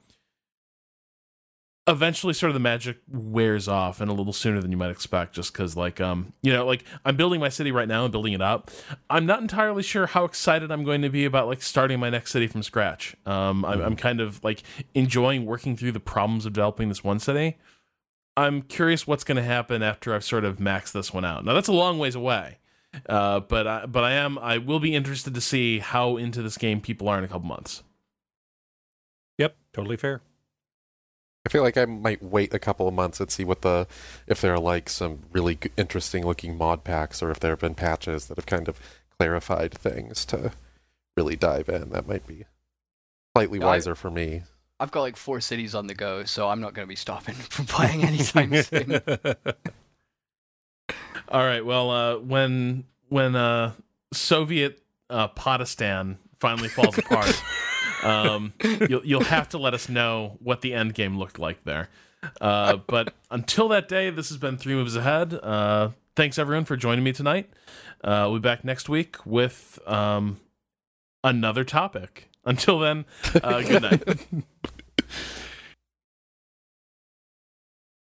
eventually 1.87 2.33
sort 2.33 2.49
of 2.49 2.53
the 2.53 2.61
magic 2.61 2.97
wears 3.11 3.67
off 3.67 3.99
and 3.99 4.09
a 4.09 4.13
little 4.13 4.31
sooner 4.31 4.61
than 4.61 4.71
you 4.71 4.77
might 4.77 4.89
expect 4.89 5.33
just 5.33 5.51
because 5.51 5.75
like 5.75 5.99
um 5.99 6.31
you 6.41 6.53
know 6.53 6.65
like 6.65 6.85
i'm 7.03 7.17
building 7.17 7.41
my 7.41 7.49
city 7.49 7.73
right 7.73 7.89
now 7.89 8.03
and 8.05 8.11
building 8.11 8.31
it 8.31 8.41
up. 8.41 8.71
I'm 9.09 9.25
not 9.25 9.41
entirely 9.41 9.83
sure 9.83 10.07
how 10.07 10.23
excited 10.23 10.71
i'm 10.71 10.85
going 10.85 11.01
to 11.01 11.09
be 11.09 11.25
about 11.25 11.47
like 11.47 11.61
starting 11.61 11.99
my 11.99 12.09
next 12.09 12.31
city 12.31 12.47
from 12.47 12.63
scratch. 12.63 13.17
Um 13.25 13.65
i'm, 13.65 13.81
I'm 13.81 13.95
kind 13.97 14.21
of 14.21 14.41
like 14.43 14.63
enjoying 14.93 15.45
working 15.45 15.75
through 15.75 15.91
the 15.91 15.99
problems 15.99 16.45
of 16.45 16.53
developing 16.53 16.87
this 16.87 17.03
one 17.03 17.19
city. 17.19 17.57
I'm 18.35 18.61
curious 18.63 19.05
what's 19.05 19.25
going 19.25 19.35
to 19.35 19.43
happen 19.43 19.83
after 19.83 20.13
i've 20.13 20.23
sort 20.23 20.45
of 20.45 20.59
maxed 20.59 20.93
this 20.93 21.13
one 21.13 21.25
out. 21.25 21.43
Now 21.43 21.53
that's 21.53 21.67
a 21.67 21.73
long 21.73 21.99
ways 21.99 22.15
away 22.15 22.59
uh 23.09 23.39
but 23.41 23.65
i 23.65 23.85
but 23.87 24.03
i 24.03 24.11
am 24.11 24.37
i 24.37 24.57
will 24.57 24.79
be 24.79 24.93
interested 24.93 25.33
to 25.33 25.41
see 25.41 25.79
how 25.79 26.15
into 26.15 26.43
this 26.43 26.57
game 26.57 26.79
people 26.79 27.09
are 27.09 27.17
in 27.17 27.25
a 27.25 27.27
couple 27.27 27.47
months. 27.47 27.83
Yep 29.37 29.57
totally 29.73 29.97
fair 29.97 30.21
I 31.45 31.49
feel 31.49 31.61
like 31.61 31.77
I 31.77 31.85
might 31.85 32.23
wait 32.23 32.53
a 32.53 32.59
couple 32.59 32.87
of 32.87 32.93
months 32.93 33.19
and 33.19 33.29
see 33.29 33.43
what 33.43 33.63
the 33.63 33.85
if 34.27 34.39
there 34.39 34.53
are 34.53 34.59
like 34.59 34.89
some 34.89 35.23
really 35.33 35.57
interesting 35.75 36.25
looking 36.25 36.57
mod 36.57 36.85
packs 36.85 37.21
or 37.21 37.31
if 37.31 37.39
there 37.39 37.51
have 37.51 37.59
been 37.59 37.75
patches 37.75 38.27
that 38.27 38.37
have 38.37 38.45
kind 38.45 38.69
of 38.69 38.79
clarified 39.19 39.73
things 39.73 40.23
to 40.25 40.53
really 41.17 41.35
dive 41.35 41.67
in. 41.69 41.89
That 41.89 42.07
might 42.07 42.25
be 42.25 42.45
slightly 43.35 43.59
wiser 43.59 43.91
I, 43.91 43.95
for 43.95 44.09
me. 44.09 44.43
I've 44.79 44.91
got 44.91 45.01
like 45.01 45.17
four 45.17 45.41
cities 45.41 45.75
on 45.75 45.87
the 45.87 45.95
go, 45.95 46.23
so 46.23 46.47
I'm 46.49 46.61
not 46.61 46.73
going 46.73 46.85
to 46.85 46.89
be 46.89 46.95
stopping 46.95 47.35
from 47.49 47.65
playing 47.65 48.03
anytime 48.03 48.53
soon. 48.63 48.93
All 51.29 51.43
right. 51.43 51.65
Well, 51.65 51.89
uh, 51.89 52.17
when 52.19 52.85
when 53.09 53.35
uh, 53.35 53.73
Soviet 54.13 54.81
uh, 55.09 55.27
Potistan 55.29 56.17
finally 56.39 56.69
falls 56.69 56.97
apart. 56.97 57.41
Um, 58.03 58.53
you'll 58.89 59.05
you'll 59.05 59.23
have 59.23 59.49
to 59.49 59.57
let 59.57 59.73
us 59.73 59.89
know 59.89 60.37
what 60.39 60.61
the 60.61 60.73
end 60.73 60.93
game 60.93 61.17
looked 61.17 61.39
like 61.39 61.63
there. 61.63 61.89
Uh, 62.39 62.77
but 62.87 63.13
until 63.31 63.67
that 63.69 63.87
day, 63.87 64.09
this 64.09 64.29
has 64.29 64.37
been 64.37 64.57
three 64.57 64.73
moves 64.73 64.95
ahead. 64.95 65.33
Uh, 65.33 65.89
thanks 66.15 66.37
everyone 66.37 66.65
for 66.65 66.75
joining 66.75 67.03
me 67.03 67.11
tonight. 67.11 67.49
Uh, 68.03 68.27
we'll 68.29 68.39
be 68.39 68.43
back 68.43 68.63
next 68.63 68.89
week 68.89 69.25
with 69.25 69.79
um, 69.85 70.39
another 71.23 71.63
topic. 71.63 72.29
Until 72.45 72.79
then, 72.79 73.05
uh, 73.41 73.61
good 73.61 73.81
night. 73.81 74.03